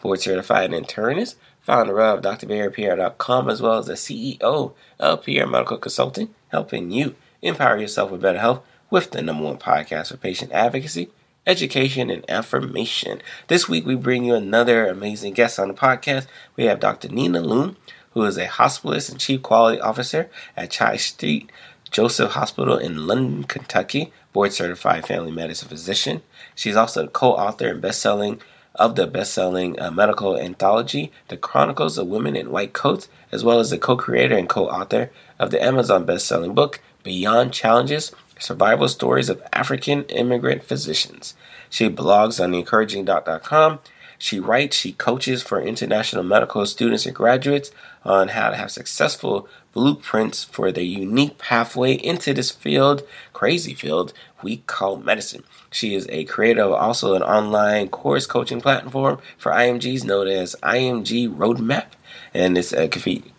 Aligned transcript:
board 0.00 0.20
certified 0.20 0.70
internist, 0.70 1.34
founder 1.60 2.00
of 2.00 2.22
drberrypierre.com, 2.22 3.50
as 3.50 3.60
well 3.60 3.78
as 3.78 3.86
the 3.86 3.94
CEO 3.94 4.72
of 4.98 5.24
Pierre 5.24 5.46
Medical 5.46 5.78
Consulting, 5.78 6.34
helping 6.48 6.90
you 6.90 7.14
empower 7.42 7.78
yourself 7.78 8.10
with 8.10 8.22
better 8.22 8.38
health 8.38 8.62
with 8.90 9.10
the 9.10 9.22
number 9.22 9.44
one 9.44 9.58
podcast 9.58 10.08
for 10.08 10.16
patient 10.16 10.50
advocacy, 10.52 11.10
education, 11.46 12.10
and 12.10 12.28
affirmation. 12.28 13.20
This 13.48 13.68
week, 13.68 13.84
we 13.84 13.94
bring 13.94 14.24
you 14.24 14.34
another 14.34 14.86
amazing 14.86 15.34
guest 15.34 15.58
on 15.58 15.68
the 15.68 15.74
podcast. 15.74 16.26
We 16.56 16.64
have 16.64 16.80
Dr. 16.80 17.08
Nina 17.08 17.40
Lum, 17.40 17.76
who 18.12 18.24
is 18.24 18.36
a 18.36 18.46
hospitalist 18.46 19.10
and 19.10 19.20
chief 19.20 19.42
quality 19.42 19.80
officer 19.80 20.30
at 20.56 20.70
Chai 20.70 20.96
Street 20.96 21.50
Joseph 21.90 22.32
Hospital 22.32 22.76
in 22.76 23.06
London, 23.06 23.44
Kentucky, 23.44 24.12
board 24.32 24.52
certified 24.52 25.06
family 25.06 25.30
medicine 25.30 25.68
physician. 25.68 26.22
She's 26.54 26.76
also 26.76 27.02
the 27.02 27.08
co 27.08 27.32
author 27.32 27.68
and 27.68 27.80
best 27.80 28.00
selling 28.00 28.40
of 28.78 28.94
the 28.94 29.06
best-selling 29.06 29.78
uh, 29.80 29.90
medical 29.90 30.38
anthology, 30.38 31.12
The 31.28 31.36
Chronicles 31.36 31.98
of 31.98 32.06
Women 32.06 32.36
in 32.36 32.50
White 32.50 32.72
Coats, 32.72 33.08
as 33.32 33.44
well 33.44 33.58
as 33.58 33.70
the 33.70 33.78
co-creator 33.78 34.36
and 34.36 34.48
co-author 34.48 35.10
of 35.38 35.50
the 35.50 35.62
Amazon 35.62 36.04
best-selling 36.04 36.54
book, 36.54 36.80
Beyond 37.02 37.52
Challenges: 37.52 38.12
Survival 38.38 38.88
Stories 38.88 39.28
of 39.28 39.42
African 39.52 40.04
Immigrant 40.04 40.62
Physicians. 40.62 41.34
She 41.68 41.88
blogs 41.90 42.42
on 42.42 42.52
theencouragingdoc.com. 42.52 43.80
She 44.20 44.40
writes, 44.40 44.76
she 44.76 44.92
coaches 44.92 45.42
for 45.42 45.60
international 45.60 46.24
medical 46.24 46.66
students 46.66 47.06
and 47.06 47.14
graduates 47.14 47.70
on 48.04 48.28
how 48.28 48.50
to 48.50 48.56
have 48.56 48.70
successful 48.70 49.48
blueprints 49.72 50.44
for 50.44 50.72
their 50.72 50.84
unique 50.84 51.38
pathway 51.38 51.94
into 51.94 52.34
this 52.34 52.50
field, 52.50 53.02
crazy 53.32 53.74
field 53.74 54.12
we 54.42 54.58
call 54.58 54.96
medicine. 54.96 55.44
She 55.70 55.94
is 55.94 56.06
a 56.10 56.24
creator 56.24 56.62
of 56.62 56.72
also 56.72 57.14
an 57.14 57.22
online 57.22 57.88
course 57.88 58.26
coaching 58.26 58.60
platform 58.60 59.18
for 59.36 59.52
IMGs 59.52 60.04
known 60.04 60.28
as 60.28 60.56
IMG 60.62 61.34
Roadmap. 61.34 61.86
And 62.34 62.58
it's 62.58 62.72
uh, 62.72 62.88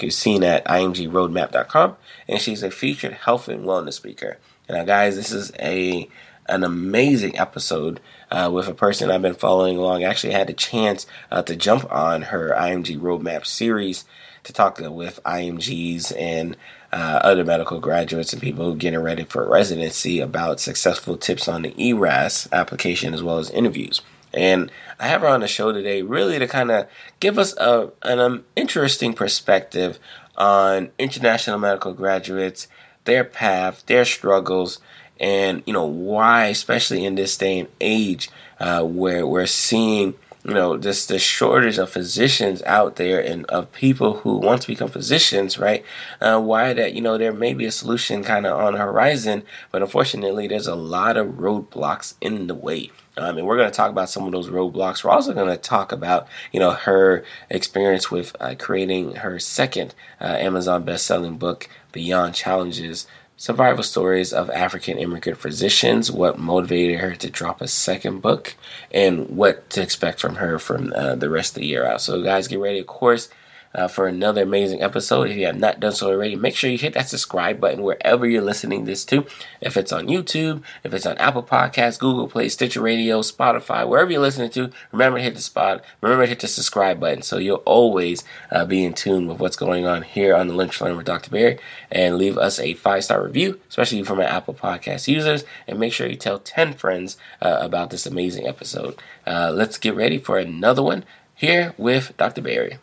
seen 0.10 0.44
at 0.44 0.66
imgroadmap.com. 0.66 1.96
And 2.28 2.42
she's 2.42 2.64
a 2.64 2.72
featured 2.72 3.14
health 3.14 3.48
and 3.48 3.66
wellness 3.66 3.94
speaker. 3.94 4.38
Now, 4.70 4.84
guys, 4.84 5.16
this 5.16 5.32
is 5.32 5.52
a 5.60 6.10
an 6.48 6.64
amazing 6.64 7.38
episode 7.38 8.00
uh, 8.32 8.50
with 8.52 8.68
a 8.68 8.74
person 8.74 9.12
I've 9.12 9.22
been 9.22 9.36
following 9.36 9.78
along. 9.78 10.04
I 10.04 10.10
actually 10.10 10.34
had 10.34 10.50
a 10.50 10.54
chance 10.54 11.06
uh, 11.32 11.44
to 11.44 11.56
jump 11.56 11.92
on 11.92 12.24
her 12.24 12.56
IMG 12.58 13.00
Roadmap 13.00 13.46
series 13.46 14.04
to 14.44 14.54
talk 14.54 14.80
with 14.80 15.20
IMGs 15.24 16.16
and 16.18 16.56
uh, 16.92 17.20
other 17.24 17.44
medical 17.44 17.80
graduates 17.80 18.34
and 18.34 18.42
people 18.42 18.74
getting 18.76 19.00
ready 19.00 19.24
for 19.24 19.48
residency 19.48 20.20
about 20.20 20.60
successful 20.60 21.18
tips 21.18 21.48
on 21.48 21.62
the 21.62 21.74
ERAS 21.82 22.48
application 22.52 23.14
as 23.14 23.22
well 23.22 23.38
as 23.38 23.50
interviews. 23.52 24.02
And 24.34 24.72
I 25.00 25.08
have 25.08 25.22
her 25.22 25.28
on 25.28 25.42
the 25.42 25.48
show 25.48 25.72
today 25.72 26.02
really 26.02 26.40
to 26.40 26.48
kind 26.48 26.72
of 26.72 26.88
give 27.20 27.38
us 27.38 27.56
a, 27.58 27.92
an 28.04 28.20
um, 28.20 28.46
interesting 28.56 29.14
perspective 29.14 30.00
on 30.38 30.92
international 30.98 31.60
medical 31.60 31.94
graduates, 31.94 32.68
their 33.06 33.24
path, 33.24 33.84
their 33.88 34.06
struggles, 34.06 34.80
and 35.20 35.64
you 35.66 35.74
know 35.74 35.86
why, 35.86 36.46
especially 36.46 37.06
in 37.06 37.16
this 37.16 37.38
day 37.38 37.60
and 37.60 37.70
age, 37.82 38.30
uh, 38.60 38.84
where 38.84 39.28
we're 39.28 39.46
seeing 39.46 40.14
you 40.50 40.56
know 40.56 40.78
just 40.78 41.08
the 41.10 41.20
shortage 41.20 41.78
of 41.78 41.90
physicians 41.92 42.64
out 42.64 42.96
there 42.96 43.20
and 43.24 43.46
of 43.46 43.72
people 43.72 44.18
who 44.20 44.38
want 44.38 44.62
to 44.64 44.68
become 44.68 44.90
physicians 44.90 45.60
right? 45.60 45.86
Uh, 46.20 46.40
why 46.40 46.74
that 46.74 46.94
you 46.94 47.02
know 47.02 47.18
there 47.18 47.32
may 47.32 47.54
be 47.54 47.66
a 47.66 47.72
solution 47.72 48.24
kind 48.24 48.48
of 48.48 48.60
on 48.60 48.74
the 48.74 48.80
horizon 48.80 49.44
but 49.72 49.84
unfortunately 49.84 50.48
there's 50.48 50.68
a 50.68 50.76
lot 50.76 51.18
of 51.18 51.28
roadblocks 51.28 52.16
in 52.20 52.48
the 52.48 52.56
way. 52.56 52.92
Um, 53.18 53.38
and 53.38 53.46
we're 53.46 53.58
going 53.58 53.70
to 53.70 53.76
talk 53.76 53.92
about 53.92 54.10
some 54.10 54.24
of 54.24 54.32
those 54.32 54.50
roadblocks. 54.50 55.04
We're 55.04 55.12
also 55.12 55.34
going 55.34 55.50
to 55.50 55.58
talk 55.58 55.92
about, 55.92 56.28
you 56.54 56.60
know, 56.60 56.72
her 56.72 57.26
experience 57.50 58.10
with 58.10 58.34
uh, 58.40 58.56
creating 58.58 59.16
her 59.16 59.40
second 59.40 59.94
uh, 60.22 60.38
Amazon 60.40 60.86
best-selling 60.86 61.38
book, 61.38 61.68
Beyond 61.92 62.34
Challenges, 62.34 63.08
survival 63.40 63.82
stories 63.82 64.34
of 64.34 64.50
African 64.52 64.98
immigrant 64.98 65.40
physicians, 65.40 66.12
what 66.12 66.38
motivated 66.38 67.00
her 67.00 67.16
to 67.16 67.30
drop 67.30 67.62
a 67.62 67.68
second 67.68 68.22
book, 68.22 68.56
and 68.92 69.30
what 69.30 69.70
to 69.72 69.82
expect 69.82 70.20
from 70.20 70.36
her 70.36 70.60
from 70.60 70.94
uh, 70.94 71.16
the 71.16 71.30
rest 71.30 71.56
of 71.56 71.62
the 71.62 71.68
year 71.68 71.86
out. 71.86 72.02
So, 72.02 72.22
guys, 72.22 72.48
get 72.48 72.60
ready, 72.60 72.80
of 72.80 72.88
course 72.88 73.30
uh, 73.74 73.88
for 73.88 74.08
another 74.08 74.44
amazing 74.44 74.82
episode. 74.82 75.30
If 75.30 75.38
you 75.38 75.46
have 75.46 75.60
not 75.60 75.80
done 75.80 75.94
so 75.94 76.10
already, 76.10 76.36
make 76.36 76.56
sure 76.56 76.70
you 76.70 76.78
hit 76.78 76.94
that 76.94 77.10
subscribe 77.10 77.60
button 77.60 77.84
wherever 77.84 78.26
you're 78.26 78.42
listening 78.42 78.86
this 78.86 79.06
to. 79.06 79.26
If 79.62 79.78
it's 79.78 79.92
on 79.92 80.08
YouTube, 80.08 80.64
if 80.84 80.94
it's 80.94 81.06
on 81.06 81.18
Apple 81.18 81.44
Podcasts, 81.44 82.00
Google 82.00 82.28
Play, 82.28 82.50
Stitcher 82.50 82.82
Radio, 82.82 83.22
Spotify, 83.22 83.88
wherever 83.88 84.12
you're 84.12 84.22
listening 84.22 84.50
to, 84.52 84.72
remember 84.92 85.20
to 85.20 85.24
hit 85.24 85.36
the 85.36 85.42
spot. 85.42 85.84
Remember 86.02 86.24
to 86.24 86.30
hit 86.30 86.40
the 86.40 86.48
subscribe 86.48 87.00
button 87.00 87.22
so 87.22 87.38
you'll 87.38 87.58
always 87.58 88.24
uh, 88.52 88.66
be 88.66 88.84
in 88.84 88.94
tune 88.94 89.28
with 89.28 89.40
what's 89.40 89.58
going 89.58 89.86
on 89.86 90.02
here 90.02 90.36
on 90.36 90.48
the 90.48 90.54
Lunch 90.54 90.82
Learn 90.82 90.98
with 90.98 91.06
Dr. 91.06 91.30
Berry. 91.30 91.60
And 91.92 92.18
leave 92.18 92.38
us 92.38 92.60
a 92.60 92.74
five 92.74 93.04
star 93.04 93.24
review, 93.24 93.60
especially 93.70 94.04
for 94.04 94.16
my 94.16 94.26
Apple 94.26 94.54
Podcast 94.54 95.08
users. 95.08 95.44
And 95.68 95.80
make 95.80 95.94
sure 95.94 96.08
you 96.08 96.16
tell 96.16 96.40
10 96.40 96.74
friends 96.74 97.18
uh, 97.42 97.58
about 97.62 97.90
this 97.90 98.06
amazing 98.06 98.48
episode. 98.48 99.02
Uh, 99.28 99.52
let's 99.54 99.78
get 99.78 99.96
ready 99.96 100.18
for 100.18 100.38
another 100.38 100.82
one 100.82 101.06
here 101.36 101.74
with 101.78 102.16
Dr. 102.18 102.42
Berry. 102.42 102.80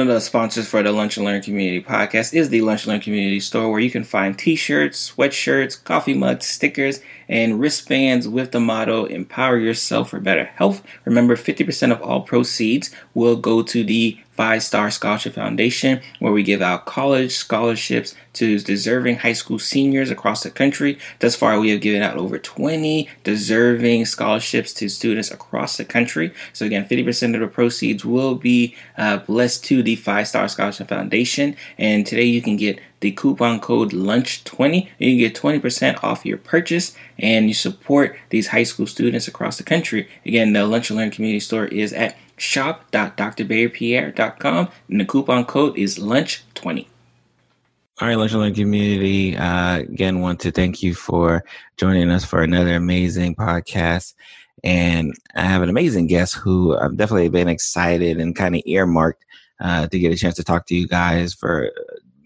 One 0.00 0.08
of 0.08 0.14
the 0.14 0.20
sponsors 0.22 0.66
for 0.66 0.82
the 0.82 0.92
Lunch 0.92 1.18
and 1.18 1.26
Learn 1.26 1.42
Community 1.42 1.84
podcast 1.84 2.32
is 2.32 2.48
the 2.48 2.62
Lunch 2.62 2.84
and 2.84 2.92
Learn 2.92 3.02
Community 3.02 3.38
Store, 3.38 3.70
where 3.70 3.80
you 3.80 3.90
can 3.90 4.02
find 4.02 4.38
t 4.38 4.56
shirts, 4.56 5.12
sweatshirts, 5.12 5.84
coffee 5.84 6.14
mugs, 6.14 6.46
stickers, 6.46 7.02
and 7.30 7.60
wristbands 7.60 8.28
with 8.28 8.50
the 8.50 8.60
motto 8.60 9.04
Empower 9.04 9.56
Yourself 9.56 10.10
for 10.10 10.18
Better 10.18 10.44
Health. 10.44 10.82
Remember, 11.04 11.36
50% 11.36 11.92
of 11.92 12.02
all 12.02 12.22
proceeds 12.22 12.90
will 13.14 13.36
go 13.36 13.62
to 13.62 13.84
the 13.84 14.18
Five 14.32 14.62
Star 14.62 14.90
Scholarship 14.90 15.34
Foundation, 15.34 16.00
where 16.18 16.32
we 16.32 16.42
give 16.42 16.62
out 16.62 16.86
college 16.86 17.32
scholarships 17.32 18.14
to 18.32 18.58
deserving 18.58 19.16
high 19.16 19.34
school 19.34 19.58
seniors 19.58 20.10
across 20.10 20.42
the 20.42 20.50
country. 20.50 20.98
Thus 21.18 21.36
far, 21.36 21.60
we 21.60 21.68
have 21.70 21.82
given 21.82 22.02
out 22.02 22.16
over 22.16 22.38
20 22.38 23.06
deserving 23.22 24.06
scholarships 24.06 24.72
to 24.74 24.88
students 24.88 25.30
across 25.30 25.76
the 25.76 25.84
country. 25.84 26.32
So, 26.54 26.64
again, 26.64 26.86
50% 26.88 27.34
of 27.34 27.40
the 27.40 27.48
proceeds 27.48 28.02
will 28.02 28.34
be 28.34 28.74
uh, 28.96 29.18
blessed 29.18 29.62
to 29.66 29.82
the 29.82 29.96
Five 29.96 30.26
Star 30.26 30.48
Scholarship 30.48 30.88
Foundation. 30.88 31.54
And 31.76 32.06
today, 32.06 32.24
you 32.24 32.40
can 32.40 32.56
get 32.56 32.80
the 33.00 33.12
coupon 33.12 33.60
code 33.60 33.92
LUNCH20 33.92 34.88
and 35.00 35.10
you 35.10 35.16
get 35.16 35.34
20% 35.34 36.04
off 36.04 36.26
your 36.26 36.38
purchase 36.38 36.94
and 37.18 37.48
you 37.48 37.54
support 37.54 38.16
these 38.28 38.48
high 38.48 38.62
school 38.62 38.86
students 38.86 39.26
across 39.26 39.56
the 39.56 39.64
country. 39.64 40.08
Again, 40.24 40.52
the 40.52 40.66
Lunch 40.66 40.90
and 40.90 40.98
Learn 40.98 41.10
Community 41.10 41.40
Store 41.40 41.66
is 41.66 41.92
at 41.92 42.16
shop.drberrypierre.com 42.40 44.68
and 44.88 45.00
the 45.00 45.04
coupon 45.04 45.44
code 45.44 45.76
is 45.76 45.98
lunch20 45.98 46.86
all 48.00 48.08
right 48.08 48.16
lunch 48.16 48.32
and 48.32 48.40
learn 48.40 48.54
community 48.54 49.36
uh, 49.36 49.80
again 49.80 50.20
want 50.20 50.40
to 50.40 50.50
thank 50.50 50.82
you 50.82 50.94
for 50.94 51.44
joining 51.76 52.10
us 52.10 52.24
for 52.24 52.42
another 52.42 52.76
amazing 52.76 53.34
podcast 53.34 54.14
and 54.64 55.12
i 55.34 55.42
have 55.42 55.60
an 55.60 55.68
amazing 55.68 56.06
guest 56.06 56.34
who 56.34 56.74
i've 56.78 56.96
definitely 56.96 57.28
been 57.28 57.46
excited 57.46 58.18
and 58.18 58.36
kind 58.36 58.56
of 58.56 58.62
earmarked 58.64 59.26
uh, 59.60 59.86
to 59.88 59.98
get 59.98 60.10
a 60.10 60.16
chance 60.16 60.34
to 60.34 60.42
talk 60.42 60.64
to 60.64 60.74
you 60.74 60.88
guys 60.88 61.34
for 61.34 61.70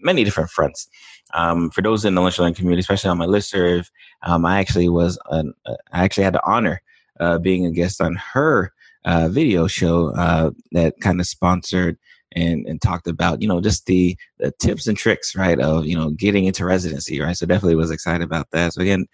many 0.05 0.23
different 0.23 0.49
fronts. 0.49 0.87
Um, 1.33 1.71
for 1.71 1.81
those 1.81 2.05
in 2.05 2.15
the 2.15 2.21
lunch 2.21 2.37
learning 2.37 2.53
community 2.53 2.81
especially 2.81 3.09
on 3.09 3.17
my 3.17 3.25
listserv 3.25 3.89
um, 4.21 4.45
i 4.45 4.59
actually 4.59 4.87
was 4.89 5.19
an, 5.31 5.53
uh, 5.65 5.75
i 5.91 6.03
actually 6.05 6.23
had 6.23 6.35
the 6.35 6.45
honor 6.45 6.81
uh, 7.19 7.39
being 7.39 7.65
a 7.65 7.71
guest 7.71 7.99
on 7.99 8.15
her 8.15 8.71
uh, 9.05 9.27
video 9.27 9.67
show 9.67 10.13
uh, 10.15 10.51
that 10.71 10.93
kind 11.01 11.19
of 11.19 11.25
sponsored 11.25 11.97
and, 12.33 12.65
and 12.67 12.81
talked 12.81 13.07
about 13.07 13.41
you 13.41 13.47
know 13.47 13.59
just 13.59 13.87
the, 13.87 14.15
the 14.37 14.51
tips 14.59 14.87
and 14.87 14.97
tricks 14.97 15.35
right 15.35 15.59
of 15.59 15.85
you 15.85 15.95
know 15.95 16.11
getting 16.11 16.45
into 16.45 16.63
residency 16.63 17.19
right? 17.19 17.35
So 17.35 17.45
definitely 17.45 17.75
was 17.75 17.91
excited 17.91 18.23
about 18.23 18.51
that. 18.51 18.73
So 18.73 18.81
again 18.81 19.05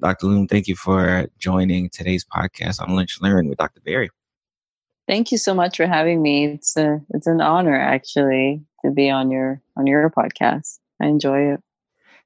dr 0.00 0.24
lum 0.24 0.46
thank 0.46 0.68
you 0.68 0.76
for 0.76 1.26
joining 1.38 1.88
today's 1.90 2.24
podcast 2.24 2.80
on 2.80 2.94
lunch 2.94 3.18
learning 3.20 3.48
with 3.48 3.58
dr 3.58 3.80
berry. 3.84 4.10
Thank 5.08 5.32
you 5.32 5.38
so 5.38 5.54
much 5.54 5.78
for 5.78 5.86
having 5.86 6.20
me. 6.20 6.44
It's 6.44 6.76
a 6.76 7.00
it's 7.10 7.26
an 7.26 7.40
honor 7.40 7.74
actually 7.74 8.62
to 8.84 8.90
be 8.90 9.10
on 9.10 9.30
your 9.30 9.60
on 9.76 9.86
your 9.86 10.10
podcast 10.10 10.78
i 11.00 11.06
enjoy 11.06 11.52
it 11.52 11.60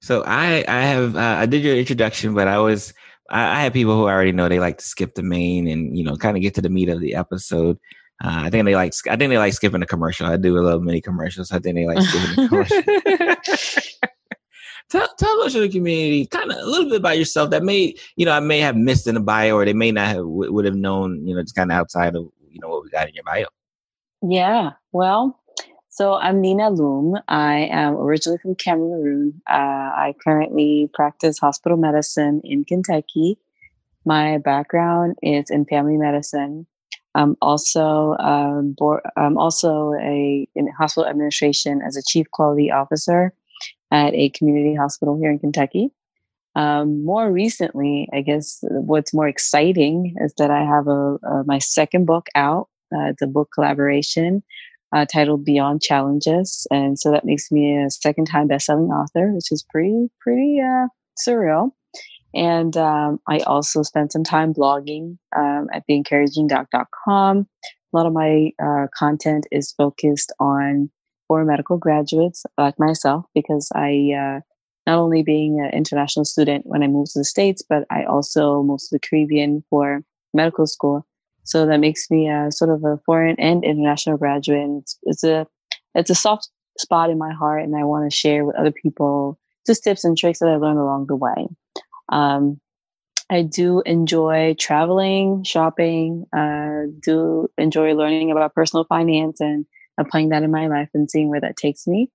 so 0.01 0.23
i 0.27 0.65
i 0.69 0.81
have 0.81 1.17
uh, 1.17 1.37
i 1.39 1.47
did 1.47 1.63
your 1.63 1.77
introduction 1.77 2.35
but 2.35 2.49
i 2.49 2.59
was 2.59 2.93
I, 3.33 3.59
I 3.59 3.61
have 3.63 3.73
people 3.73 3.97
who 3.97 4.07
I 4.07 4.13
already 4.13 4.33
know 4.33 4.49
they 4.49 4.61
like 4.61 4.79
to 4.79 4.85
skip 4.85 5.15
the 5.15 5.23
main 5.23 5.67
and 5.67 5.97
you 5.97 6.05
know 6.05 6.17
kind 6.17 6.37
of 6.37 6.43
get 6.43 6.55
to 6.55 6.63
the 6.63 6.69
meat 6.69 6.89
of 6.89 7.01
the 7.01 7.15
episode. 7.15 7.79
Uh, 8.23 8.43
I 8.45 8.51
think 8.51 8.67
they 8.67 8.75
like. 8.77 8.93
I 9.09 9.17
think 9.17 9.31
they 9.31 9.39
like 9.39 9.55
skipping 9.55 9.81
the 9.81 9.87
commercial. 9.87 10.27
I 10.27 10.37
do 10.37 10.57
a 10.57 10.61
little 10.61 10.81
mini 10.81 11.01
commercials. 11.01 11.51
I 11.51 11.59
think 11.59 11.75
they 11.75 11.87
like 11.87 12.01
skipping 12.03 12.37
the 12.37 12.49
commercial. 12.49 14.09
tell 14.91 15.09
tell 15.19 15.43
us 15.43 15.55
the 15.55 15.69
community 15.69 16.27
kind 16.27 16.53
of 16.53 16.59
a 16.59 16.67
little 16.67 16.89
bit 16.89 17.01
about 17.01 17.19
yourself 17.19 17.51
that 17.51 17.63
may 17.63 17.95
you 18.17 18.27
know 18.27 18.33
I 18.33 18.41
may 18.41 18.61
have 18.61 18.77
missed 18.77 19.07
in 19.07 19.15
the 19.15 19.21
bio 19.21 19.57
or 19.57 19.65
they 19.65 19.73
may 19.73 19.91
not 19.91 20.09
have 20.09 20.25
would 20.25 20.65
have 20.65 20.75
known 20.75 21.27
you 21.27 21.35
know 21.35 21.43
just 21.43 21.57
kind 21.57 21.73
of 21.73 21.77
outside 21.77 22.15
of 22.15 22.29
you 22.51 22.61
know 22.61 22.69
what 22.69 22.85
we 22.85 22.91
got 22.91 23.09
in 23.09 23.15
your 23.15 23.25
bio. 23.25 23.47
Yeah, 24.25 24.73
well, 24.93 25.42
so 25.93 26.15
I'm 26.15 26.41
Nina 26.41 26.71
Lum. 26.71 27.21
I 27.29 27.69
am 27.71 27.97
originally 27.97 28.39
from 28.39 28.55
Cameroon. 28.55 29.43
Uh, 29.47 29.53
I 29.53 30.15
currently 30.25 30.89
practice 30.95 31.39
hospital 31.39 31.77
medicine 31.77 32.41
in 32.45 32.65
Kentucky. 32.65 33.39
My 34.07 34.39
background 34.39 35.17
is 35.23 35.51
in 35.51 35.67
family 35.67 35.99
medicine. 35.99 36.67
I'm 37.15 37.37
also 37.43 38.17
um, 38.21 38.73
board, 38.73 39.03
I'm 39.19 39.37
also 39.37 39.93
a 40.01 40.49
in 40.55 40.67
hospital 40.69 41.07
administration 41.07 41.83
as 41.87 41.99
a 41.99 42.03
chief 42.03 42.31
quality 42.31 42.71
officer 42.71 43.35
at 43.91 44.15
a 44.15 44.31
community 44.31 44.75
hospital 44.75 45.19
here 45.19 45.31
in 45.31 45.41
Kentucky. 45.41 45.91
Um, 46.57 47.05
more 47.05 47.31
recently, 47.31 48.09
I 48.15 48.23
guess 48.23 48.61
what's 48.63 49.13
more 49.13 49.29
exciting 49.29 50.15
is 50.23 50.33
that 50.39 50.51
I 50.51 50.65
have 50.65 50.89
a, 50.89 51.17
a 51.17 51.45
my 51.45 51.59
second 51.59 52.07
book 52.07 52.29
out. 52.35 52.71
Uh, 52.95 53.11
it's 53.11 53.21
a 53.21 53.27
book 53.27 53.51
collaboration 53.55 54.43
uh, 54.93 55.07
titled 55.07 55.45
Beyond 55.45 55.83
Challenges, 55.83 56.67
and 56.71 56.99
so 56.99 57.11
that 57.11 57.25
makes 57.25 57.51
me 57.51 57.77
a 57.77 57.91
second 57.91 58.27
time 58.27 58.49
best-selling 58.49 58.91
author, 58.91 59.33
which 59.33 59.51
is 59.51 59.65
pretty 59.71 60.09
pretty 60.21 60.61
uh, 60.61 60.87
surreal. 61.19 61.71
And 62.35 62.77
um, 62.77 63.21
I 63.29 63.41
also 63.41 63.83
spent 63.83 64.13
some 64.13 64.25
time 64.25 64.55
blogging 64.55 65.19
um, 65.37 65.69
at 65.73 65.85
theencouragingdoc.com. 65.89 67.47
A 67.93 67.97
lot 67.97 68.07
of 68.07 68.13
my 68.13 68.53
uh, 68.63 68.87
content 68.97 69.47
is 69.53 69.73
focused 69.73 70.33
on 70.41 70.91
for 71.29 71.45
medical 71.45 71.77
graduates 71.77 72.45
like 72.59 72.79
myself 72.79 73.25
because 73.35 73.71
I, 73.75 74.13
uh, 74.19 74.41
not 74.87 74.99
only 74.99 75.23
being 75.23 75.61
an 75.61 75.71
international 75.71 76.25
student 76.25 76.67
when 76.67 76.83
I 76.83 76.89
moved 76.89 77.13
to 77.13 77.21
the 77.21 77.25
States, 77.25 77.63
but 77.67 77.85
I 77.91 78.05
also 78.05 78.63
moved 78.63 78.85
to 78.85 78.97
the 78.97 79.01
Caribbean 79.01 79.63
for 79.69 80.03
medical 80.35 80.67
school. 80.67 81.07
So 81.45 81.67
that 81.67 81.81
makes 81.81 82.11
me 82.11 82.29
a 82.29 82.51
sort 82.51 82.71
of 82.71 82.85
a 82.85 82.99
foreign 83.05 83.37
and 83.39 83.65
international 83.65 84.17
graduate. 84.17 84.61
And 84.61 84.83
it's, 84.83 84.99
it's 85.03 85.25
a 85.25 85.47
it's 85.95 86.11
a 86.11 86.15
soft 86.15 86.49
spot 86.79 87.11
in 87.11 87.19
my 87.19 87.33
heart, 87.33 87.63
and 87.63 87.77
I 87.77 87.85
want 87.85 88.11
to 88.11 88.17
share 88.17 88.45
with 88.45 88.57
other 88.57 88.73
people 88.73 89.39
just 89.67 89.85
tips 89.85 90.05
and 90.05 90.17
tricks 90.17 90.39
that 90.39 90.49
I 90.49 90.57
learned 90.57 90.79
along 90.79 91.07
the 91.07 91.17
way. 91.17 91.49
Um, 92.11 92.61
I 93.31 93.43
do 93.43 93.83
enjoy 93.87 94.55
traveling, 94.59 95.43
shopping, 95.45 96.27
uh, 96.37 96.83
do 97.01 97.49
enjoy 97.57 97.95
learning 97.95 98.31
about 98.31 98.55
personal 98.55 98.85
finance 98.85 99.41
and 99.41 99.65
applying 99.99 100.31
that 100.31 100.43
in 100.43 100.51
my 100.51 100.67
life 100.67 100.89
and 100.95 101.11
seeing 101.11 101.29
where 101.29 101.41
that 101.41 101.57
takes 101.57 101.87
me. 101.87 102.11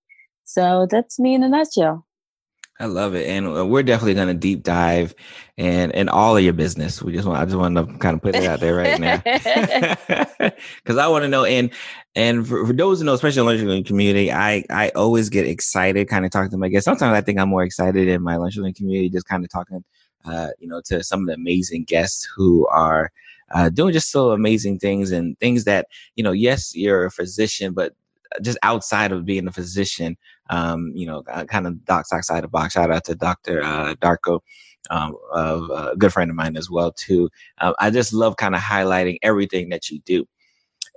So 0.45 0.88
that's 0.89 1.19
me 1.19 1.33
in 1.33 1.44
a 1.44 1.50
nutshell. 1.50 2.06
I 2.79 2.85
love 2.85 3.15
it, 3.15 3.27
and 3.27 3.47
uh, 3.47 3.65
we're 3.65 3.81
definitely 3.81 4.13
going 4.13 4.27
to 4.27 4.35
deep 4.35 4.62
dive 4.62 5.15
and 5.57 5.91
in 5.94 6.09
all 6.09 6.38
of 6.38 6.44
your 6.44 6.53
business. 6.53 7.01
We 7.01 7.12
just 7.12 7.27
want 7.27 7.39
I 7.39 7.45
just 7.45 7.57
want 7.57 7.75
to 7.75 7.85
kind 7.97 8.15
of 8.15 8.21
put 8.21 8.35
it 8.35 8.45
out 8.45 8.59
there 8.59 8.75
right 8.75 9.00
now 9.00 9.18
because 10.83 10.97
I 10.97 11.07
want 11.07 11.24
to 11.24 11.27
know. 11.27 11.44
And 11.44 11.71
and 12.15 12.47
for, 12.47 12.68
for 12.68 12.74
those 12.74 13.00
who 13.00 13.06
know, 13.06 13.13
especially 13.13 13.39
in 13.41 13.65
the 13.65 13.74
lunch 13.74 13.88
community, 13.88 14.31
I 14.31 14.63
I 14.69 14.89
always 14.89 15.29
get 15.29 15.47
excited, 15.47 16.07
kind 16.07 16.24
of 16.24 16.31
talking 16.31 16.51
to 16.51 16.57
my 16.57 16.69
guests. 16.69 16.85
Sometimes 16.85 17.18
I 17.18 17.21
think 17.21 17.39
I'm 17.39 17.50
more 17.50 17.63
excited 17.63 18.07
in 18.07 18.21
my 18.21 18.35
lunch 18.35 18.56
community, 18.56 19.09
just 19.09 19.27
kind 19.27 19.44
of 19.44 19.50
talking, 19.50 19.83
uh, 20.25 20.50
you 20.59 20.68
know, 20.68 20.81
to 20.85 21.03
some 21.03 21.21
of 21.21 21.27
the 21.27 21.33
amazing 21.33 21.85
guests 21.85 22.27
who 22.35 22.68
are. 22.68 23.12
Uh, 23.56 23.69
doing 23.69 23.94
just 23.94 24.12
so 24.12 24.31
amazing 24.31 24.77
things 24.77 25.09
and 25.13 25.39
things 25.39 25.63
that 25.63 25.88
you 26.15 26.21
know 26.21 26.33
yes 26.33 26.75
you're 26.75 27.06
a 27.06 27.09
physician 27.09 27.71
but 27.71 27.94
just 28.41 28.57
outside 28.63 29.12
of 29.12 29.25
being 29.25 29.47
a 29.47 29.51
physician, 29.51 30.18
um, 30.50 30.91
you 30.95 31.06
know, 31.06 31.24
uh, 31.31 31.45
kind 31.45 31.68
of 31.68 31.83
docs 31.85 32.13
outside 32.13 32.44
the 32.44 32.47
box. 32.47 32.74
Shout 32.74 32.91
out 32.91 33.03
to 33.06 33.15
Dr. 33.15 33.63
Uh, 33.63 33.95
Darko, 33.95 34.39
um, 34.89 35.15
of, 35.33 35.69
uh, 35.69 35.91
a 35.91 35.95
good 35.97 36.13
friend 36.13 36.29
of 36.29 36.35
mine 36.35 36.57
as 36.57 36.69
well 36.69 36.91
too. 36.91 37.29
Um, 37.59 37.74
I 37.79 37.89
just 37.89 38.13
love 38.13 38.38
kind 38.38 38.56
of 38.56 38.62
highlighting 38.62 39.18
everything 39.21 39.69
that 39.69 39.89
you 39.89 40.00
do. 40.06 40.27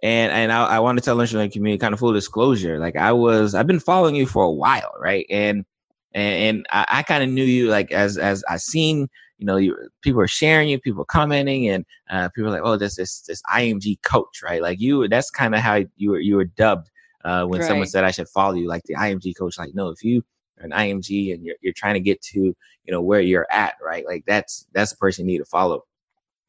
And 0.03 0.33
and 0.33 0.51
I, 0.51 0.65
I 0.65 0.79
want 0.79 0.99
to 0.99 1.05
tell 1.05 1.17
the 1.17 1.27
community 1.27 1.77
kind 1.77 1.93
of 1.93 2.01
full 2.01 2.15
disclosure. 2.15 2.79
Like 2.79 2.97
I 2.97 3.13
was, 3.13 3.55
I've 3.55 3.67
been 3.67 3.81
following 3.81 4.15
you 4.15 4.27
for 4.27 4.45
a 4.45 4.51
while, 4.51 4.93
right? 4.99 5.27
And 5.29 5.67
and, 6.15 6.43
and 6.43 6.67
I, 6.71 6.87
I 6.89 7.03
kind 7.03 7.23
of 7.23 7.29
knew 7.29 7.45
you 7.45 7.69
like 7.69 7.93
as 7.93 8.17
as 8.17 8.43
I 8.49 8.57
seen 8.57 9.09
you 9.41 9.47
know, 9.47 9.57
you, 9.57 9.75
people 10.03 10.21
are 10.21 10.29
sharing 10.29 10.69
you, 10.69 10.79
people 10.79 11.03
are 11.03 11.07
commenting, 11.07 11.67
and 11.69 11.87
uh, 12.11 12.29
people 12.29 12.51
are 12.51 12.53
like, 12.53 12.63
"Oh, 12.63 12.77
this 12.77 12.97
this 12.97 13.23
this 13.23 13.43
IMG 13.51 14.03
coach, 14.03 14.43
right?" 14.45 14.61
Like 14.61 14.81
you, 14.81 15.09
that's 15.09 15.31
kind 15.31 15.55
of 15.55 15.63
how 15.63 15.83
you 15.97 16.11
were 16.11 16.21
you 16.21 16.37
were 16.37 16.45
dubbed 16.45 16.91
uh, 17.25 17.45
when 17.45 17.61
right. 17.61 17.69
someone 17.69 17.87
said 17.87 18.05
I 18.05 18.11
should 18.11 18.29
follow 18.29 18.55
you, 18.55 18.69
like 18.69 18.83
the 18.85 18.95
IMG 18.95 19.37
coach, 19.37 19.59
like, 19.59 19.75
no, 19.75 19.89
if 19.89 20.03
you 20.03 20.23
are 20.61 20.65
an 20.65 20.71
IMG 20.71 21.35
and 21.35 21.45
you're, 21.45 21.57
you're 21.61 21.75
trying 21.75 21.95
to 21.95 22.01
get 22.01 22.21
to, 22.23 22.41
you 22.41 22.93
know, 22.93 23.01
where 23.01 23.21
you're 23.21 23.47
at, 23.51 23.75
right? 23.83 24.05
Like 24.07 24.25
that's, 24.27 24.67
that's 24.73 24.91
the 24.91 24.97
person 24.97 25.27
you 25.27 25.33
need 25.33 25.39
to 25.39 25.45
follow. 25.45 25.85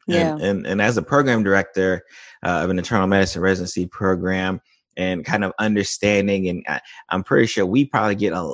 Yeah. 0.07 0.33
And, 0.33 0.41
and, 0.41 0.67
and 0.67 0.81
as 0.81 0.97
a 0.97 1.01
program 1.01 1.43
director 1.43 2.03
uh, 2.43 2.61
of 2.63 2.69
an 2.69 2.77
internal 2.77 3.07
medicine 3.07 3.41
residency 3.41 3.85
program, 3.85 4.61
and 4.97 5.25
kind 5.25 5.43
of 5.43 5.53
understanding 5.59 6.49
and 6.49 6.65
I, 6.67 6.81
am 7.11 7.23
pretty 7.23 7.47
sure 7.47 7.65
we 7.65 7.85
probably 7.85 8.15
get 8.15 8.33
a, 8.33 8.53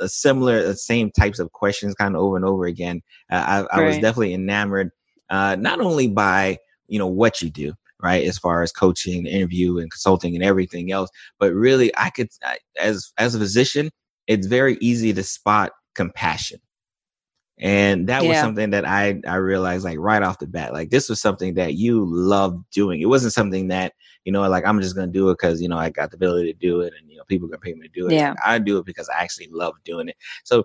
a, 0.00 0.08
similar 0.08 0.62
the 0.62 0.74
same 0.74 1.10
types 1.10 1.38
of 1.38 1.52
questions 1.52 1.94
kind 1.94 2.14
of 2.14 2.22
over 2.22 2.36
and 2.36 2.44
over 2.44 2.66
again 2.66 3.02
uh, 3.30 3.66
I, 3.70 3.76
I 3.76 3.80
right. 3.80 3.86
was 3.86 3.96
definitely 3.96 4.34
enamored 4.34 4.90
uh, 5.30 5.56
not 5.56 5.80
only 5.80 6.08
by 6.08 6.58
you 6.88 6.98
know 6.98 7.06
what 7.06 7.40
you 7.40 7.50
do 7.50 7.72
right? 8.06 8.24
As 8.24 8.38
far 8.38 8.62
as 8.62 8.70
coaching, 8.70 9.26
interview, 9.26 9.78
and 9.78 9.90
consulting, 9.90 10.36
and 10.36 10.44
everything 10.44 10.92
else. 10.92 11.10
But 11.40 11.52
really, 11.52 11.90
I 11.96 12.10
could, 12.10 12.28
as 12.80 13.12
as 13.18 13.34
a 13.34 13.38
physician, 13.38 13.90
it's 14.28 14.46
very 14.46 14.78
easy 14.80 15.12
to 15.12 15.22
spot 15.24 15.72
compassion, 15.96 16.60
and 17.58 18.08
that 18.08 18.22
yeah. 18.22 18.28
was 18.28 18.38
something 18.38 18.70
that 18.70 18.86
I 18.86 19.20
I 19.26 19.36
realized 19.36 19.84
like 19.84 19.98
right 19.98 20.22
off 20.22 20.38
the 20.38 20.46
bat, 20.46 20.72
like 20.72 20.90
this 20.90 21.08
was 21.08 21.20
something 21.20 21.54
that 21.54 21.74
you 21.74 22.06
loved 22.08 22.64
doing. 22.70 23.00
It 23.00 23.08
wasn't 23.08 23.32
something 23.32 23.68
that 23.68 23.92
you 24.24 24.32
know, 24.32 24.46
like 24.48 24.64
I'm 24.66 24.80
just 24.80 24.94
gonna 24.94 25.06
do 25.06 25.30
it 25.30 25.34
because 25.34 25.62
you 25.62 25.68
know 25.68 25.78
I 25.78 25.90
got 25.90 26.10
the 26.10 26.16
ability 26.16 26.52
to 26.52 26.58
do 26.58 26.80
it, 26.80 26.92
and 26.98 27.10
you 27.10 27.16
know 27.16 27.24
people 27.28 27.46
are 27.46 27.50
gonna 27.50 27.60
pay 27.60 27.74
me 27.74 27.88
to 27.88 28.00
do 28.00 28.06
it. 28.06 28.12
Yeah. 28.12 28.34
I 28.44 28.58
do 28.58 28.78
it 28.78 28.86
because 28.86 29.08
I 29.08 29.22
actually 29.22 29.48
love 29.52 29.74
doing 29.84 30.08
it. 30.08 30.16
So 30.44 30.64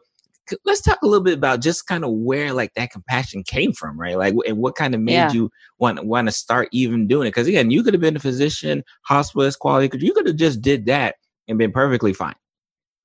let's 0.65 0.81
talk 0.81 0.99
a 1.01 1.07
little 1.07 1.23
bit 1.23 1.37
about 1.37 1.61
just 1.61 1.87
kind 1.87 2.03
of 2.03 2.11
where 2.11 2.53
like 2.53 2.73
that 2.75 2.91
compassion 2.91 3.43
came 3.43 3.73
from, 3.73 3.99
right? 3.99 4.17
Like, 4.17 4.33
and 4.47 4.57
what 4.57 4.75
kind 4.75 4.95
of 4.95 5.01
made 5.01 5.13
yeah. 5.13 5.31
you 5.31 5.51
want 5.79 6.03
want 6.05 6.27
to 6.27 6.31
start 6.31 6.69
even 6.71 7.07
doing 7.07 7.27
it? 7.27 7.31
Because 7.31 7.47
again, 7.47 7.71
you 7.71 7.83
could 7.83 7.93
have 7.93 8.01
been 8.01 8.15
a 8.15 8.19
physician, 8.19 8.83
hospitalist, 9.09 9.59
quality, 9.59 9.87
because 9.87 10.03
you 10.03 10.13
could 10.13 10.27
have 10.27 10.35
just 10.35 10.61
did 10.61 10.85
that 10.85 11.15
and 11.47 11.57
been 11.57 11.71
perfectly 11.71 12.13
fine, 12.13 12.35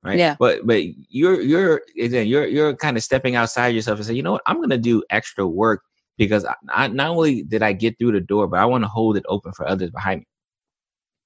right? 0.02 0.18
Yeah. 0.18 0.36
But 0.38 0.66
but 0.66 0.82
you're 1.08 1.40
you're 1.40 1.82
again 2.00 2.26
you're 2.26 2.46
you're 2.46 2.74
kind 2.74 2.96
of 2.96 3.02
stepping 3.02 3.36
outside 3.36 3.68
yourself 3.68 3.98
and 3.98 4.06
say, 4.06 4.14
you 4.14 4.22
know 4.22 4.32
what, 4.32 4.42
I'm 4.46 4.60
gonna 4.60 4.78
do 4.78 5.02
extra 5.10 5.46
work 5.46 5.82
because 6.18 6.44
I, 6.44 6.54
I, 6.70 6.88
not 6.88 7.10
only 7.10 7.42
did 7.42 7.62
I 7.62 7.72
get 7.72 7.98
through 7.98 8.12
the 8.12 8.20
door, 8.20 8.46
but 8.46 8.60
I 8.60 8.64
want 8.64 8.84
to 8.84 8.88
hold 8.88 9.16
it 9.16 9.24
open 9.28 9.52
for 9.52 9.68
others 9.68 9.90
behind 9.90 10.20
me. 10.20 10.26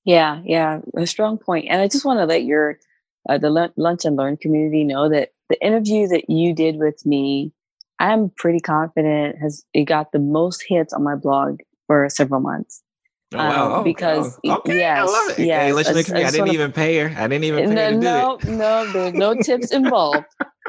Yeah, 0.04 0.40
yeah, 0.44 0.80
a 0.96 1.06
strong 1.06 1.38
point. 1.38 1.66
And 1.68 1.80
I 1.80 1.88
just 1.88 2.04
want 2.04 2.18
to 2.18 2.24
let 2.24 2.44
your 2.44 2.78
uh, 3.28 3.38
the 3.38 3.70
lunch 3.76 4.04
and 4.04 4.16
learn 4.16 4.36
community 4.36 4.84
know 4.84 5.08
that 5.08 5.30
the 5.50 5.62
interview 5.64 6.06
that 6.08 6.30
you 6.30 6.54
did 6.54 6.76
with 6.76 7.04
me, 7.04 7.52
I'm 7.98 8.30
pretty 8.30 8.60
confident 8.60 9.36
has 9.38 9.62
it 9.74 9.84
got 9.84 10.12
the 10.12 10.18
most 10.18 10.64
hits 10.66 10.94
on 10.94 11.02
my 11.02 11.16
blog 11.16 11.58
for 11.86 12.08
several 12.08 12.40
months. 12.40 12.82
Oh, 13.34 13.38
wow. 13.38 13.76
Um, 13.76 13.84
because 13.84 14.38
oh, 14.46 14.56
okay. 14.58 14.78
yes, 14.78 14.98
I 14.98 15.04
love 15.04 15.38
it. 15.38 15.46
Yes, 15.46 15.62
hey, 15.62 15.72
listen 15.72 16.16
I, 16.16 16.20
I, 16.20 16.26
I 16.26 16.30
didn't 16.30 16.54
even 16.54 16.72
pay 16.72 16.98
her. 16.98 17.14
I 17.16 17.28
didn't 17.28 17.44
even 17.44 17.68
pay 17.68 17.74
no, 17.74 17.84
her 17.84 17.90
no, 17.92 18.34
it. 18.34 18.44
No, 18.48 18.92
there's 18.92 19.12
no 19.12 19.34
tips 19.34 19.70
involved. 19.72 20.24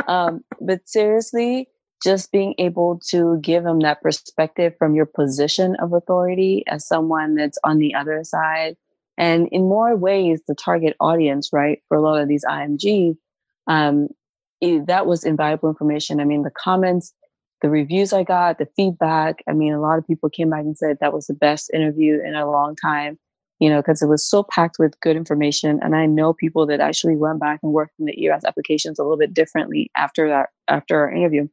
Um, 0.08 0.44
but 0.60 0.88
seriously, 0.88 1.68
just 2.04 2.32
being 2.32 2.56
able 2.58 3.00
to 3.10 3.40
give 3.42 3.64
them 3.64 3.80
that 3.82 4.02
perspective 4.02 4.74
from 4.80 4.96
your 4.96 5.06
position 5.06 5.76
of 5.76 5.94
authority 5.94 6.64
as 6.68 6.88
someone 6.88 7.36
that's 7.36 7.58
on 7.64 7.78
the 7.78 7.94
other 7.94 8.24
side, 8.24 8.78
and 9.18 9.48
in 9.52 9.62
more 9.62 9.96
ways, 9.96 10.42
the 10.48 10.56
target 10.56 10.96
audience, 11.00 11.50
right, 11.54 11.82
for 11.88 11.98
a 11.98 12.02
lot 12.02 12.22
of 12.22 12.28
these 12.28 12.46
IMGs, 12.46 13.16
um, 13.68 14.08
that 14.62 15.06
was 15.06 15.24
invaluable 15.24 15.70
information. 15.70 16.20
I 16.20 16.26
mean, 16.26 16.44
the 16.44 16.52
comments, 16.52 17.14
the 17.62 17.70
reviews 17.70 18.14
I 18.14 18.24
got, 18.24 18.58
the 18.58 18.68
feedback. 18.76 19.44
I 19.48 19.54
mean, 19.54 19.74
a 19.74 19.82
lot 19.82 19.98
of 19.98 20.08
people 20.08 20.30
came 20.30 20.50
back 20.50 20.62
and 20.62 20.78
said 20.78 20.98
that 21.00 21.14
was 21.14 21.28
the 21.28 21.34
best 21.34 21.72
interview 21.74 22.20
in 22.24 22.36
a 22.36 22.50
long 22.50 22.76
time, 22.76 23.18
you 23.60 23.70
know, 23.70 23.82
because 23.82 24.02
it 24.02 24.08
was 24.08 24.28
so 24.28 24.44
packed 24.44 24.78
with 24.80 25.00
good 25.02 25.16
information. 25.16 25.80
And 25.82 25.96
I 25.96 26.06
know 26.06 26.34
people 26.34 26.66
that 26.68 26.80
actually 26.80 27.16
went 27.16 27.40
back 27.40 27.60
and 27.64 27.72
worked 27.72 27.94
in 28.00 28.06
the 28.06 28.24
ERAS 28.24 28.46
applications 28.46 29.00
a 29.00 29.04
little 29.04 29.18
bit 29.18 29.34
differently 29.34 29.90
after 29.96 30.28
that, 30.30 30.50
after 30.68 31.00
our 31.00 31.12
interview. 31.12 31.48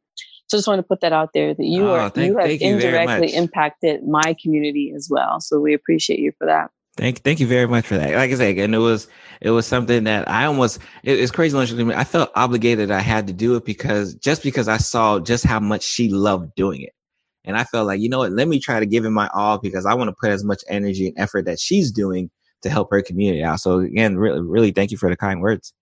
So 0.47 0.57
I 0.57 0.59
just 0.59 0.67
want 0.67 0.79
to 0.79 0.83
put 0.83 1.01
that 1.01 1.13
out 1.13 1.29
there 1.33 1.53
that 1.53 1.63
you 1.63 1.87
oh, 1.87 1.93
are 1.93 2.09
thank, 2.09 2.27
you 2.27 2.37
have 2.37 2.49
you 2.49 2.57
indirectly 2.59 3.35
impacted 3.35 4.07
my 4.07 4.35
community 4.41 4.91
as 4.95 5.07
well. 5.09 5.39
So 5.39 5.59
we 5.59 5.75
appreciate 5.75 6.19
you 6.19 6.31
for 6.39 6.47
that. 6.47 6.71
Thank, 6.99 7.19
thank 7.19 7.39
you 7.39 7.47
very 7.47 7.65
much 7.65 7.87
for 7.87 7.95
that. 7.95 8.13
Like 8.13 8.29
I 8.29 8.35
said, 8.35 8.57
and 8.57 8.75
it 8.75 8.79
was, 8.79 9.07
it 9.39 9.51
was 9.51 9.65
something 9.65 10.03
that 10.03 10.27
I 10.27 10.43
almost, 10.43 10.79
it, 11.03 11.17
it's 11.17 11.31
crazy. 11.31 11.57
I 11.57 12.03
felt 12.03 12.29
obligated. 12.35 12.91
I 12.91 12.99
had 12.99 13.25
to 13.27 13.33
do 13.33 13.55
it 13.55 13.63
because 13.63 14.15
just 14.15 14.43
because 14.43 14.67
I 14.67 14.75
saw 14.75 15.17
just 15.17 15.45
how 15.45 15.61
much 15.61 15.81
she 15.81 16.09
loved 16.09 16.53
doing 16.55 16.81
it, 16.81 16.91
And 17.45 17.57
I 17.57 17.63
felt 17.63 17.87
like, 17.87 18.01
you 18.01 18.09
know 18.09 18.19
what, 18.19 18.33
let 18.33 18.47
me 18.47 18.59
try 18.59 18.79
to 18.79 18.85
give 18.85 19.05
it 19.05 19.11
my 19.11 19.29
all 19.33 19.57
because 19.57 19.85
I 19.85 19.93
want 19.93 20.09
to 20.09 20.15
put 20.19 20.29
as 20.29 20.43
much 20.43 20.61
energy 20.67 21.07
and 21.07 21.17
effort 21.17 21.45
that 21.45 21.59
she's 21.59 21.91
doing 21.91 22.29
to 22.61 22.69
help 22.69 22.91
her 22.91 23.01
community 23.01 23.43
out. 23.43 23.61
So 23.61 23.79
again, 23.79 24.17
really, 24.17 24.41
really 24.41 24.71
thank 24.71 24.91
you 24.91 24.97
for 24.97 25.09
the 25.09 25.15
kind 25.17 25.41
words. 25.41 25.73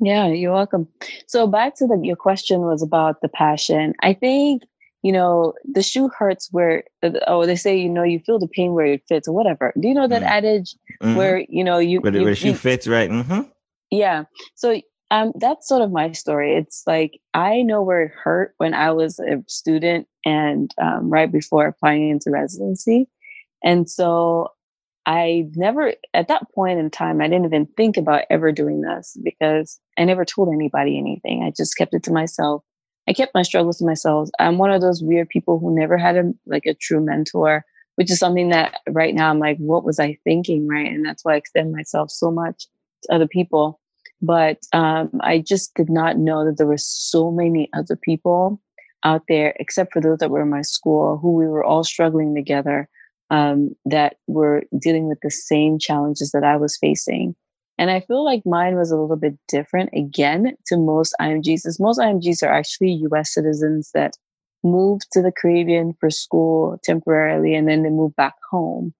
Yeah, 0.00 0.28
you're 0.28 0.52
welcome. 0.52 0.88
So 1.26 1.46
back 1.46 1.76
to 1.76 1.86
the 1.86 2.00
your 2.02 2.16
question 2.16 2.62
was 2.62 2.82
about 2.82 3.20
the 3.20 3.28
passion. 3.28 3.94
I 4.00 4.14
think 4.14 4.62
you 5.04 5.12
know 5.12 5.52
the 5.70 5.82
shoe 5.82 6.08
hurts 6.18 6.48
where 6.50 6.82
oh 7.26 7.44
they 7.44 7.56
say 7.56 7.76
you 7.76 7.90
know 7.90 8.02
you 8.02 8.18
feel 8.18 8.38
the 8.38 8.48
pain 8.48 8.72
where 8.72 8.86
it 8.86 9.02
fits 9.06 9.28
or 9.28 9.34
whatever. 9.34 9.72
Do 9.78 9.86
you 9.86 9.94
know 9.94 10.08
that 10.08 10.22
mm-hmm. 10.22 10.32
adage 10.32 10.74
where 11.14 11.44
you 11.50 11.62
know 11.62 11.78
you 11.78 12.00
where, 12.00 12.16
you, 12.16 12.24
where 12.24 12.34
shoe 12.34 12.54
fits 12.54 12.88
right? 12.88 13.10
Mm-hmm. 13.10 13.42
Yeah. 13.90 14.24
So 14.54 14.80
um, 15.10 15.32
that's 15.38 15.68
sort 15.68 15.82
of 15.82 15.92
my 15.92 16.12
story. 16.12 16.56
It's 16.56 16.82
like 16.86 17.20
I 17.34 17.60
know 17.60 17.82
where 17.82 18.04
it 18.04 18.12
hurt 18.12 18.54
when 18.56 18.72
I 18.72 18.92
was 18.92 19.18
a 19.18 19.44
student 19.46 20.08
and 20.24 20.74
um, 20.80 21.10
right 21.10 21.30
before 21.30 21.66
applying 21.66 22.08
into 22.08 22.30
residency, 22.30 23.06
and 23.62 23.88
so 23.88 24.48
I 25.06 25.48
never, 25.54 25.94
at 26.14 26.28
that 26.28 26.50
point 26.54 26.78
in 26.78 26.90
time, 26.90 27.20
I 27.20 27.28
didn't 27.28 27.44
even 27.44 27.66
think 27.76 27.98
about 27.98 28.24
ever 28.30 28.52
doing 28.52 28.80
this 28.80 29.18
because 29.22 29.78
I 29.98 30.04
never 30.04 30.24
told 30.24 30.48
anybody 30.48 30.96
anything. 30.96 31.42
I 31.42 31.52
just 31.54 31.76
kept 31.76 31.92
it 31.92 32.02
to 32.04 32.12
myself. 32.12 32.64
I 33.08 33.12
kept 33.12 33.34
my 33.34 33.42
struggles 33.42 33.78
to 33.78 33.86
myself. 33.86 34.28
I'm 34.38 34.58
one 34.58 34.72
of 34.72 34.80
those 34.80 35.02
weird 35.02 35.28
people 35.28 35.58
who 35.58 35.74
never 35.74 35.96
had 35.98 36.16
a, 36.16 36.32
like 36.46 36.66
a 36.66 36.74
true 36.74 37.00
mentor, 37.00 37.64
which 37.96 38.10
is 38.10 38.18
something 38.18 38.48
that 38.48 38.80
right 38.88 39.14
now 39.14 39.30
I'm 39.30 39.38
like, 39.38 39.58
what 39.58 39.84
was 39.84 40.00
I 40.00 40.18
thinking? 40.24 40.66
Right. 40.66 40.90
And 40.90 41.04
that's 41.04 41.24
why 41.24 41.34
I 41.34 41.36
extend 41.36 41.72
myself 41.72 42.10
so 42.10 42.30
much 42.30 42.66
to 43.02 43.14
other 43.14 43.28
people. 43.28 43.80
But 44.22 44.58
um, 44.72 45.10
I 45.20 45.40
just 45.40 45.74
did 45.74 45.90
not 45.90 46.16
know 46.16 46.44
that 46.44 46.56
there 46.56 46.66
were 46.66 46.78
so 46.78 47.30
many 47.30 47.68
other 47.74 47.96
people 47.96 48.60
out 49.04 49.22
there, 49.28 49.54
except 49.60 49.92
for 49.92 50.00
those 50.00 50.18
that 50.18 50.30
were 50.30 50.42
in 50.42 50.48
my 50.48 50.62
school, 50.62 51.18
who 51.18 51.32
we 51.32 51.46
were 51.46 51.64
all 51.64 51.84
struggling 51.84 52.34
together 52.34 52.88
um, 53.30 53.74
that 53.84 54.16
were 54.26 54.62
dealing 54.78 55.08
with 55.08 55.18
the 55.20 55.30
same 55.30 55.78
challenges 55.78 56.30
that 56.32 56.44
I 56.44 56.56
was 56.56 56.78
facing. 56.78 57.36
And 57.78 57.90
I 57.90 58.00
feel 58.00 58.24
like 58.24 58.42
mine 58.46 58.76
was 58.76 58.90
a 58.90 58.96
little 58.96 59.16
bit 59.16 59.36
different 59.48 59.90
again 59.94 60.54
to 60.66 60.76
most 60.76 61.14
IMGs, 61.20 61.80
most 61.80 61.98
IMGs 61.98 62.42
are 62.42 62.52
actually 62.52 62.92
US 63.10 63.34
citizens 63.34 63.90
that 63.94 64.16
moved 64.62 65.06
to 65.12 65.22
the 65.22 65.32
Caribbean 65.32 65.94
for 65.98 66.10
school 66.10 66.78
temporarily 66.84 67.54
and 67.54 67.68
then 67.68 67.82
they 67.82 67.90
moved 67.90 68.16
back 68.16 68.34
home. 68.50 68.94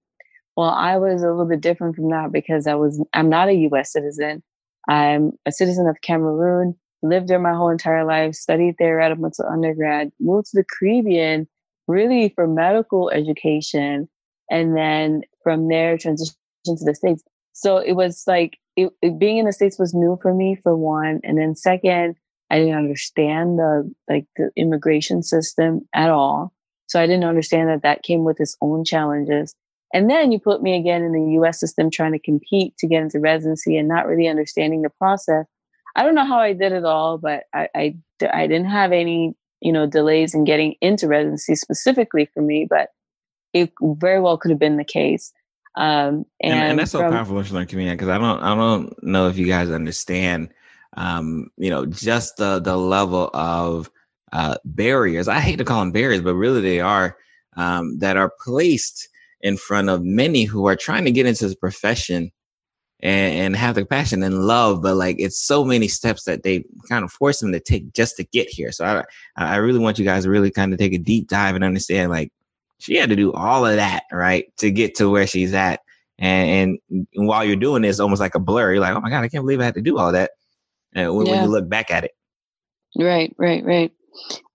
Well, 0.55 0.69
I 0.69 0.97
was 0.97 1.23
a 1.23 1.29
little 1.29 1.45
bit 1.45 1.61
different 1.61 1.95
from 1.95 2.09
that 2.09 2.31
because 2.31 2.67
I 2.67 2.75
was 2.75 3.03
I'm 3.13 3.29
not 3.29 3.49
a 3.49 3.55
US 3.69 3.91
citizen. 3.91 4.43
I'm 4.87 5.31
a 5.45 5.51
citizen 5.51 5.87
of 5.87 6.01
Cameroon, 6.01 6.75
lived 7.01 7.29
there 7.29 7.39
my 7.39 7.53
whole 7.53 7.69
entire 7.69 8.05
life, 8.05 8.35
studied 8.35 8.75
there 8.77 9.01
at 9.01 9.11
a 9.11 9.49
undergrad, 9.49 10.11
moved 10.19 10.51
to 10.51 10.57
the 10.57 10.65
Caribbean 10.77 11.47
really 11.87 12.29
for 12.35 12.47
medical 12.47 13.09
education 13.11 14.09
and 14.49 14.75
then 14.75 15.21
from 15.43 15.67
there 15.67 15.97
transitioned 15.97 16.35
to 16.65 16.85
the 16.85 16.95
states 16.95 17.23
so 17.53 17.77
it 17.77 17.93
was 17.93 18.23
like 18.27 18.57
it, 18.75 18.91
it, 19.01 19.17
being 19.19 19.37
in 19.37 19.45
the 19.45 19.53
states 19.53 19.79
was 19.79 19.93
new 19.93 20.17
for 20.21 20.33
me 20.33 20.57
for 20.61 20.75
one 20.75 21.19
and 21.23 21.37
then 21.37 21.55
second 21.55 22.15
i 22.49 22.59
didn't 22.59 22.75
understand 22.75 23.57
the 23.59 23.91
like 24.09 24.25
the 24.37 24.49
immigration 24.55 25.23
system 25.23 25.81
at 25.93 26.09
all 26.09 26.53
so 26.87 26.99
i 26.99 27.05
didn't 27.05 27.25
understand 27.25 27.69
that 27.69 27.83
that 27.83 28.03
came 28.03 28.23
with 28.23 28.39
its 28.39 28.57
own 28.61 28.83
challenges 28.83 29.55
and 29.93 30.09
then 30.09 30.31
you 30.31 30.39
put 30.39 30.61
me 30.61 30.77
again 30.77 31.03
in 31.03 31.13
the 31.13 31.33
us 31.37 31.59
system 31.59 31.89
trying 31.89 32.11
to 32.11 32.19
compete 32.19 32.77
to 32.77 32.87
get 32.87 33.01
into 33.01 33.19
residency 33.19 33.77
and 33.77 33.87
not 33.87 34.07
really 34.07 34.27
understanding 34.27 34.81
the 34.81 34.89
process 34.89 35.45
i 35.95 36.03
don't 36.03 36.15
know 36.15 36.25
how 36.25 36.39
i 36.39 36.53
did 36.53 36.71
it 36.71 36.85
all 36.85 37.17
but 37.17 37.43
i 37.53 37.67
i, 37.75 37.95
I 38.31 38.47
didn't 38.47 38.69
have 38.69 38.91
any 38.91 39.35
you 39.61 39.71
know 39.71 39.87
delays 39.87 40.35
in 40.35 40.43
getting 40.43 40.75
into 40.81 41.07
residency 41.07 41.55
specifically 41.55 42.29
for 42.33 42.41
me 42.41 42.67
but 42.69 42.89
it 43.55 43.71
very 43.81 44.19
well 44.19 44.37
could 44.37 44.51
have 44.51 44.59
been 44.59 44.75
the 44.75 44.83
case. 44.83 45.31
Um, 45.77 46.25
and, 46.39 46.53
and, 46.53 46.53
and, 46.53 46.79
that's 46.79 46.91
so 46.91 46.99
from, 46.99 47.11
powerful 47.11 47.35
learning 47.35 47.67
community 47.67 47.95
because 47.95 48.07
I 48.07 48.17
don't 48.17 48.41
I 48.41 48.55
don't 48.55 49.03
know 49.03 49.27
if 49.27 49.37
you 49.37 49.45
guys 49.45 49.69
understand 49.69 50.49
um, 50.97 51.49
you 51.57 51.69
know, 51.69 51.85
just 51.85 52.37
the 52.37 52.59
the 52.59 52.77
level 52.77 53.29
of 53.33 53.89
uh, 54.31 54.55
barriers. 54.65 55.27
I 55.27 55.39
hate 55.39 55.57
to 55.57 55.65
call 55.65 55.79
them 55.79 55.91
barriers, 55.91 56.21
but 56.21 56.35
really 56.35 56.61
they 56.61 56.79
are 56.79 57.17
um, 57.57 57.99
that 57.99 58.17
are 58.17 58.33
placed 58.43 59.07
in 59.41 59.57
front 59.57 59.89
of 59.89 60.03
many 60.03 60.43
who 60.43 60.65
are 60.67 60.75
trying 60.75 61.05
to 61.05 61.11
get 61.11 61.25
into 61.25 61.45
this 61.45 61.55
profession 61.55 62.31
and, 63.01 63.35
and 63.35 63.55
have 63.55 63.75
the 63.75 63.85
passion 63.85 64.23
and 64.23 64.47
love, 64.47 64.81
but 64.81 64.95
like 64.95 65.17
it's 65.19 65.37
so 65.37 65.63
many 65.63 65.87
steps 65.87 66.23
that 66.23 66.43
they 66.43 66.63
kind 66.89 67.03
of 67.03 67.11
force 67.11 67.39
them 67.39 67.51
to 67.51 67.59
take 67.59 67.93
just 67.93 68.15
to 68.17 68.23
get 68.23 68.47
here. 68.49 68.71
So 68.71 68.85
I 68.85 69.03
I 69.35 69.57
really 69.57 69.79
want 69.79 69.99
you 69.99 70.05
guys 70.05 70.23
to 70.23 70.29
really 70.29 70.51
kind 70.51 70.73
of 70.73 70.79
take 70.79 70.93
a 70.93 70.97
deep 70.97 71.27
dive 71.27 71.55
and 71.55 71.63
understand 71.63 72.11
like 72.11 72.31
she 72.79 72.95
had 72.95 73.09
to 73.09 73.15
do 73.15 73.33
all 73.33 73.65
of 73.65 73.75
that, 73.75 74.03
right, 74.11 74.45
to 74.57 74.71
get 74.71 74.95
to 74.95 75.09
where 75.09 75.27
she's 75.27 75.53
at. 75.53 75.81
And, 76.17 76.79
and 76.89 77.27
while 77.27 77.43
you're 77.43 77.55
doing 77.55 77.81
this, 77.81 77.99
almost 77.99 78.21
like 78.21 78.35
a 78.35 78.39
blur, 78.39 78.73
you're 78.73 78.81
like, 78.81 78.95
oh 78.95 79.01
my 79.01 79.09
God, 79.09 79.23
I 79.23 79.27
can't 79.27 79.43
believe 79.43 79.59
I 79.59 79.65
had 79.65 79.73
to 79.75 79.81
do 79.81 79.97
all 79.97 80.11
that. 80.11 80.31
And 80.93 81.15
when, 81.15 81.25
yeah. 81.25 81.33
when 81.33 81.43
you 81.43 81.49
look 81.49 81.67
back 81.67 81.91
at 81.91 82.05
it. 82.05 82.11
Right, 82.97 83.35
right, 83.37 83.63
right. 83.65 83.91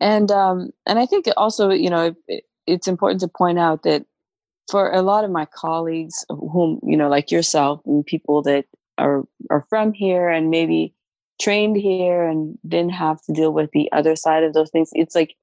And 0.00 0.30
um, 0.30 0.70
and 0.86 0.98
I 0.98 1.06
think 1.06 1.26
also, 1.36 1.70
you 1.70 1.90
know, 1.90 2.14
it, 2.28 2.44
it's 2.66 2.88
important 2.88 3.20
to 3.20 3.28
point 3.28 3.58
out 3.58 3.82
that 3.82 4.06
for 4.70 4.90
a 4.90 5.02
lot 5.02 5.24
of 5.24 5.30
my 5.30 5.46
colleagues, 5.54 6.24
whom 6.28 6.80
you 6.82 6.96
know, 6.96 7.08
like 7.08 7.30
yourself, 7.30 7.82
and 7.84 8.06
people 8.06 8.40
that 8.42 8.64
are 8.96 9.24
are 9.50 9.66
from 9.68 9.92
here 9.92 10.30
and 10.30 10.50
maybe 10.50 10.94
trained 11.40 11.76
here 11.76 12.24
and 12.24 12.58
didn't 12.68 12.92
have 12.92 13.20
to 13.22 13.32
deal 13.32 13.52
with 13.52 13.70
the 13.72 13.90
other 13.92 14.16
side 14.16 14.44
of 14.44 14.54
those 14.54 14.70
things, 14.70 14.90
it's 14.92 15.14
like 15.14 15.34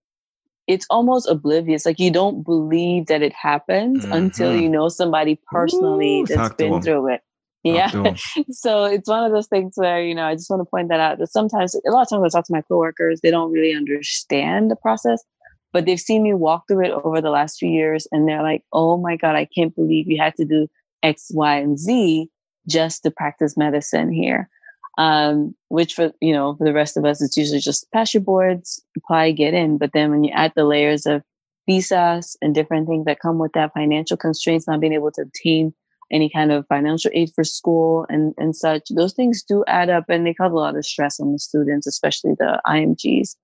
it's 0.68 0.86
almost 0.90 1.30
oblivious. 1.30 1.86
Like 1.86 2.00
you 2.00 2.12
don't 2.12 2.44
believe 2.44 3.08
that 3.08 3.22
it 3.22 3.34
happens 3.34 4.04
mm-hmm. 4.04 4.14
until 4.14 4.56
you 4.56 4.70
know 4.70 4.90
somebody 4.90 5.40
personally 5.50 6.22
Ooh, 6.22 6.26
that's 6.26 6.56
been 6.56 6.82
through 6.82 7.14
it. 7.14 7.22
yeah. 7.64 7.90
so 8.52 8.84
it's 8.84 9.10
one 9.10 9.24
of 9.24 9.32
those 9.32 9.48
things 9.48 9.74
where, 9.76 10.04
you 10.04 10.14
know, 10.14 10.26
I 10.26 10.36
just 10.36 10.50
want 10.50 10.62
to 10.62 10.70
point 10.70 10.90
that 10.90 11.00
out 11.00 11.20
that 11.20 11.32
sometimes, 11.32 11.74
a 11.74 11.92
lot 11.92 12.04
of 12.04 12.10
times 12.10 12.24
I 12.24 12.38
talk 12.38 12.46
to 12.48 12.54
my 12.54 12.62
coworkers, 12.62 13.22
they 13.22 13.32
don't 13.32 13.52
really 13.52 13.74
understand 13.74 14.70
the 14.70 14.76
process, 14.76 15.24
but 15.72 15.86
they've 15.86 16.00
seen 16.00 16.24
me 16.24 16.34
walk 16.34 16.64
through 16.68 16.86
it 16.86 16.92
over 16.92 17.22
the 17.22 17.30
last 17.30 17.58
few 17.58 17.70
years 17.70 18.08
and 18.12 18.28
they're 18.28 18.44
like, 18.44 18.64
oh 18.74 18.98
my 18.98 19.16
God, 19.16 19.36
I 19.36 19.46
can't 19.46 19.76
believe 19.76 20.08
you 20.08 20.22
had 20.22 20.36
to 20.36 20.46
do 20.46 20.68
X, 21.02 21.32
Y, 21.34 21.56
and 21.56 21.80
Z 21.80 22.30
just 22.68 23.04
to 23.04 23.12
practice 23.12 23.56
medicine 23.56 24.12
here 24.12 24.50
um, 24.98 25.56
which 25.70 25.94
for 25.94 26.12
you 26.22 26.34
know 26.34 26.56
for 26.56 26.64
the 26.64 26.74
rest 26.74 26.98
of 26.98 27.06
us 27.06 27.22
it's 27.22 27.38
usually 27.38 27.60
just 27.60 27.90
pass 27.92 28.14
your 28.14 28.22
boards 28.22 28.82
apply 28.98 29.32
get 29.32 29.54
in. 29.54 29.78
But 29.78 29.92
then 29.94 30.12
when 30.12 30.24
you 30.24 30.32
add 30.34 30.54
the 30.56 30.66
layers 30.66 31.06
of 31.06 31.24
visas 31.68 32.38
and 32.42 32.56
different 32.56 32.88
things 32.88 33.06
that 33.06 33.20
come 33.20 33.38
with 33.38 33.52
that 33.54 33.74
financial 33.74 34.18
constraints 34.18 34.68
not 34.68 34.80
being 34.80 34.94
able 34.94 35.12
to 35.12 35.22
obtain 35.22 35.74
any 36.12 36.30
kind 36.30 36.52
of 36.52 36.66
financial 36.68 37.12
aid 37.14 37.30
for 37.36 37.44
school 37.44 38.06
and 38.10 38.34
and 38.38 38.56
such 38.56 38.84
those 38.96 39.14
things 39.14 39.44
do 39.44 39.64
add 39.68 39.90
up 39.90 40.06
and 40.08 40.26
they 40.26 40.34
cause 40.34 40.52
a 40.52 40.56
lot 40.56 40.76
of 40.76 40.86
stress 40.86 41.20
on 41.20 41.34
the 41.34 41.40
students 41.40 41.86
especially 41.86 42.32
the 42.40 42.62
imgs 42.66 43.36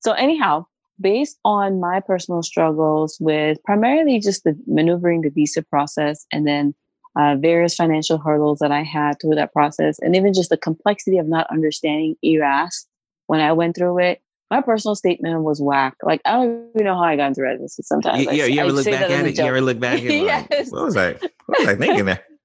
so 0.00 0.12
anyhow 0.12 0.64
based 1.00 1.38
on 1.44 1.78
my 1.78 2.00
personal 2.00 2.42
struggles 2.42 3.16
with 3.20 3.62
primarily 3.64 4.18
just 4.18 4.42
the 4.42 4.58
maneuvering 4.66 5.20
the 5.20 5.30
visa 5.30 5.62
process 5.62 6.26
and 6.32 6.46
then 6.46 6.74
uh, 7.18 7.34
various 7.36 7.74
financial 7.74 8.16
hurdles 8.16 8.60
that 8.60 8.70
I 8.70 8.82
had 8.82 9.20
through 9.20 9.34
that 9.34 9.52
process, 9.52 9.98
and 9.98 10.14
even 10.14 10.32
just 10.32 10.50
the 10.50 10.56
complexity 10.56 11.18
of 11.18 11.26
not 11.26 11.46
understanding 11.50 12.14
ERAS 12.22 12.86
when 13.26 13.40
I 13.40 13.52
went 13.52 13.76
through 13.76 13.98
it. 13.98 14.22
My 14.50 14.62
personal 14.62 14.94
statement 14.94 15.42
was 15.42 15.60
whack. 15.60 15.96
Like 16.02 16.22
I 16.24 16.32
don't 16.32 16.70
even 16.74 16.86
know 16.86 16.94
how 16.94 17.02
I 17.02 17.16
got 17.16 17.28
into 17.28 17.42
residency. 17.42 17.82
Sometimes, 17.82 18.24
yeah, 18.24 18.32
you, 18.32 18.44
you 18.44 18.60
ever 18.60 18.72
look 18.72 18.86
back 18.86 19.10
at 19.10 19.26
it? 19.26 19.36
You 19.36 19.44
ever 19.44 19.60
look 19.60 19.78
back 19.78 19.98
at 19.98 20.04
it? 20.06 20.24
Like, 20.24 20.46
yes. 20.50 20.70
What 20.70 20.84
was 20.84 20.96
I? 20.96 21.12
What 21.12 21.58
was 21.58 21.68
I 21.68 21.74
thinking 21.74 22.06
there? 22.06 22.24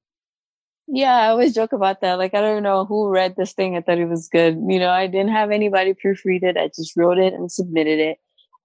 Yeah, 0.85 1.15
I 1.15 1.27
always 1.29 1.53
joke 1.53 1.71
about 1.71 2.01
that. 2.01 2.19
Like, 2.19 2.33
I 2.33 2.41
don't 2.41 2.61
know 2.61 2.83
who 2.83 3.07
read 3.07 3.35
this 3.37 3.53
thing. 3.53 3.77
I 3.77 3.81
thought 3.81 3.99
it 3.99 4.09
was 4.09 4.27
good. 4.27 4.61
You 4.67 4.79
know, 4.79 4.89
I 4.89 5.07
didn't 5.07 5.31
have 5.31 5.49
anybody 5.49 5.93
proofread 5.93 6.43
it. 6.43 6.57
I 6.57 6.67
just 6.67 6.97
wrote 6.97 7.17
it 7.17 7.33
and 7.33 7.49
submitted 7.49 7.99
it. 7.99 8.17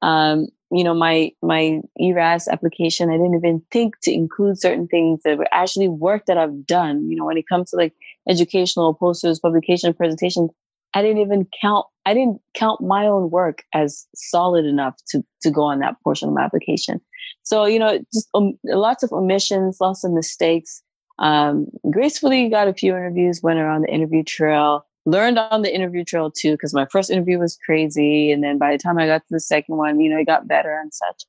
Um, 0.03 0.49
you 0.71 0.85
know 0.85 0.95
my 0.95 1.31
my 1.43 1.81
eras 1.99 2.49
application 2.49 3.11
i 3.11 3.17
didn't 3.17 3.35
even 3.35 3.63
think 3.71 3.99
to 4.03 4.13
include 4.13 4.61
certain 4.61 4.87
things 4.87 5.21
that 5.25 5.39
were 5.39 5.49
actually 5.53 5.89
work 5.89 6.27
that 6.27 6.39
i've 6.39 6.67
done. 6.67 7.09
You 7.09 7.17
know 7.17 7.25
when 7.25 7.39
it 7.39 7.49
comes 7.49 7.71
to 7.71 7.77
like 7.77 7.95
educational 8.29 8.95
posters 8.95 9.39
publication 9.39 9.95
presentations 9.95 10.51
i 10.95 11.03
didn't 11.03 11.23
even 11.23 11.47
count 11.61 11.87
i 12.07 12.15
didn't 12.15 12.41
count 12.55 12.81
my 12.81 13.07
own 13.07 13.31
work 13.31 13.65
as 13.73 14.07
solid 14.15 14.65
enough 14.65 14.97
to 15.09 15.25
to 15.43 15.51
go 15.51 15.63
on 15.63 15.79
that 15.81 15.97
portion 16.03 16.29
of 16.29 16.35
my 16.35 16.43
application. 16.43 17.01
So 17.43 17.65
you 17.65 17.79
know 17.79 17.99
just 18.13 18.29
um, 18.35 18.59
lots 18.65 19.03
of 19.03 19.13
omissions 19.13 19.79
lots 19.81 20.05
of 20.05 20.13
mistakes. 20.13 20.83
Um, 21.21 21.67
gracefully 21.91 22.49
got 22.49 22.69
a 22.69 22.75
few 22.75 22.93
interviews 22.93 23.43
went 23.43 23.59
around 23.59 23.83
the 23.83 23.93
interview 23.93 24.23
trail 24.23 24.87
learned 25.07 25.39
on 25.39 25.63
the 25.63 25.75
interview 25.75 26.05
trail 26.05 26.31
too 26.31 26.53
because 26.53 26.75
my 26.75 26.87
first 26.91 27.11
interview 27.11 27.39
was 27.39 27.59
crazy 27.65 28.31
and 28.33 28.43
then 28.43 28.59
by 28.59 28.73
the 28.73 28.79
time 28.79 28.99
i 28.99 29.07
got 29.07 29.19
to 29.21 29.27
the 29.31 29.41
second 29.41 29.77
one 29.77 30.01
you 30.01 30.11
know 30.11 30.19
it 30.19 30.27
got 30.27 30.49
better 30.49 30.79
and 30.79 30.93
such 30.93 31.25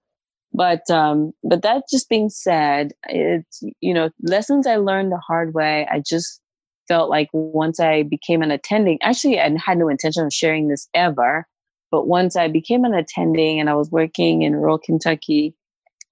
but 0.53 0.89
um 0.89 1.31
but 1.43 1.61
that 1.61 1.83
just 1.89 2.09
being 2.09 2.29
said 2.29 2.93
it's 3.07 3.63
you 3.81 3.93
know 3.93 4.09
lessons 4.23 4.67
i 4.67 4.75
learned 4.75 5.11
the 5.11 5.17
hard 5.17 5.53
way 5.53 5.87
i 5.91 5.99
just 5.99 6.41
felt 6.87 7.09
like 7.09 7.29
once 7.33 7.79
i 7.79 8.03
became 8.03 8.41
an 8.41 8.51
attending 8.51 8.97
actually 9.01 9.39
i 9.39 9.49
had 9.63 9.77
no 9.77 9.87
intention 9.89 10.25
of 10.25 10.33
sharing 10.33 10.67
this 10.67 10.87
ever 10.93 11.45
but 11.91 12.07
once 12.07 12.35
i 12.35 12.47
became 12.47 12.83
an 12.83 12.93
attending 12.93 13.59
and 13.59 13.69
i 13.69 13.75
was 13.75 13.91
working 13.91 14.41
in 14.41 14.55
rural 14.55 14.77
kentucky 14.79 15.53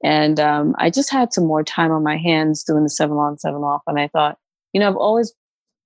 And 0.03 0.39
um, 0.39 0.75
I 0.77 0.89
just 0.89 1.11
had 1.11 1.33
some 1.33 1.45
more 1.45 1.63
time 1.63 1.91
on 1.91 2.03
my 2.03 2.17
hands 2.17 2.63
doing 2.63 2.83
the 2.83 2.89
seven 2.89 3.17
on, 3.17 3.37
seven 3.39 3.61
off. 3.63 3.81
And 3.87 3.99
I 3.99 4.07
thought, 4.07 4.37
you 4.73 4.79
know, 4.79 4.87
I've 4.87 4.95
always 4.95 5.33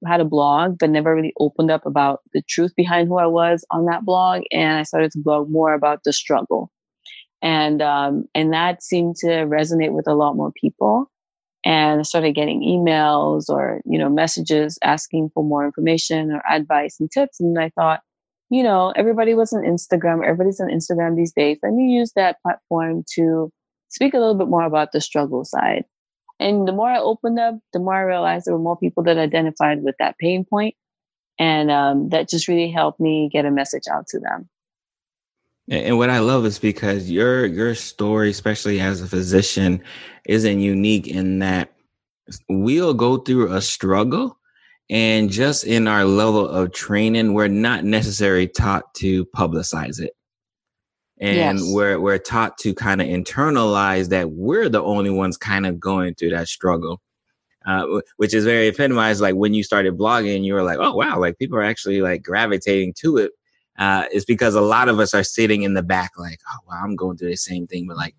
had 0.05 0.21
a 0.21 0.25
blog, 0.25 0.77
but 0.79 0.89
never 0.89 1.15
really 1.15 1.33
opened 1.39 1.71
up 1.71 1.85
about 1.85 2.21
the 2.33 2.41
truth 2.47 2.73
behind 2.75 3.07
who 3.07 3.17
I 3.17 3.27
was 3.27 3.65
on 3.71 3.85
that 3.85 4.05
blog. 4.05 4.41
And 4.51 4.77
I 4.77 4.83
started 4.83 5.11
to 5.11 5.19
blog 5.19 5.49
more 5.49 5.73
about 5.73 6.03
the 6.03 6.13
struggle. 6.13 6.71
And 7.41 7.81
um, 7.81 8.25
and 8.35 8.53
that 8.53 8.83
seemed 8.83 9.15
to 9.17 9.27
resonate 9.27 9.93
with 9.93 10.07
a 10.07 10.13
lot 10.13 10.35
more 10.35 10.51
people. 10.51 11.09
And 11.63 11.99
I 11.99 12.03
started 12.03 12.33
getting 12.33 12.61
emails 12.61 13.45
or, 13.49 13.81
you 13.85 13.97
know, 13.97 14.09
messages 14.09 14.79
asking 14.83 15.29
for 15.33 15.43
more 15.43 15.65
information 15.65 16.31
or 16.31 16.41
advice 16.47 16.99
and 16.99 17.11
tips. 17.11 17.39
And 17.39 17.59
I 17.59 17.69
thought, 17.69 18.01
you 18.49 18.63
know, 18.63 18.91
everybody 18.95 19.33
was 19.33 19.53
on 19.53 19.63
Instagram, 19.63 20.23
everybody's 20.23 20.59
on 20.59 20.69
Instagram 20.69 21.15
these 21.15 21.33
days. 21.33 21.59
Let 21.61 21.73
me 21.73 21.85
use 21.85 22.13
that 22.15 22.37
platform 22.41 23.03
to 23.15 23.51
speak 23.89 24.13
a 24.13 24.19
little 24.19 24.35
bit 24.35 24.47
more 24.47 24.63
about 24.63 24.91
the 24.91 25.01
struggle 25.01 25.45
side. 25.45 25.85
And 26.41 26.67
the 26.67 26.71
more 26.73 26.89
I 26.89 26.97
opened 26.97 27.39
up, 27.39 27.59
the 27.71 27.79
more 27.79 27.93
I 27.93 28.01
realized 28.01 28.45
there 28.45 28.53
were 28.53 28.59
more 28.59 28.75
people 28.75 29.03
that 29.03 29.17
identified 29.17 29.83
with 29.83 29.95
that 29.99 30.17
pain 30.17 30.43
point, 30.43 30.75
and 31.37 31.69
um, 31.69 32.09
that 32.09 32.29
just 32.29 32.47
really 32.47 32.71
helped 32.71 32.99
me 32.99 33.29
get 33.31 33.45
a 33.45 33.51
message 33.51 33.83
out 33.89 34.07
to 34.07 34.19
them. 34.19 34.49
And 35.69 35.99
what 35.99 36.09
I 36.09 36.17
love 36.17 36.45
is 36.47 36.57
because 36.57 37.11
your 37.11 37.45
your 37.45 37.75
story, 37.75 38.31
especially 38.31 38.81
as 38.81 39.01
a 39.01 39.07
physician, 39.07 39.83
isn't 40.27 40.59
unique 40.59 41.07
in 41.07 41.39
that 41.39 41.71
we'll 42.49 42.95
go 42.95 43.17
through 43.17 43.53
a 43.53 43.61
struggle, 43.61 44.39
and 44.89 45.29
just 45.29 45.63
in 45.63 45.87
our 45.87 46.05
level 46.05 46.47
of 46.47 46.73
training, 46.73 47.35
we're 47.35 47.47
not 47.47 47.85
necessarily 47.85 48.47
taught 48.47 48.91
to 48.95 49.25
publicize 49.27 50.01
it 50.01 50.13
and 51.21 51.59
yes. 51.59 51.71
we're 51.71 51.99
we're 51.99 52.17
taught 52.17 52.57
to 52.57 52.73
kind 52.73 52.99
of 52.99 53.07
internalize 53.07 54.09
that 54.09 54.31
we're 54.31 54.67
the 54.67 54.81
only 54.81 55.11
ones 55.11 55.37
kind 55.37 55.65
of 55.65 55.79
going 55.79 56.15
through 56.15 56.31
that 56.31 56.47
struggle 56.47 56.99
uh, 57.65 57.85
which 58.17 58.33
is 58.33 58.43
very 58.43 58.67
epitomized 58.67 59.21
like 59.21 59.35
when 59.35 59.53
you 59.53 59.63
started 59.63 59.97
blogging 59.97 60.43
you 60.43 60.53
were 60.53 60.63
like 60.63 60.79
oh 60.79 60.93
wow 60.93 61.19
like 61.19 61.37
people 61.37 61.57
are 61.57 61.63
actually 61.63 62.01
like 62.01 62.23
gravitating 62.23 62.93
to 62.93 63.17
it 63.17 63.31
uh, 63.77 64.05
it's 64.11 64.25
because 64.25 64.55
a 64.55 64.61
lot 64.61 64.89
of 64.89 64.99
us 64.99 65.13
are 65.13 65.23
sitting 65.23 65.61
in 65.61 65.75
the 65.75 65.83
back 65.83 66.11
like 66.17 66.39
oh 66.51 66.57
wow 66.67 66.81
i'm 66.83 66.95
going 66.95 67.15
through 67.15 67.29
the 67.29 67.37
same 67.37 67.67
thing 67.67 67.87
but 67.87 67.95
like 67.95 68.15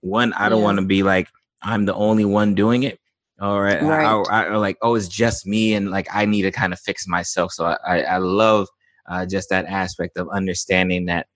one 0.00 0.32
i 0.32 0.48
don't 0.48 0.60
yeah. 0.60 0.64
want 0.64 0.78
to 0.78 0.84
be 0.84 1.02
like 1.02 1.28
i'm 1.62 1.84
the 1.84 1.94
only 1.94 2.24
one 2.24 2.54
doing 2.54 2.82
it 2.82 2.98
or, 3.38 3.64
right. 3.64 3.82
or, 3.82 4.50
or, 4.50 4.56
like 4.56 4.78
oh 4.80 4.94
it's 4.94 5.08
just 5.08 5.46
me 5.46 5.74
and 5.74 5.90
like 5.90 6.08
i 6.10 6.24
need 6.24 6.42
to 6.42 6.50
kind 6.50 6.72
of 6.72 6.80
fix 6.80 7.06
myself 7.06 7.52
so 7.52 7.66
i 7.86 8.00
i 8.00 8.16
love 8.16 8.66
uh, 9.08 9.24
just 9.24 9.50
that 9.50 9.66
aspect 9.66 10.16
of 10.16 10.28
understanding 10.30 11.04
that 11.04 11.26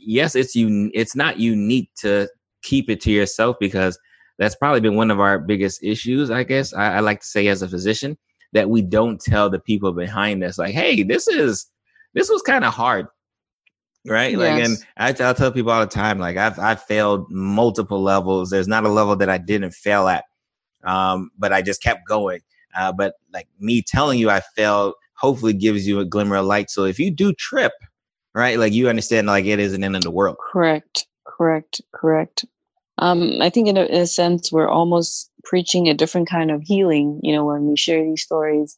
yes, 0.00 0.34
it's 0.34 0.56
un- 0.56 0.90
it's 0.94 1.16
not 1.16 1.38
unique 1.38 1.90
to 2.00 2.28
keep 2.62 2.90
it 2.90 3.00
to 3.02 3.10
yourself 3.10 3.56
because 3.60 3.98
that's 4.38 4.54
probably 4.56 4.80
been 4.80 4.96
one 4.96 5.10
of 5.10 5.20
our 5.20 5.38
biggest 5.38 5.82
issues. 5.82 6.30
I 6.30 6.44
guess 6.44 6.72
I, 6.74 6.96
I 6.96 7.00
like 7.00 7.20
to 7.20 7.26
say 7.26 7.48
as 7.48 7.62
a 7.62 7.68
physician 7.68 8.16
that 8.52 8.68
we 8.68 8.82
don't 8.82 9.20
tell 9.20 9.48
the 9.50 9.60
people 9.60 9.92
behind 9.92 10.42
us 10.42 10.58
like, 10.58 10.74
hey, 10.74 11.02
this 11.02 11.28
is 11.28 11.66
this 12.14 12.28
was 12.28 12.42
kind 12.42 12.64
of 12.64 12.72
hard 12.74 13.06
right 14.06 14.32
yes. 14.32 14.38
like 14.38 14.64
and 14.64 14.78
I, 14.96 15.28
I 15.28 15.32
tell 15.34 15.52
people 15.52 15.72
all 15.72 15.80
the 15.80 15.86
time 15.86 16.18
like 16.18 16.36
i've 16.36 16.58
i've 16.58 16.82
failed 16.82 17.26
multiple 17.30 18.02
levels 18.02 18.48
there's 18.50 18.68
not 18.68 18.84
a 18.84 18.88
level 18.88 19.14
that 19.16 19.28
i 19.28 19.36
didn't 19.36 19.72
fail 19.72 20.08
at 20.08 20.24
um 20.84 21.30
but 21.38 21.52
i 21.52 21.60
just 21.60 21.82
kept 21.82 22.06
going 22.08 22.40
uh 22.78 22.92
but 22.92 23.14
like 23.32 23.46
me 23.58 23.82
telling 23.82 24.18
you 24.18 24.30
i 24.30 24.40
failed 24.56 24.94
hopefully 25.16 25.52
gives 25.52 25.86
you 25.86 26.00
a 26.00 26.04
glimmer 26.04 26.36
of 26.36 26.46
light 26.46 26.70
so 26.70 26.84
if 26.84 26.98
you 26.98 27.10
do 27.10 27.34
trip 27.34 27.72
right? 28.34 28.58
Like 28.58 28.72
you 28.72 28.88
understand, 28.88 29.26
like 29.26 29.44
it 29.44 29.58
is 29.58 29.72
an 29.72 29.84
end 29.84 29.96
of 29.96 30.02
the 30.02 30.10
world. 30.10 30.36
Correct, 30.52 31.06
correct, 31.26 31.80
correct. 31.92 32.44
Um, 32.98 33.40
I 33.40 33.48
think 33.48 33.68
in 33.68 33.76
a, 33.76 33.84
in 33.84 34.02
a 34.02 34.06
sense, 34.06 34.52
we're 34.52 34.68
almost 34.68 35.30
preaching 35.44 35.88
a 35.88 35.94
different 35.94 36.28
kind 36.28 36.50
of 36.50 36.62
healing. 36.62 37.20
You 37.22 37.34
know, 37.34 37.44
when 37.44 37.66
we 37.66 37.76
share 37.76 38.04
these 38.04 38.22
stories, 38.22 38.76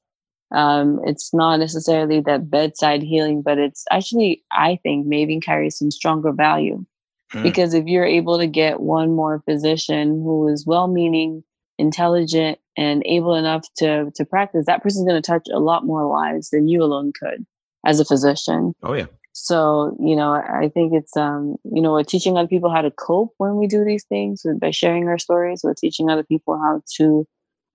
um, 0.55 1.01
it's 1.05 1.35
not 1.35 1.57
necessarily 1.57 2.21
that 2.21 2.51
bedside 2.51 3.03
healing, 3.03 3.43
but 3.43 3.59
it's 3.59 3.85
actually, 3.91 4.45
I 4.53 4.79
think, 4.83 5.07
maybe 5.07 5.41
carries 5.41 5.79
some 5.79 5.91
stronger 5.91 6.31
value. 6.31 6.85
Mm. 7.33 7.43
Because 7.43 7.75
if 7.75 7.87
you're 7.87 8.05
able 8.05 8.39
to 8.39 8.47
get 8.47 8.81
one 8.81 9.17
more 9.17 9.43
physician 9.45 10.23
who 10.23 10.49
is 10.49 10.67
well-meaning, 10.67 11.43
intelligent, 11.79 12.59
and 12.77 13.03
able 13.07 13.35
enough 13.35 13.67
to 13.79 14.11
to 14.15 14.25
practice, 14.25 14.67
that 14.67 14.83
person's 14.83 15.07
going 15.07 15.21
to 15.21 15.27
touch 15.27 15.49
a 15.53 15.59
lot 15.59 15.85
more 15.85 16.07
lives 16.07 16.51
than 16.51 16.69
you 16.69 16.83
alone 16.83 17.13
could 17.19 17.45
as 17.85 17.99
a 17.99 18.05
physician. 18.05 18.75
Oh 18.83 18.93
yeah. 18.93 19.07
So, 19.33 19.97
you 19.99 20.15
know, 20.15 20.35
I 20.35 20.69
think 20.69 20.93
it's, 20.93 21.17
um, 21.17 21.57
you 21.65 21.81
know, 21.81 21.93
we're 21.93 22.05
teaching 22.05 22.37
other 22.37 22.49
people 22.49 22.71
how 22.71 22.83
to 22.83 22.91
cope 22.91 23.33
when 23.39 23.57
we 23.57 23.67
do 23.67 23.83
these 23.85 24.05
things 24.05 24.45
by 24.61 24.71
sharing 24.71 25.09
our 25.09 25.19
stories. 25.19 25.63
We're 25.65 25.75
teaching 25.75 26.11
other 26.11 26.23
people 26.23 26.59
how 26.59 26.83
to, 26.97 27.27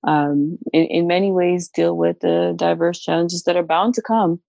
um, 0.05 0.59
in, 0.71 0.85
in 0.85 1.07
many 1.07 1.31
ways, 1.31 1.67
deal 1.67 1.97
with 1.97 2.19
the 2.19 2.53
diverse 2.55 2.99
challenges 2.99 3.43
that 3.43 3.55
are 3.55 3.63
bound 3.63 3.95
to 3.95 4.03
come. 4.03 4.39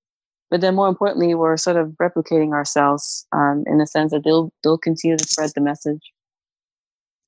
But 0.50 0.60
then, 0.60 0.74
more 0.74 0.88
importantly, 0.88 1.34
we're 1.34 1.56
sort 1.56 1.76
of 1.76 1.88
replicating 2.00 2.52
ourselves 2.52 3.26
um, 3.32 3.64
in 3.66 3.78
the 3.78 3.86
sense 3.86 4.12
that 4.12 4.24
they'll 4.24 4.50
they'll 4.62 4.78
continue 4.78 5.16
to 5.16 5.24
spread 5.24 5.52
the 5.54 5.60
message. 5.60 6.00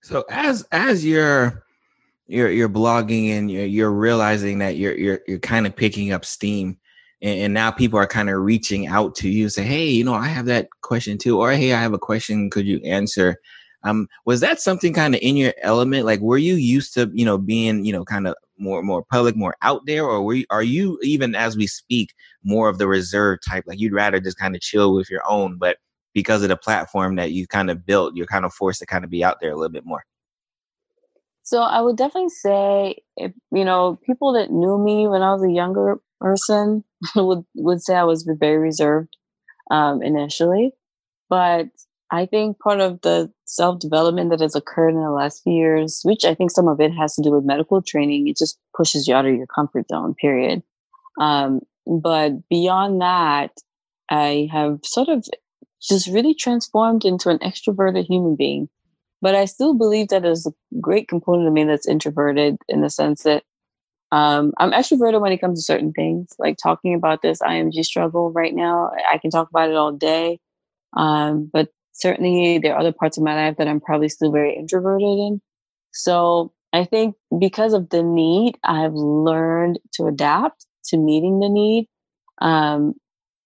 So, 0.03 0.25
as 0.31 0.67
as 0.73 1.05
you're 1.05 1.65
you're 2.27 2.51
you're 2.51 2.69
blogging 2.69 3.31
and 3.31 3.51
you're, 3.51 3.67
you're 3.67 3.91
realizing 3.91 4.59
that 4.59 4.77
you're 4.77 4.97
you're 4.97 5.21
you're 5.27 5.39
kind 5.39 5.67
of 5.67 5.77
picking 5.77 6.13
up 6.13 6.25
steam 6.25 6.79
and, 7.23 7.41
and 7.41 7.55
now 7.55 7.71
people 7.71 7.99
are 7.99 8.07
kind 8.07 8.31
of 8.31 8.41
reaching 8.41 8.87
out 8.87 9.15
to 9.17 9.29
you 9.29 9.49
say 9.49 9.63
hey 9.63 9.89
you 9.89 10.05
know 10.05 10.15
i 10.15 10.27
have 10.27 10.47
that 10.47 10.69
question 10.83 11.19
too 11.19 11.39
or 11.41 11.53
hey 11.53 11.73
i 11.73 11.81
have 11.81 11.93
a 11.93 11.99
question 11.99 12.51
could 12.51 12.67
you 12.67 12.81
answer? 12.85 13.37
Um 13.83 14.09
was 14.27 14.41
that 14.41 14.61
something 14.61 14.93
kind 14.93 15.15
of 15.15 15.21
in 15.23 15.37
your 15.37 15.55
element? 15.63 16.05
Like 16.05 16.21
were 16.21 16.39
you 16.39 16.55
used 16.55 16.93
to 16.95 17.11
you 17.15 17.25
know 17.25 17.39
being 17.39 17.85
you 17.85 17.93
know 17.93 18.05
kind 18.05 18.27
of 18.27 18.35
more 18.59 18.83
more 18.83 19.03
public 19.03 19.37
more 19.37 19.57
out 19.63 19.87
there 19.87 20.05
or 20.05 20.23
were 20.23 20.35
you, 20.35 20.45
are 20.51 20.63
you 20.63 20.99
even 21.03 21.35
as 21.35 21.57
we 21.57 21.67
speak 21.67 22.13
more 22.43 22.69
of 22.69 22.77
the 22.79 22.87
reserve 22.87 23.39
type? 23.49 23.65
Like 23.67 23.81
you'd 23.81 23.95
rather 23.95 24.21
just 24.21 24.39
kind 24.39 24.55
of 24.55 24.61
chill 24.61 24.95
with 24.95 25.11
your 25.11 25.23
own 25.27 25.57
but 25.57 25.79
because 26.13 26.43
of 26.43 26.49
the 26.51 26.57
platform 26.57 27.17
that 27.17 27.33
you 27.33 27.47
kind 27.47 27.71
of 27.71 27.87
built 27.87 28.17
you're 28.17 28.27
kind 28.27 28.45
of 28.45 28.53
forced 28.53 28.81
to 28.81 28.87
kind 28.87 29.05
of 29.05 29.11
be 29.11 29.25
out 29.25 29.39
there 29.41 29.53
a 29.53 29.57
little 29.57 29.73
bit 29.73 29.87
more. 29.87 30.05
So 31.43 31.63
i 31.63 31.81
would 31.81 31.97
definitely 31.97 32.29
say 32.29 32.97
if 33.17 33.33
you 33.51 33.65
know 33.65 33.99
people 34.05 34.35
that 34.35 34.51
knew 34.51 34.77
me 34.79 35.09
when 35.09 35.23
i 35.23 35.33
was 35.33 35.43
a 35.43 35.51
younger 35.51 35.97
person 36.21 36.85
would 37.17 37.45
would 37.55 37.83
say 37.83 37.95
I 37.95 38.05
was 38.05 38.23
very 38.25 38.59
reserved 38.59 39.17
um, 39.71 40.03
initially, 40.03 40.73
but 41.29 41.69
I 42.11 42.27
think 42.27 42.59
part 42.59 42.81
of 42.81 43.01
the 43.03 43.33
self 43.45 43.79
development 43.79 44.31
that 44.31 44.41
has 44.41 44.55
occurred 44.55 44.91
in 44.91 45.03
the 45.03 45.11
last 45.11 45.43
few 45.43 45.53
years, 45.53 46.01
which 46.05 46.25
I 46.25 46.35
think 46.35 46.51
some 46.51 46.69
of 46.69 46.81
it 46.81 46.91
has 46.93 47.15
to 47.15 47.23
do 47.23 47.31
with 47.31 47.45
medical 47.45 47.81
training, 47.83 48.29
it 48.29 48.37
just 48.37 48.59
pushes 48.77 49.07
you 49.07 49.15
out 49.15 49.27
of 49.27 49.35
your 49.35 49.47
comfort 49.47 49.87
zone. 49.89 50.15
Period. 50.15 50.63
Um, 51.21 51.61
but 51.87 52.33
beyond 52.49 53.01
that, 53.01 53.53
I 54.11 54.49
have 54.53 54.81
sort 54.85 55.09
of 55.09 55.25
just 55.81 56.09
really 56.09 56.35
transformed 56.35 57.05
into 57.05 57.31
an 57.31 57.39
extroverted 57.39 58.07
human 58.07 58.37
being. 58.37 58.69
But 59.23 59.35
I 59.35 59.45
still 59.45 59.75
believe 59.75 60.09
that 60.09 60.23
there's 60.23 60.47
a 60.47 60.53
great 60.81 61.09
component 61.09 61.47
of 61.47 61.53
me 61.53 61.65
that's 61.65 61.87
introverted 61.87 62.57
in 62.69 62.81
the 62.81 62.91
sense 62.91 63.23
that 63.23 63.45
um, 64.13 64.53
I'm 64.59 64.73
extroverted 64.73 65.21
when 65.21 65.33
it 65.33 65.41
comes 65.41 65.61
to 65.61 65.65
certain 65.65 65.93
things, 65.93 66.35
like 66.39 66.57
talking 66.63 66.95
about 66.95 67.23
this 67.23 67.41
IMG 67.41 67.85
struggle 67.85 68.33
right 68.33 68.55
now. 68.55 68.91
I 69.11 69.19
can 69.19 69.31
talk 69.31 69.49
about 69.51 69.71
it 69.71 69.77
all 69.77 69.93
day. 69.93 70.41
Um, 70.97 71.49
but 71.53 71.69
certainly 71.93 72.59
there 72.59 72.75
are 72.75 72.81
other 72.81 72.93
parts 72.93 73.17
of 73.17 73.25
my 73.25 73.35
life 73.35 73.57
that 73.59 73.69
I'm 73.69 73.81
probably 73.81 74.09
still 74.09 74.33
very 74.33 74.57
introverted 74.57 75.07
in. 75.07 75.41
So 75.93 76.53
I 76.73 76.85
think 76.85 77.15
because 77.39 77.73
of 77.73 77.91
the 77.91 78.03
need, 78.03 78.57
I've 78.65 78.95
learned 78.95 79.79
to 79.95 80.07
adapt 80.07 80.67
to 80.87 80.97
meeting 80.97 81.39
the 81.41 81.49
need. 81.49 81.87
Um, 82.41 82.95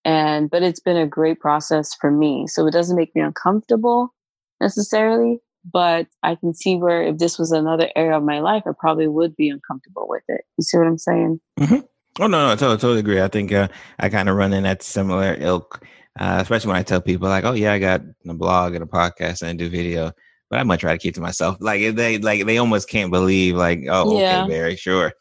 and, 0.05 0.51
but 0.51 0.63
it's 0.63 0.81
been 0.81 0.97
a 0.97 1.07
great 1.07 1.41
process 1.41 1.95
for 1.95 2.11
me. 2.11 2.47
So 2.47 2.67
it 2.67 2.73
doesn't 2.73 2.97
make 2.97 3.15
me 3.15 3.23
uncomfortable 3.23 4.15
necessarily, 4.61 5.41
but 5.71 6.07
I 6.23 6.35
can 6.35 6.55
see 6.55 6.77
where 6.77 7.03
if 7.03 7.19
this 7.19 7.39
was 7.39 7.53
another 7.53 7.91
area 7.97 8.17
of 8.17 8.23
my 8.23 8.41
life, 8.41 8.65
I 8.67 8.71
probably 8.79 9.09
would 9.09 9.35
be 9.37 9.49
uncomfortable 9.49 10.07
with 10.09 10.23
it. 10.29 10.43
You 10.59 10.65
see 10.65 10.79
what 10.79 10.87
I'm 10.87 10.99
saying? 10.99 11.41
Mm-hmm. 11.59 11.81
Oh 12.21 12.27
no, 12.27 12.47
no, 12.47 12.53
I 12.53 12.57
totally, 12.57 12.77
totally 12.77 13.01
agree. 13.01 13.21
I 13.21 13.29
think 13.29 13.53
uh, 13.53 13.69
I 13.99 14.09
kind 14.09 14.29
of 14.29 14.37
run 14.37 14.53
in 14.53 14.63
that 14.63 14.83
similar 14.83 15.37
ilk, 15.41 15.85
uh, 16.21 16.39
especially 16.41 16.69
when 16.69 16.77
I 16.77 16.83
tell 16.83 17.01
people 17.01 17.29
like, 17.29 17.45
"Oh 17.45 17.55
yeah, 17.55 17.73
I 17.73 17.79
got 17.79 18.03
a 18.29 18.35
blog 18.35 18.75
and 18.75 18.85
a 18.85 18.87
podcast 18.87 19.43
and 19.43 19.51
I 19.51 19.55
do 19.55 19.69
video," 19.69 20.13
but 20.49 20.61
I 20.61 20.63
much 20.63 20.85
rather 20.85 20.99
keep 20.99 21.15
to 21.15 21.21
myself. 21.21 21.57
Like 21.61 21.97
they, 21.97 22.19
like 22.19 22.47
they 22.47 22.59
almost 22.59 22.89
can't 22.89 23.11
believe, 23.11 23.57
like, 23.57 23.81
"Oh, 23.89 24.21
yeah. 24.21 24.45
okay, 24.45 24.49
very 24.49 24.77
sure." 24.77 25.13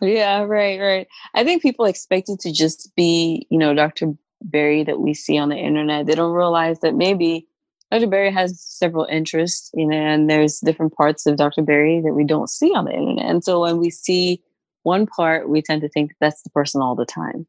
Yeah, 0.00 0.42
right, 0.42 0.80
right. 0.80 1.06
I 1.34 1.44
think 1.44 1.62
people 1.62 1.84
expect 1.84 2.28
it 2.28 2.40
to 2.40 2.52
just 2.52 2.92
be, 2.96 3.46
you 3.50 3.58
know, 3.58 3.72
Dr. 3.72 4.14
Berry 4.42 4.82
that 4.82 4.98
we 4.98 5.14
see 5.14 5.38
on 5.38 5.48
the 5.48 5.56
internet. 5.56 6.06
They 6.06 6.16
don't 6.16 6.34
realize 6.34 6.80
that 6.80 6.96
maybe 6.96 7.46
Dr. 7.92 8.06
Berry 8.06 8.32
has 8.32 8.58
several 8.58 9.04
interests, 9.04 9.70
you 9.74 9.86
know, 9.86 9.94
and 9.94 10.30
there's 10.30 10.60
different 10.60 10.94
parts 10.94 11.26
of 11.26 11.36
Dr. 11.36 11.60
Berry 11.60 12.00
that 12.00 12.14
we 12.14 12.24
don't 12.24 12.48
see 12.48 12.72
on 12.74 12.86
the 12.86 12.92
internet. 12.94 13.26
And 13.26 13.44
so 13.44 13.60
when 13.60 13.76
we 13.76 13.90
see 13.90 14.42
one 14.82 15.06
part, 15.06 15.50
we 15.50 15.60
tend 15.60 15.82
to 15.82 15.90
think 15.90 16.08
that 16.10 16.16
that's 16.18 16.42
the 16.42 16.48
person 16.50 16.80
all 16.80 16.94
the 16.94 17.04
time. 17.04 17.46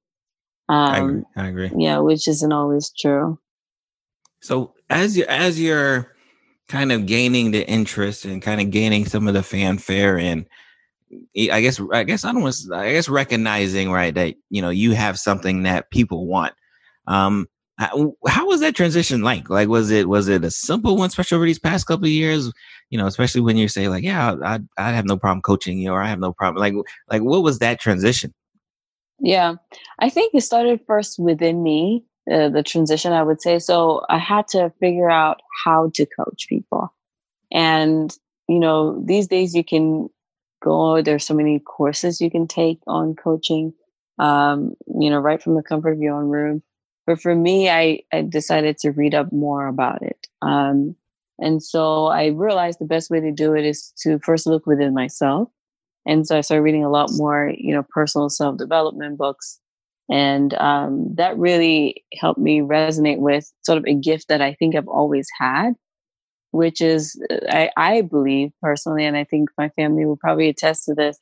Um, 0.68 0.94
I 0.94 0.98
agree. 0.98 1.24
I 1.38 1.48
agree. 1.48 1.72
Yeah, 1.78 2.00
which 2.00 2.28
isn't 2.28 2.52
always 2.52 2.92
true. 2.92 3.40
So 4.42 4.74
as 4.90 5.16
you 5.16 5.24
as 5.30 5.62
you're 5.62 6.14
kind 6.68 6.92
of 6.92 7.06
gaining 7.06 7.52
the 7.52 7.66
interest 7.66 8.26
and 8.26 8.42
kind 8.42 8.60
of 8.60 8.70
gaining 8.70 9.06
some 9.06 9.30
of 9.30 9.34
the 9.34 9.44
fanfare 9.44 10.18
and 10.18 10.46
I 11.38 11.62
guess 11.62 11.80
I 11.94 12.04
guess 12.04 12.26
I 12.26 12.34
don't 12.34 12.42
want 12.42 12.58
I 12.74 12.92
guess 12.92 13.08
recognizing 13.08 13.92
right 13.92 14.14
that 14.16 14.36
you 14.50 14.62
know 14.62 14.72
you 14.72 14.92
have 14.92 15.18
something 15.18 15.64
that 15.64 15.90
people 15.90 16.28
want. 16.28 16.54
Um, 17.08 17.48
how, 17.78 18.46
was 18.48 18.60
that 18.62 18.76
transition 18.76 19.22
like? 19.22 19.50
Like 19.50 19.68
was 19.68 19.90
it 19.90 20.08
was 20.08 20.28
it 20.28 20.44
a 20.44 20.52
simple 20.52 20.96
one, 20.98 21.08
especially 21.08 21.38
over 21.38 21.46
these 21.46 21.60
past 21.60 21.88
couple 21.88 22.06
of 22.06 22.12
years? 22.12 22.52
You 22.90 22.98
know, 22.98 23.08
especially 23.08 23.42
when 23.42 23.58
you 23.58 23.68
say 23.68 23.88
like, 23.88 24.04
yeah, 24.04 24.36
I 24.44 24.60
I 24.78 24.92
have 24.92 25.06
no 25.06 25.18
problem 25.18 25.42
coaching 25.42 25.80
you, 25.80 25.92
or 25.92 26.02
I 26.02 26.08
have 26.08 26.20
no 26.20 26.34
problem. 26.34 26.62
Like 26.62 26.74
like 27.10 27.24
what 27.24 27.44
was 27.44 27.60
that 27.60 27.80
transition? 27.80 28.34
Yeah, 29.20 29.56
I 30.00 30.10
think 30.10 30.34
it 30.34 30.42
started 30.42 30.82
first 30.86 31.18
within 31.20 31.64
me. 31.64 32.04
Uh, 32.32 32.48
the 32.48 32.64
transition, 32.64 33.12
I 33.12 33.22
would 33.22 33.42
say. 33.42 33.60
So 33.60 34.06
I 34.10 34.18
had 34.18 34.48
to 34.50 34.72
figure 34.80 35.10
out 35.10 35.42
how 35.66 35.92
to 35.96 36.06
coach 36.06 36.48
people, 36.48 36.94
and 37.52 38.16
you 38.48 38.60
know, 38.60 39.02
these 39.04 39.28
days 39.28 39.56
you 39.56 39.64
can 39.64 40.10
go. 40.62 41.02
There's 41.02 41.26
so 41.26 41.34
many 41.34 41.60
courses 41.60 42.22
you 42.22 42.30
can 42.30 42.48
take 42.48 42.80
on 42.88 43.16
coaching. 43.16 43.74
Um, 44.20 44.76
you 45.00 45.10
know, 45.10 45.20
right 45.20 45.42
from 45.42 45.56
the 45.56 45.64
comfort 45.64 45.94
of 45.94 46.00
your 46.00 46.16
own 46.16 46.30
room. 46.30 46.62
But 47.06 47.22
for 47.22 47.36
me, 47.36 47.70
I, 47.70 48.00
I 48.14 48.22
decided 48.22 48.78
to 48.80 48.92
read 48.92 49.14
up 49.14 49.32
more 49.32 49.68
about 49.68 50.02
it. 50.02 50.28
Um, 50.42 50.96
and 51.40 51.62
so 51.62 52.06
I 52.06 52.28
realized 52.28 52.80
the 52.80 52.86
best 52.86 53.10
way 53.10 53.20
to 53.20 53.32
do 53.32 53.54
it 53.54 53.66
is 53.66 53.92
to 54.04 54.20
first 54.20 54.48
look 54.48 54.66
within 54.66 54.94
myself. 54.94 55.50
And 56.06 56.28
so 56.28 56.38
I 56.38 56.42
started 56.42 56.64
reading 56.64 56.84
a 56.84 56.90
lot 56.90 57.10
more, 57.14 57.54
you 57.58 57.74
know, 57.74 57.86
personal 57.90 58.30
self 58.30 58.58
development 58.58 59.18
books. 59.18 59.60
And 60.10 60.54
um, 60.56 61.14
that 61.16 61.38
really 61.38 62.04
helped 62.20 62.40
me 62.40 62.60
resonate 62.60 63.20
with 63.20 63.52
sort 63.64 63.78
of 63.78 63.86
a 63.86 63.94
gift 63.94 64.28
that 64.28 64.42
I 64.42 64.54
think 64.54 64.76
I've 64.76 64.88
always 64.88 65.28
had, 65.38 65.74
which 66.52 66.82
is 66.82 67.22
uh, 67.32 67.38
I, 67.50 67.70
I 67.78 68.02
believe 68.02 68.52
personally, 68.62 69.06
and 69.06 69.16
I 69.16 69.24
think 69.24 69.50
my 69.58 69.70
family 69.70 70.06
will 70.06 70.18
probably 70.18 70.50
attest 70.50 70.86
to 70.86 70.94
this, 70.94 71.18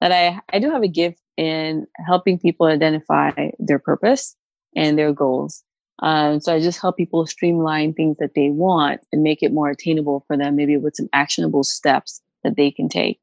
that 0.00 0.12
I, 0.12 0.38
I 0.54 0.58
do 0.58 0.70
have 0.70 0.82
a 0.82 0.88
gift 0.88 1.20
in 1.38 1.86
helping 2.06 2.38
people 2.38 2.66
identify 2.66 3.50
their 3.58 3.78
purpose 3.78 4.36
and 4.76 4.98
their 4.98 5.12
goals. 5.12 5.64
Um, 6.00 6.40
so 6.40 6.54
I 6.54 6.60
just 6.60 6.80
help 6.80 6.96
people 6.96 7.26
streamline 7.26 7.94
things 7.94 8.18
that 8.18 8.34
they 8.34 8.50
want 8.50 9.00
and 9.12 9.22
make 9.22 9.42
it 9.42 9.52
more 9.52 9.70
attainable 9.70 10.24
for 10.26 10.36
them, 10.36 10.54
maybe 10.54 10.76
with 10.76 10.94
some 10.94 11.08
actionable 11.12 11.64
steps 11.64 12.20
that 12.44 12.56
they 12.56 12.70
can 12.70 12.88
take. 12.88 13.18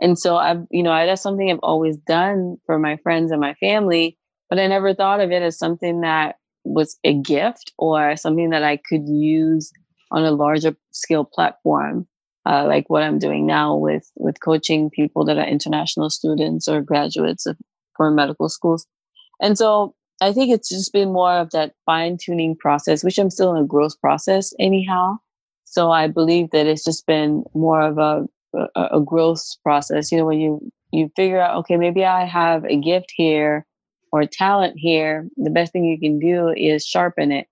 And 0.00 0.18
so 0.18 0.36
I've, 0.36 0.66
you 0.70 0.82
know, 0.82 0.90
that's 1.06 1.22
something 1.22 1.50
I've 1.50 1.58
always 1.62 1.96
done 1.98 2.56
for 2.66 2.78
my 2.78 2.96
friends 2.96 3.30
and 3.30 3.40
my 3.40 3.54
family, 3.54 4.16
but 4.48 4.58
I 4.58 4.66
never 4.66 4.94
thought 4.94 5.20
of 5.20 5.30
it 5.30 5.42
as 5.42 5.58
something 5.58 6.00
that 6.00 6.36
was 6.64 6.96
a 7.04 7.14
gift 7.14 7.72
or 7.78 8.16
something 8.16 8.50
that 8.50 8.64
I 8.64 8.78
could 8.78 9.06
use 9.06 9.70
on 10.10 10.24
a 10.24 10.32
larger 10.32 10.76
scale 10.92 11.24
platform, 11.24 12.06
uh, 12.46 12.64
like 12.66 12.88
what 12.88 13.02
I'm 13.02 13.18
doing 13.18 13.46
now 13.46 13.76
with 13.76 14.10
with 14.16 14.40
coaching 14.40 14.90
people 14.90 15.24
that 15.26 15.38
are 15.38 15.46
international 15.46 16.08
students 16.10 16.68
or 16.68 16.80
graduates 16.80 17.46
of 17.46 17.56
foreign 17.96 18.14
medical 18.14 18.48
schools. 18.48 18.86
And 19.40 19.58
so 19.58 19.94
I 20.20 20.32
think 20.32 20.52
it's 20.52 20.68
just 20.68 20.92
been 20.92 21.12
more 21.12 21.32
of 21.32 21.50
that 21.50 21.74
fine 21.86 22.16
tuning 22.22 22.56
process, 22.56 23.02
which 23.02 23.18
I'm 23.18 23.30
still 23.30 23.54
in 23.54 23.62
a 23.62 23.66
growth 23.66 24.00
process 24.00 24.54
anyhow. 24.58 25.16
So 25.64 25.90
I 25.90 26.06
believe 26.06 26.50
that 26.50 26.66
it's 26.66 26.84
just 26.84 27.06
been 27.06 27.44
more 27.54 27.80
of 27.80 27.98
a, 27.98 28.26
a, 28.76 28.98
a 28.98 29.00
growth 29.00 29.42
process. 29.62 30.12
You 30.12 30.18
know, 30.18 30.24
when 30.26 30.40
you, 30.40 30.70
you 30.92 31.10
figure 31.16 31.40
out, 31.40 31.56
okay, 31.58 31.76
maybe 31.76 32.04
I 32.04 32.24
have 32.24 32.64
a 32.64 32.76
gift 32.76 33.12
here 33.14 33.66
or 34.12 34.24
talent 34.24 34.74
here. 34.76 35.28
The 35.36 35.50
best 35.50 35.72
thing 35.72 35.84
you 35.84 35.98
can 35.98 36.20
do 36.20 36.48
is 36.56 36.86
sharpen 36.86 37.32
it, 37.32 37.48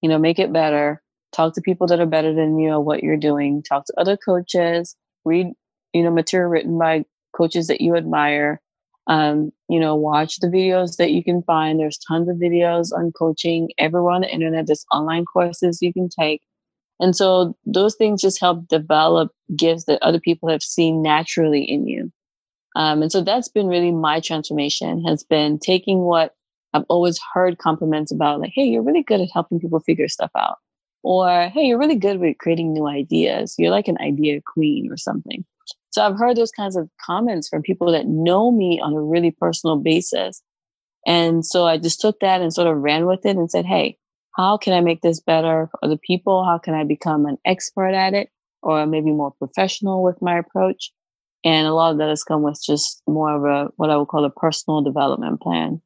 you 0.00 0.08
know, 0.08 0.18
make 0.18 0.38
it 0.38 0.52
better. 0.52 1.02
Talk 1.32 1.54
to 1.54 1.60
people 1.60 1.88
that 1.88 1.98
are 1.98 2.06
better 2.06 2.32
than 2.32 2.56
you 2.58 2.70
at 2.70 2.84
what 2.84 3.02
you're 3.02 3.16
doing. 3.16 3.62
Talk 3.62 3.86
to 3.86 3.94
other 3.98 4.16
coaches. 4.16 4.94
Read, 5.24 5.48
you 5.92 6.02
know, 6.04 6.12
material 6.12 6.48
written 6.48 6.78
by 6.78 7.04
coaches 7.36 7.66
that 7.66 7.80
you 7.80 7.96
admire 7.96 8.60
um, 9.06 9.50
you 9.68 9.78
know, 9.78 9.94
watch 9.94 10.38
the 10.38 10.46
videos 10.46 10.96
that 10.96 11.10
you 11.10 11.22
can 11.22 11.42
find. 11.42 11.78
There's 11.78 11.98
tons 11.98 12.28
of 12.28 12.36
videos 12.36 12.92
on 12.96 13.12
coaching 13.12 13.70
everywhere 13.78 14.12
on 14.12 14.22
the 14.22 14.32
internet. 14.32 14.66
There's 14.66 14.86
online 14.92 15.24
courses 15.24 15.82
you 15.82 15.92
can 15.92 16.08
take. 16.08 16.42
And 17.00 17.14
so 17.14 17.56
those 17.66 17.96
things 17.96 18.22
just 18.22 18.40
help 18.40 18.68
develop 18.68 19.32
gifts 19.56 19.84
that 19.84 20.02
other 20.02 20.20
people 20.20 20.48
have 20.48 20.62
seen 20.62 21.02
naturally 21.02 21.62
in 21.62 21.86
you. 21.86 22.12
Um, 22.76 23.02
and 23.02 23.12
so 23.12 23.20
that's 23.22 23.48
been 23.48 23.66
really 23.68 23.92
my 23.92 24.20
transformation 24.20 25.04
has 25.04 25.22
been 25.22 25.58
taking 25.58 26.00
what 26.00 26.34
I've 26.72 26.84
always 26.88 27.20
heard 27.32 27.58
compliments 27.58 28.10
about, 28.10 28.40
like, 28.40 28.52
hey, 28.54 28.64
you're 28.64 28.82
really 28.82 29.02
good 29.02 29.20
at 29.20 29.28
helping 29.32 29.60
people 29.60 29.80
figure 29.80 30.08
stuff 30.08 30.30
out. 30.36 30.56
Or, 31.04 31.48
hey, 31.50 31.62
you're 31.62 31.78
really 31.78 31.96
good 31.96 32.18
with 32.18 32.38
creating 32.38 32.72
new 32.72 32.88
ideas. 32.88 33.54
You're 33.58 33.70
like 33.70 33.86
an 33.86 33.98
idea 34.00 34.40
queen 34.44 34.90
or 34.90 34.96
something. 34.96 35.44
So 35.94 36.02
I've 36.02 36.18
heard 36.18 36.36
those 36.36 36.50
kinds 36.50 36.74
of 36.74 36.90
comments 37.00 37.48
from 37.48 37.62
people 37.62 37.92
that 37.92 38.08
know 38.08 38.50
me 38.50 38.80
on 38.82 38.94
a 38.94 39.00
really 39.00 39.30
personal 39.30 39.76
basis. 39.76 40.42
And 41.06 41.46
so 41.46 41.68
I 41.68 41.78
just 41.78 42.00
took 42.00 42.18
that 42.18 42.42
and 42.42 42.52
sort 42.52 42.66
of 42.66 42.78
ran 42.78 43.06
with 43.06 43.24
it 43.24 43.36
and 43.36 43.48
said, 43.48 43.64
hey, 43.64 43.96
how 44.36 44.56
can 44.56 44.72
I 44.72 44.80
make 44.80 45.02
this 45.02 45.20
better 45.20 45.68
for 45.70 45.78
other 45.84 45.96
people? 45.96 46.44
How 46.44 46.58
can 46.58 46.74
I 46.74 46.82
become 46.82 47.26
an 47.26 47.38
expert 47.44 47.94
at 47.94 48.12
it 48.12 48.28
or 48.60 48.84
maybe 48.86 49.12
more 49.12 49.30
professional 49.38 50.02
with 50.02 50.20
my 50.20 50.36
approach? 50.36 50.90
And 51.44 51.64
a 51.64 51.72
lot 51.72 51.92
of 51.92 51.98
that 51.98 52.08
has 52.08 52.24
come 52.24 52.42
with 52.42 52.60
just 52.60 53.00
more 53.06 53.30
of 53.36 53.44
a 53.44 53.70
what 53.76 53.90
I 53.90 53.96
would 53.96 54.08
call 54.08 54.24
a 54.24 54.30
personal 54.30 54.82
development 54.82 55.40
plan. 55.40 55.80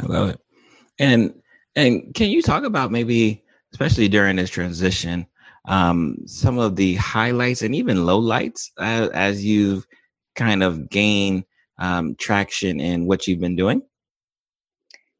I 0.00 0.04
love 0.04 0.28
it. 0.28 0.40
And 0.98 1.32
and 1.74 2.14
can 2.14 2.28
you 2.28 2.42
talk 2.42 2.64
about 2.64 2.92
maybe, 2.92 3.42
especially 3.72 4.08
during 4.08 4.36
this 4.36 4.50
transition, 4.50 5.26
um, 5.66 6.16
some 6.26 6.58
of 6.58 6.76
the 6.76 6.94
highlights 6.96 7.62
and 7.62 7.74
even 7.74 7.98
lowlights 7.98 8.70
uh, 8.78 9.08
as 9.12 9.44
you've 9.44 9.86
kind 10.34 10.62
of 10.62 10.88
gained 10.90 11.44
um, 11.78 12.14
traction 12.16 12.80
in 12.80 13.06
what 13.06 13.26
you've 13.26 13.40
been 13.40 13.56
doing? 13.56 13.82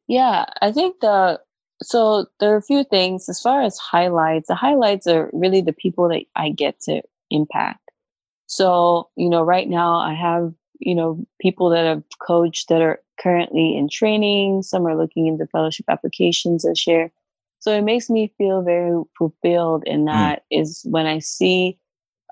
Yeah, 0.07 0.45
I 0.61 0.71
think 0.71 0.99
the 0.99 1.39
so 1.81 2.27
there 2.39 2.53
are 2.53 2.57
a 2.57 2.61
few 2.61 2.83
things 2.83 3.27
as 3.29 3.41
far 3.41 3.61
as 3.61 3.77
highlights. 3.77 4.47
The 4.47 4.55
highlights 4.55 5.07
are 5.07 5.29
really 5.33 5.61
the 5.61 5.73
people 5.73 6.07
that 6.09 6.23
I 6.35 6.49
get 6.49 6.79
to 6.81 7.01
impact. 7.29 7.79
So, 8.47 9.09
you 9.15 9.29
know, 9.29 9.41
right 9.41 9.67
now 9.67 9.95
I 9.95 10.13
have, 10.13 10.53
you 10.79 10.95
know, 10.95 11.25
people 11.41 11.69
that 11.69 11.85
have 11.85 12.03
coached 12.19 12.69
that 12.69 12.81
are 12.81 13.01
currently 13.19 13.75
in 13.75 13.89
training. 13.89 14.63
Some 14.63 14.85
are 14.85 14.95
looking 14.95 15.27
into 15.27 15.47
fellowship 15.47 15.85
applications 15.89 16.63
this 16.63 16.85
year. 16.85 17.11
So 17.63 17.71
it 17.71 17.83
makes 17.83 18.09
me 18.09 18.33
feel 18.37 18.61
very 18.61 19.01
fulfilled 19.17 19.83
in 19.85 20.01
mm. 20.01 20.07
that 20.07 20.39
mm. 20.39 20.61
is 20.61 20.81
when 20.89 21.05
I 21.05 21.19
see 21.19 21.79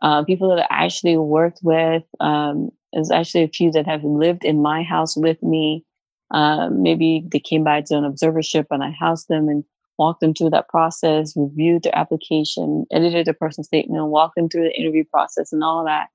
uh, 0.01 0.25
people 0.25 0.53
that 0.53 0.67
I 0.69 0.83
actually 0.83 1.15
worked 1.15 1.59
with. 1.63 2.03
Um, 2.19 2.69
there's 2.91 3.11
actually 3.11 3.43
a 3.45 3.47
few 3.47 3.71
that 3.71 3.87
have 3.87 4.03
lived 4.03 4.43
in 4.43 4.61
my 4.61 4.83
house 4.83 5.15
with 5.15 5.41
me. 5.41 5.85
Uh, 6.31 6.69
maybe 6.69 7.23
they 7.31 7.39
came 7.39 7.63
by 7.63 7.79
to 7.79 7.95
an 7.95 8.03
observership 8.03 8.65
and 8.71 8.83
I 8.83 8.91
housed 8.91 9.29
them 9.29 9.47
and 9.47 9.63
walked 9.97 10.19
them 10.19 10.33
through 10.33 10.49
that 10.49 10.67
process, 10.67 11.33
reviewed 11.37 11.83
their 11.83 11.97
application, 11.97 12.85
edited 12.91 13.25
their 13.25 13.33
personal 13.33 13.63
statement, 13.63 14.07
walked 14.07 14.35
them 14.35 14.49
through 14.49 14.63
the 14.63 14.77
interview 14.77 15.05
process 15.05 15.53
and 15.53 15.63
all 15.63 15.85
that. 15.85 16.09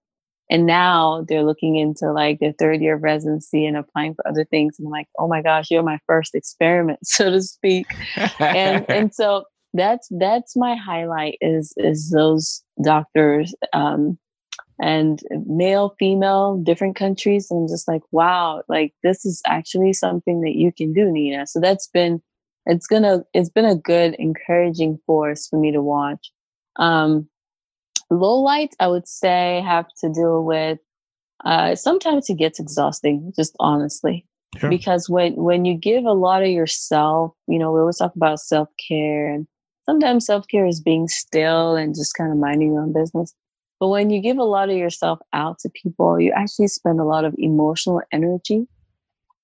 And 0.49 0.65
now 0.65 1.25
they're 1.29 1.43
looking 1.43 1.77
into 1.77 2.13
like 2.13 2.39
their 2.39 2.53
third 2.53 2.81
year 2.81 2.95
of 2.95 3.03
residency 3.03 3.67
and 3.67 3.77
applying 3.77 4.15
for 4.15 4.27
other 4.29 4.45
things. 4.45 4.79
And 4.79 4.87
I'm 4.87 4.93
like, 4.93 5.09
oh 5.19 5.27
my 5.27 5.43
gosh, 5.43 5.71
you're 5.71 5.83
my 5.83 5.99
first 6.07 6.35
experiment, 6.35 7.01
so 7.05 7.31
to 7.31 7.43
speak. 7.43 7.87
and 8.39 8.87
and 8.89 9.15
so 9.15 9.45
that's 9.75 10.09
that's 10.19 10.57
my 10.57 10.77
highlight 10.77 11.37
is 11.41 11.75
is 11.77 12.11
those 12.11 12.63
doctors 12.83 13.55
um 13.73 14.19
and 14.79 15.21
male, 15.47 15.95
female, 15.99 16.59
different 16.59 16.97
countries. 16.97 17.51
And 17.51 17.63
I'm 17.63 17.69
just 17.69 17.89
like, 17.89 18.03
wow, 18.11 18.63
like 18.69 18.93
this 19.03 19.25
is 19.25 19.41
actually 19.47 19.95
something 19.95 20.43
that 20.43 20.55
you 20.55 20.71
can 20.71 20.93
do, 20.93 21.11
Nina. 21.11 21.47
So 21.47 21.61
that's 21.61 21.89
been 21.89 22.23
it's 22.67 22.87
gonna 22.87 23.25
it's 23.33 23.49
been 23.49 23.65
a 23.65 23.77
good 23.77 24.15
encouraging 24.19 24.99
force 25.07 25.49
for 25.49 25.59
me 25.59 25.73
to 25.73 25.83
watch. 25.83 26.31
Um 26.77 27.29
Low 28.11 28.37
light, 28.41 28.75
I 28.79 28.87
would 28.89 29.09
say, 29.09 29.63
have 29.65 29.87
to 30.01 30.09
deal 30.09 30.45
with 30.45 30.79
uh, 31.45 31.75
sometimes 31.75 32.31
it 32.31 32.39
gets 32.39 32.59
exhausting, 32.59 33.33
just 33.37 33.55
honestly. 33.61 34.27
Sure. 34.57 34.71
Because 34.71 35.09
when 35.09 35.35
when 35.35 35.65
you 35.65 35.75
give 35.75 36.05
a 36.05 36.13
lot 36.13 36.43
of 36.43 36.49
yourself, 36.49 37.33
you 37.47 37.59
know, 37.59 37.73
we 37.73 37.81
always 37.81 37.99
talk 37.99 38.17
about 38.17 38.41
self 38.41 38.69
care, 38.89 39.33
and 39.33 39.47
sometimes 39.85 40.25
self 40.25 40.47
care 40.49 40.67
is 40.67 40.81
being 40.81 41.09
still 41.09 41.77
and 41.77 41.95
just 41.95 42.15
kind 42.15 42.33
of 42.33 42.39
minding 42.39 42.73
your 42.73 42.83
own 42.83 42.93
business. 42.93 43.35
But 43.79 43.89
when 43.89 44.09
you 44.09 44.23
give 44.23 44.39
a 44.39 44.45
lot 44.45 44.71
of 44.71 44.77
yourself 44.77 45.19
out 45.35 45.59
to 45.61 45.71
people, 45.71 46.19
you 46.19 46.33
actually 46.33 46.69
spend 46.69 47.01
a 47.01 47.05
lot 47.05 47.27
of 47.27 47.35
emotional 47.37 48.01
energy 48.13 48.67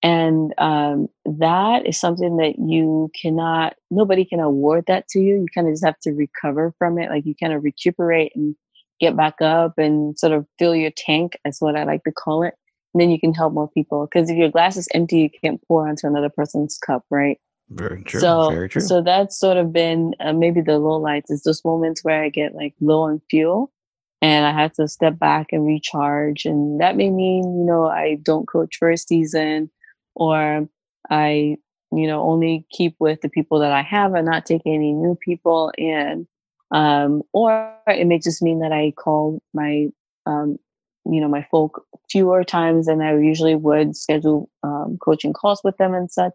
and 0.02 0.52
um, 0.58 1.08
that 1.24 1.86
is 1.86 1.98
something 1.98 2.36
that 2.38 2.58
you 2.58 3.10
cannot, 3.20 3.76
nobody 3.90 4.24
can 4.24 4.40
award 4.40 4.84
that 4.88 5.06
to 5.08 5.20
you. 5.20 5.36
You 5.36 5.46
kind 5.54 5.68
of 5.68 5.74
just 5.74 5.84
have 5.84 5.98
to 6.00 6.10
recover 6.10 6.74
from 6.76 6.98
it. 6.98 7.08
Like 7.08 7.24
you 7.24 7.34
kind 7.36 7.52
of 7.52 7.62
recuperate 7.62 8.32
and 8.34 8.56
get 9.00 9.16
back 9.16 9.40
up 9.40 9.78
and 9.78 10.18
sort 10.18 10.32
of 10.32 10.46
fill 10.58 10.74
your 10.74 10.90
tank, 10.96 11.38
is 11.44 11.58
what 11.60 11.76
I 11.76 11.84
like 11.84 12.02
to 12.04 12.12
call 12.12 12.42
it. 12.42 12.54
And 12.94 13.00
then 13.00 13.10
you 13.10 13.20
can 13.20 13.32
help 13.32 13.52
more 13.52 13.70
people. 13.70 14.06
Because 14.06 14.28
if 14.28 14.36
your 14.36 14.50
glass 14.50 14.76
is 14.76 14.88
empty, 14.92 15.18
you 15.18 15.30
can't 15.42 15.62
pour 15.68 15.88
onto 15.88 16.06
another 16.08 16.28
person's 16.28 16.78
cup, 16.78 17.04
right? 17.08 17.38
Very 17.70 18.02
true. 18.02 18.20
So, 18.20 18.50
Very 18.50 18.68
true. 18.68 18.82
so 18.82 19.02
that's 19.02 19.38
sort 19.38 19.56
of 19.56 19.72
been 19.72 20.14
uh, 20.20 20.32
maybe 20.32 20.60
the 20.60 20.78
low 20.78 20.98
lights 20.98 21.30
is 21.30 21.42
those 21.42 21.64
moments 21.64 22.02
where 22.02 22.22
I 22.24 22.28
get 22.28 22.54
like 22.54 22.74
low 22.80 23.02
on 23.02 23.22
fuel 23.30 23.72
and 24.20 24.44
I 24.44 24.52
had 24.52 24.74
to 24.74 24.88
step 24.88 25.18
back 25.18 25.48
and 25.52 25.64
recharge. 25.64 26.44
And 26.44 26.80
that 26.80 26.96
may 26.96 27.08
mean, 27.08 27.44
you 27.44 27.64
know, 27.64 27.86
I 27.86 28.18
don't 28.22 28.46
coach 28.46 28.76
for 28.78 28.90
a 28.90 28.98
season 28.98 29.70
or 30.14 30.68
I, 31.10 31.56
you 31.92 32.06
know, 32.06 32.22
only 32.22 32.66
keep 32.70 32.96
with 32.98 33.20
the 33.20 33.28
people 33.28 33.58
that 33.60 33.72
I 33.72 33.82
have 33.82 34.14
and 34.14 34.26
not 34.26 34.46
take 34.46 34.62
any 34.66 34.92
new 34.92 35.16
people 35.20 35.72
in. 35.76 36.26
Um, 36.70 37.22
or 37.32 37.74
it 37.86 38.06
may 38.06 38.18
just 38.18 38.42
mean 38.42 38.60
that 38.60 38.72
I 38.72 38.92
call 38.96 39.42
my, 39.52 39.88
um, 40.24 40.58
you 41.04 41.20
know, 41.20 41.28
my 41.28 41.46
folk 41.50 41.84
fewer 42.10 42.44
times 42.44 42.86
than 42.86 43.02
I 43.02 43.18
usually 43.18 43.54
would 43.54 43.94
schedule 43.96 44.48
um, 44.62 44.96
coaching 45.02 45.32
calls 45.32 45.60
with 45.62 45.76
them 45.76 45.92
and 45.92 46.10
such. 46.10 46.32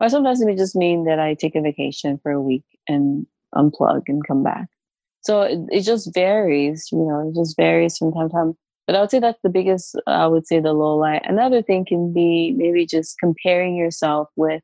Or 0.00 0.08
sometimes 0.08 0.40
it 0.40 0.46
may 0.46 0.56
just 0.56 0.76
mean 0.76 1.04
that 1.04 1.18
I 1.18 1.34
take 1.34 1.54
a 1.56 1.60
vacation 1.60 2.18
for 2.22 2.32
a 2.32 2.40
week 2.40 2.64
and 2.88 3.26
unplug 3.54 4.02
and 4.08 4.26
come 4.26 4.42
back. 4.42 4.68
So 5.22 5.42
it, 5.42 5.58
it 5.70 5.80
just 5.80 6.14
varies, 6.14 6.88
you 6.92 6.98
know, 6.98 7.28
it 7.28 7.34
just 7.34 7.56
varies 7.56 7.98
from 7.98 8.12
time 8.12 8.28
to 8.28 8.32
time. 8.32 8.56
But 8.86 8.94
I 8.94 9.00
would 9.00 9.10
say 9.10 9.18
that's 9.18 9.40
the 9.42 9.48
biggest, 9.50 9.98
I 10.06 10.26
would 10.26 10.46
say 10.46 10.60
the 10.60 10.72
low 10.72 10.96
light. 10.96 11.22
Another 11.24 11.60
thing 11.62 11.84
can 11.84 12.12
be 12.12 12.52
maybe 12.56 12.86
just 12.86 13.18
comparing 13.18 13.76
yourself 13.76 14.28
with 14.36 14.62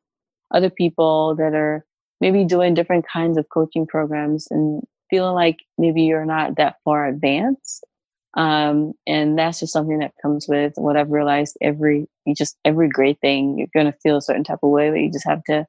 other 0.51 0.69
people 0.69 1.35
that 1.35 1.53
are 1.53 1.85
maybe 2.21 2.45
doing 2.45 2.73
different 2.73 3.05
kinds 3.11 3.37
of 3.37 3.49
coaching 3.49 3.85
programs 3.85 4.47
and 4.49 4.81
feeling 5.09 5.35
like 5.35 5.57
maybe 5.77 6.03
you're 6.03 6.25
not 6.25 6.55
that 6.55 6.77
far 6.85 7.05
advanced. 7.05 7.85
Um, 8.35 8.93
and 9.05 9.37
that's 9.37 9.59
just 9.59 9.73
something 9.73 9.99
that 9.99 10.13
comes 10.21 10.47
with 10.47 10.73
what 10.77 10.95
I've 10.97 11.11
realized 11.11 11.57
every, 11.61 12.07
you 12.25 12.33
just 12.33 12.57
every 12.65 12.87
great 12.87 13.19
thing, 13.19 13.57
you're 13.57 13.67
going 13.73 13.91
to 13.91 13.99
feel 14.01 14.17
a 14.17 14.21
certain 14.21 14.43
type 14.43 14.59
of 14.63 14.69
way, 14.71 14.89
but 14.89 14.99
you 15.01 15.11
just 15.11 15.27
have 15.27 15.43
to 15.45 15.67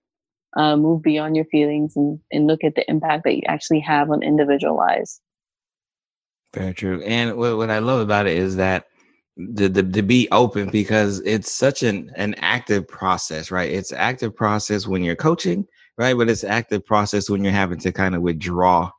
uh, 0.57 0.77
move 0.77 1.03
beyond 1.03 1.37
your 1.37 1.45
feelings 1.47 1.95
and, 1.97 2.21
and 2.31 2.47
look 2.47 2.63
at 2.65 2.77
the 2.77 2.89
impact 2.89 3.25
that 3.25 3.35
you 3.35 3.43
actually 3.47 3.81
have 3.81 4.11
on 4.11 4.23
individual 4.23 4.77
lives. 4.77 5.21
Very 6.55 6.73
true. 6.73 7.03
And 7.03 7.37
what, 7.37 7.69
I 7.71 7.81
love 7.81 8.01
about 8.01 8.27
it 8.27 8.37
is 8.37 8.57
that 8.57 8.87
the, 9.37 9.69
the 9.69 9.83
to 9.83 10.03
be 10.03 10.29
open 10.31 10.71
because 10.71 11.21
it's 11.21 11.51
such 11.51 11.83
an 11.83 12.13
an 12.15 12.35
active 12.39 12.87
process, 12.87 13.51
right? 13.51 13.71
It's 13.71 13.93
active 13.93 14.37
process 14.37 14.87
when 14.87 15.03
you're 15.03 15.17
coaching, 15.17 15.67
right? 15.99 16.17
But 16.17 16.29
it's 16.29 16.45
active 16.45 16.87
process 16.87 17.29
when 17.29 17.43
you're 17.43 17.53
having 17.53 17.79
to 17.81 17.91
kind 17.91 18.15
of 18.15 18.23
withdraw 18.23 18.93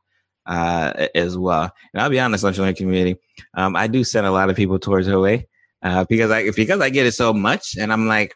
uh, 0.44 1.06
as 1.14 1.38
well. 1.38 1.72
And 1.94 2.02
I'll 2.02 2.10
be 2.10 2.20
honest, 2.20 2.44
on 2.44 2.52
the 2.52 2.74
community, 2.74 3.18
um, 3.54 3.74
I 3.74 3.86
do 3.86 4.04
send 4.04 4.26
a 4.26 4.30
lot 4.30 4.50
of 4.50 4.56
people 4.56 4.78
towards 4.78 5.08
OA 5.08 5.44
uh, 5.82 6.04
because 6.06 6.30
I 6.30 6.50
because 6.50 6.80
I 6.82 6.90
get 6.90 7.06
it 7.06 7.12
so 7.12 7.32
much, 7.32 7.76
and 7.78 7.90
I'm 7.90 8.06
like, 8.06 8.34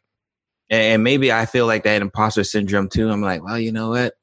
and 0.71 1.05
maybe 1.05 1.31
I 1.31 1.45
feel 1.45 1.67
like 1.67 1.85
that 1.85 2.01
imposter 2.01 2.45
syndrome 2.45 2.89
too. 2.89 3.11
I'm 3.11 3.23
like, 3.23 3.45
well, 3.45 3.59
you 3.59 3.73
know 3.73 3.91
what? 3.91 4.15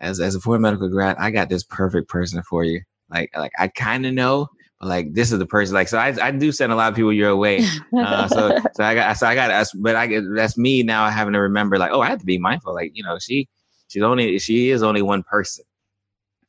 As 0.00 0.20
as 0.20 0.34
a 0.34 0.40
foreign 0.40 0.60
medical 0.60 0.90
grad, 0.90 1.16
I 1.18 1.30
got 1.30 1.48
this 1.48 1.64
perfect 1.64 2.10
person 2.10 2.42
for 2.42 2.64
you. 2.64 2.82
Like 3.12 3.30
like 3.36 3.52
I 3.58 3.68
kind 3.68 4.06
of 4.06 4.14
know, 4.14 4.48
but 4.80 4.88
like 4.88 5.12
this 5.14 5.32
is 5.32 5.38
the 5.38 5.46
person. 5.46 5.74
Like 5.74 5.88
so, 5.88 5.98
I 5.98 6.14
I 6.20 6.30
do 6.30 6.52
send 6.52 6.72
a 6.72 6.76
lot 6.76 6.90
of 6.90 6.96
people 6.96 7.12
your 7.12 7.36
way. 7.36 7.64
Uh, 7.96 8.28
so 8.28 8.58
so 8.74 8.84
I 8.84 8.94
got 8.94 9.16
so 9.16 9.26
I 9.26 9.34
got 9.34 9.68
but 9.76 9.96
I 9.96 10.20
that's 10.34 10.56
me 10.56 10.82
now 10.82 11.08
having 11.08 11.34
to 11.34 11.40
remember 11.40 11.78
like 11.78 11.92
oh 11.92 12.00
I 12.00 12.08
have 12.08 12.20
to 12.20 12.26
be 12.26 12.38
mindful. 12.38 12.74
Like 12.74 12.92
you 12.94 13.02
know 13.02 13.18
she 13.18 13.48
she's 13.88 14.02
only 14.02 14.38
she 14.38 14.70
is 14.70 14.82
only 14.82 15.02
one 15.02 15.22
person. 15.22 15.64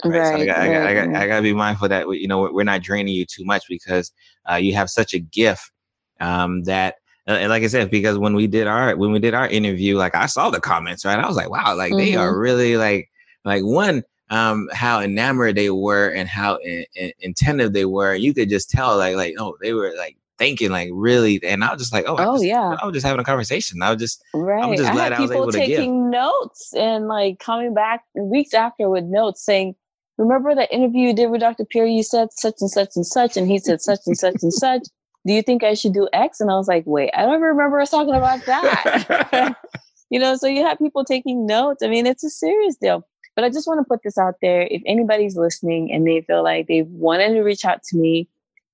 Right. 0.04 0.20
right 0.20 0.28
so 0.28 0.42
I 0.42 0.46
got, 0.46 0.58
right, 0.58 0.70
I, 0.70 0.74
got, 0.74 0.88
I, 0.88 0.94
got, 0.94 1.16
I 1.16 1.28
got 1.28 1.36
to 1.38 1.42
be 1.44 1.54
mindful 1.54 1.88
that 1.90 2.08
you 2.10 2.28
know 2.28 2.52
we're 2.52 2.64
not 2.64 2.82
draining 2.82 3.14
you 3.14 3.26
too 3.26 3.46
much 3.46 3.64
because 3.70 4.12
uh, 4.50 4.56
you 4.56 4.74
have 4.74 4.90
such 4.90 5.14
a 5.14 5.20
gift 5.20 5.72
um, 6.20 6.64
that 6.64 6.96
and 7.26 7.50
like 7.50 7.64
I 7.64 7.68
said, 7.68 7.90
because 7.90 8.18
when 8.18 8.36
we 8.36 8.48
did 8.48 8.68
our 8.68 8.96
when 8.98 9.12
we 9.12 9.20
did 9.20 9.34
our 9.34 9.48
interview, 9.48 9.98
like 9.98 10.14
I 10.14 10.26
saw 10.26 10.50
the 10.50 10.60
comments, 10.60 11.06
right? 11.06 11.18
I 11.18 11.28
was 11.28 11.38
like, 11.38 11.50
wow, 11.50 11.76
like 11.76 11.92
mm-hmm. 11.92 11.98
they 11.98 12.16
are 12.16 12.32
mm-hmm. 12.32 12.40
really 12.40 12.78
like 12.78 13.10
like 13.46 13.64
one 13.64 14.04
um 14.30 14.70
how 14.74 15.00
enamored 15.00 15.56
they 15.56 15.70
were 15.70 16.10
and 16.10 16.28
how 16.30 16.58
in, 16.58 16.86
in, 16.96 17.12
attentive 17.24 17.74
they 17.74 17.86
were. 17.86 18.16
You 18.16 18.34
could 18.34 18.50
just 18.50 18.70
tell 18.70 18.98
like 18.98 19.16
like 19.16 19.36
oh 19.40 19.58
they 19.62 19.74
were 19.74 19.94
like 19.98 20.18
thinking 20.38 20.72
like 20.72 20.90
really 20.94 21.40
and 21.44 21.64
I 21.64 21.72
was 21.72 21.82
just 21.82 21.94
like 21.94 22.06
oh, 22.08 22.16
oh 22.18 22.36
just, 22.36 22.46
yeah 22.46 22.76
I 22.82 22.86
was 22.86 22.94
just 22.94 23.06
having 23.06 23.22
a 23.22 23.24
conversation 23.24 23.82
I 23.84 23.92
was 23.92 24.00
just 24.00 24.24
right 24.34 24.64
I 24.64 24.66
was 24.66 24.80
just 24.80 24.92
glad 24.92 25.12
I, 25.12 25.16
had 25.16 25.20
I 25.20 25.22
was 25.22 25.30
people 25.30 25.52
taking 25.52 26.10
notes 26.10 26.74
and 26.76 27.08
like 27.08 27.38
coming 27.38 27.76
back 27.76 28.04
weeks 28.16 28.56
after 28.56 28.90
with 28.90 29.04
notes 29.04 29.46
saying 29.46 29.76
remember 30.18 30.56
that 30.56 30.74
interview 30.74 31.10
you 31.10 31.14
did 31.14 31.30
with 31.30 31.42
Dr. 31.42 31.66
Pierre 31.66 31.86
you 31.86 32.02
said 32.02 32.30
such 32.32 32.56
and 32.62 32.70
such 32.70 32.90
and 32.96 33.06
such 33.06 33.38
and 33.38 33.48
he 33.48 33.60
said 33.60 33.80
such 33.80 34.00
and 34.08 34.18
such 34.18 34.42
and 34.42 34.52
such 34.52 34.82
do 35.26 35.34
you 35.34 35.42
think 35.42 35.64
I 35.64 35.74
should 35.74 35.94
do 35.94 36.10
X? 36.12 36.40
And 36.40 36.52
I 36.52 36.56
was 36.56 36.68
like, 36.68 36.84
wait, 36.86 37.12
I 37.16 37.22
don't 37.22 37.42
remember 37.42 37.80
us 37.80 37.92
talking 37.92 38.14
about 38.14 38.46
that. 38.46 39.56
you 40.10 40.20
know, 40.20 40.36
so 40.36 40.48
you 40.48 40.66
have 40.66 40.78
people 40.78 41.06
taking 41.06 41.46
notes. 41.46 41.82
I 41.82 41.88
mean, 41.88 42.06
it's 42.06 42.24
a 42.24 42.30
serious 42.30 42.76
deal. 42.76 43.08
But 43.36 43.46
I 43.46 43.50
just 43.50 43.68
want 43.68 43.80
to 43.80 43.88
put 43.88 44.04
this 44.04 44.18
out 44.18 44.36
there. 44.42 44.68
If 44.70 44.82
anybody's 44.86 45.36
listening 45.36 45.92
and 45.92 46.06
they 46.06 46.22
feel 46.22 46.44
like 46.44 46.68
they 46.68 46.84
wanted 46.84 47.34
to 47.34 47.42
reach 47.42 47.66
out 47.66 47.82
to 47.84 47.98
me, 47.98 48.28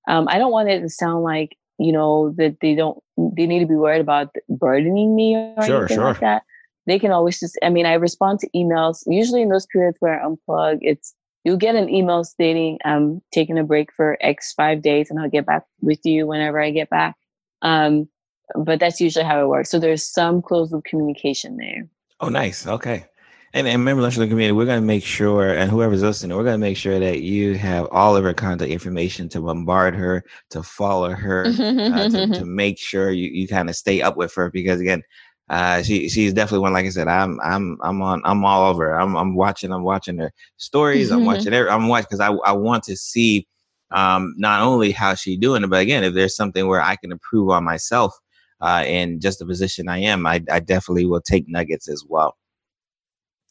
um, 0.08 0.28
I 0.28 0.38
don't 0.38 0.52
want 0.52 0.68
it 0.68 0.80
to 0.80 0.88
sound 0.88 1.22
like, 1.24 1.56
you 1.78 1.92
know, 1.92 2.34
that 2.36 2.58
they 2.60 2.74
don't, 2.74 3.02
they 3.16 3.46
need 3.46 3.60
to 3.60 3.66
be 3.66 3.74
worried 3.74 4.00
about 4.00 4.34
burdening 4.48 5.16
me 5.16 5.34
or 5.34 5.62
sure, 5.64 5.78
anything 5.78 5.96
sure. 5.96 6.04
like 6.04 6.20
that. 6.20 6.42
They 6.86 6.98
can 6.98 7.10
always 7.10 7.40
just, 7.40 7.58
I 7.62 7.70
mean, 7.70 7.86
I 7.86 7.94
respond 7.94 8.40
to 8.40 8.50
emails. 8.54 9.02
Usually 9.06 9.42
in 9.42 9.48
those 9.48 9.66
periods 9.66 9.96
where 10.00 10.20
I 10.20 10.26
unplug, 10.26 10.78
it's 10.82 11.14
you'll 11.44 11.56
get 11.56 11.74
an 11.74 11.88
email 11.88 12.24
stating 12.24 12.78
I'm 12.84 13.22
taking 13.32 13.58
a 13.58 13.64
break 13.64 13.92
for 13.92 14.18
X 14.20 14.52
five 14.52 14.82
days 14.82 15.10
and 15.10 15.18
I'll 15.18 15.30
get 15.30 15.46
back 15.46 15.64
with 15.80 16.00
you 16.04 16.26
whenever 16.26 16.60
I 16.60 16.70
get 16.70 16.90
back. 16.90 17.16
Um, 17.62 18.08
but 18.54 18.80
that's 18.80 19.00
usually 19.00 19.24
how 19.24 19.42
it 19.42 19.48
works. 19.48 19.70
So 19.70 19.78
there's 19.78 20.06
some 20.06 20.42
closed 20.42 20.72
loop 20.72 20.84
communication 20.84 21.56
there. 21.56 21.88
Oh, 22.20 22.28
nice. 22.28 22.66
Okay. 22.66 23.04
And, 23.52 23.66
and 23.66 23.80
remember, 23.80 24.02
Lunch 24.02 24.14
Community, 24.14 24.52
we're 24.52 24.64
going 24.64 24.80
to 24.80 24.86
make 24.86 25.04
sure, 25.04 25.48
and 25.48 25.68
whoever's 25.68 26.02
listening, 26.02 26.36
we're 26.36 26.44
going 26.44 26.54
to 26.54 26.66
make 26.66 26.76
sure 26.76 27.00
that 27.00 27.22
you 27.22 27.54
have 27.56 27.88
all 27.90 28.16
of 28.16 28.22
her 28.22 28.32
contact 28.32 28.70
information 28.70 29.28
to 29.30 29.40
bombard 29.40 29.96
her, 29.96 30.22
to 30.50 30.62
follow 30.62 31.10
her, 31.10 31.46
uh, 31.46 32.08
to, 32.08 32.28
to, 32.28 32.44
make 32.44 32.78
sure 32.78 33.10
you, 33.10 33.28
you 33.28 33.48
kind 33.48 33.68
of 33.68 33.74
stay 33.74 34.02
up 34.02 34.16
with 34.16 34.32
her. 34.34 34.50
Because 34.50 34.80
again, 34.80 35.02
uh, 35.48 35.82
she 35.82 36.08
she's 36.08 36.32
definitely 36.32 36.60
one. 36.60 36.72
Like 36.72 36.86
I 36.86 36.90
said, 36.90 37.08
I'm 37.08 37.40
I'm 37.42 37.76
I'm 37.82 38.00
on 38.02 38.22
I'm 38.24 38.44
all 38.44 38.70
over. 38.70 38.94
I'm 38.94 39.16
I'm 39.16 39.34
watching. 39.34 39.72
I'm 39.72 39.82
watching 39.82 40.16
her 40.18 40.32
stories. 40.56 41.10
I'm 41.10 41.24
watching. 41.24 41.52
Every, 41.52 41.68
I'm 41.68 41.88
watching 41.88 42.06
because 42.08 42.20
I 42.20 42.30
I 42.30 42.52
want 42.52 42.84
to 42.84 42.96
see 42.96 43.48
um, 43.90 44.32
not 44.38 44.62
only 44.62 44.92
how 44.92 45.14
she 45.14 45.36
doing 45.36 45.64
it, 45.64 45.70
but 45.70 45.80
again, 45.82 46.04
if 46.04 46.14
there's 46.14 46.36
something 46.36 46.68
where 46.68 46.80
I 46.80 46.94
can 46.94 47.10
improve 47.10 47.50
on 47.50 47.64
myself 47.64 48.16
uh, 48.60 48.84
in 48.86 49.18
just 49.18 49.40
the 49.40 49.44
position 49.44 49.88
I 49.88 49.98
am, 49.98 50.24
I 50.24 50.40
I 50.48 50.60
definitely 50.60 51.06
will 51.06 51.20
take 51.20 51.48
nuggets 51.48 51.88
as 51.88 52.04
well. 52.08 52.36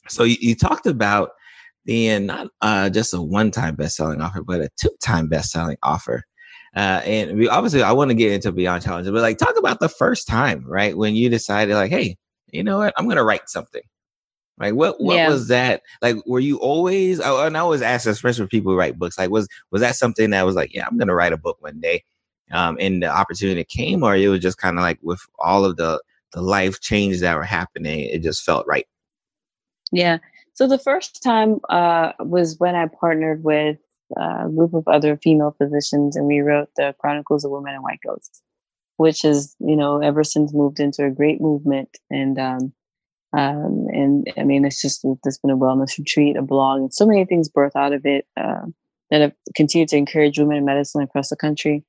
So 0.10 0.24
you, 0.24 0.38
you 0.40 0.56
talked 0.56 0.88
about 0.88 1.32
being 1.86 2.28
not 2.28 2.48
uh, 2.62 2.90
just 2.90 3.14
a 3.14 3.22
one-time 3.22 3.76
best-selling 3.76 4.22
offer, 4.22 4.44
but 4.44 4.62
a 4.62 4.70
two-time 4.80 5.28
best-selling 5.28 5.78
offer. 5.82 6.24
Uh, 6.76 7.02
and 7.04 7.38
we 7.38 7.50
obviously, 7.50 7.82
I 7.82 7.92
want 7.94 8.10
to 8.10 8.16
get 8.16 8.32
into 8.32 8.52
beyond 8.52 8.84
challenges, 8.84 9.12
but 9.12 9.22
like 9.22 9.38
talk 9.38 9.58
about 9.58 9.80
the 9.80 9.90
first 9.90 10.28
time, 10.28 10.64
right? 10.68 10.96
When 10.96 11.16
you 11.16 11.30
decided, 11.30 11.74
like, 11.74 11.90
hey, 11.90 12.18
you 12.52 12.64
know 12.64 12.78
what, 12.78 12.94
I'm 12.98 13.06
going 13.06 13.18
to 13.18 13.24
write 13.24 13.50
something. 13.50 13.82
Like, 14.60 14.74
what 14.74 15.00
what 15.00 15.16
yeah. 15.16 15.30
was 15.30 15.48
that? 15.48 15.82
Like, 16.02 16.18
were 16.28 16.42
you 16.42 16.58
always? 16.58 17.22
I, 17.22 17.48
and 17.48 17.56
I 17.56 17.62
always 17.62 17.82
ask, 17.82 18.06
especially 18.06 18.44
for 18.44 18.50
people 18.50 18.74
who 18.74 18.78
write 18.78 19.00
books, 19.00 19.18
like, 19.18 19.30
was 19.30 19.48
was 19.72 19.82
that 19.82 19.96
something 19.96 20.32
that 20.32 20.46
was 20.46 20.56
like, 20.56 20.74
yeah, 20.74 20.86
I'm 20.86 20.98
going 20.98 21.08
to 21.08 21.16
write 21.16 21.32
a 21.32 21.38
book 21.38 21.56
one 21.62 21.80
day, 21.80 22.04
um, 22.52 22.76
and 22.78 23.02
the 23.02 23.08
opportunity 23.08 23.64
came, 23.64 24.04
or 24.04 24.18
it 24.18 24.28
was 24.28 24.42
just 24.42 24.58
kind 24.58 24.78
of 24.78 24.82
like 24.82 25.00
with 25.02 25.22
all 25.40 25.64
of 25.64 25.78
the 25.78 26.02
the 26.34 26.42
life 26.42 26.82
changes 26.82 27.22
that 27.22 27.38
were 27.38 27.44
happening, 27.44 28.02
it 28.02 28.22
just 28.22 28.44
felt 28.44 28.68
right. 28.68 28.86
Yeah. 29.92 30.18
So 30.54 30.68
the 30.68 30.80
first 30.80 31.24
time 31.24 31.60
uh, 31.70 32.14
was 32.20 32.58
when 32.60 32.76
I 32.76 32.88
partnered 32.88 33.44
with 33.44 33.78
a 34.18 34.50
group 34.50 34.74
of 34.74 34.88
other 34.88 35.18
female 35.18 35.56
physicians, 35.58 36.16
and 36.16 36.26
we 36.26 36.40
wrote 36.40 36.70
the 36.76 36.96
Chronicles 37.00 37.46
of 37.46 37.52
Women 37.52 37.76
in 37.76 37.82
White 37.82 38.00
Coats, 38.06 38.42
which 38.98 39.22
has, 39.22 39.56
you 39.60 39.76
know, 39.76 40.02
ever 40.02 40.24
since 40.24 40.54
moved 40.54 40.80
into 40.80 41.06
a 41.06 41.12
great 41.12 41.40
movement. 41.40 41.98
And 42.10 42.40
um, 42.40 42.74
um, 43.34 43.88
and 43.94 44.28
I 44.38 44.44
mean, 44.44 44.66
it's 44.66 44.82
just 44.82 45.06
there's 45.24 45.38
been 45.38 45.52
a 45.52 45.58
wellness 45.58 45.98
retreat, 45.98 46.36
a 46.36 46.42
blog, 46.42 46.80
and 46.80 46.94
so 46.94 47.06
many 47.06 47.26
things 47.26 47.50
birthed 47.50 47.76
out 47.76 47.94
of 47.94 48.06
it 48.06 48.26
uh, 48.36 48.66
that 49.12 49.22
have 49.22 49.34
continued 49.56 49.90
to 49.90 49.98
encourage 49.98 50.40
women 50.40 50.58
in 50.58 50.66
medicine 50.66 51.02
across 51.02 51.30
the 51.30 51.36
country. 51.36 51.84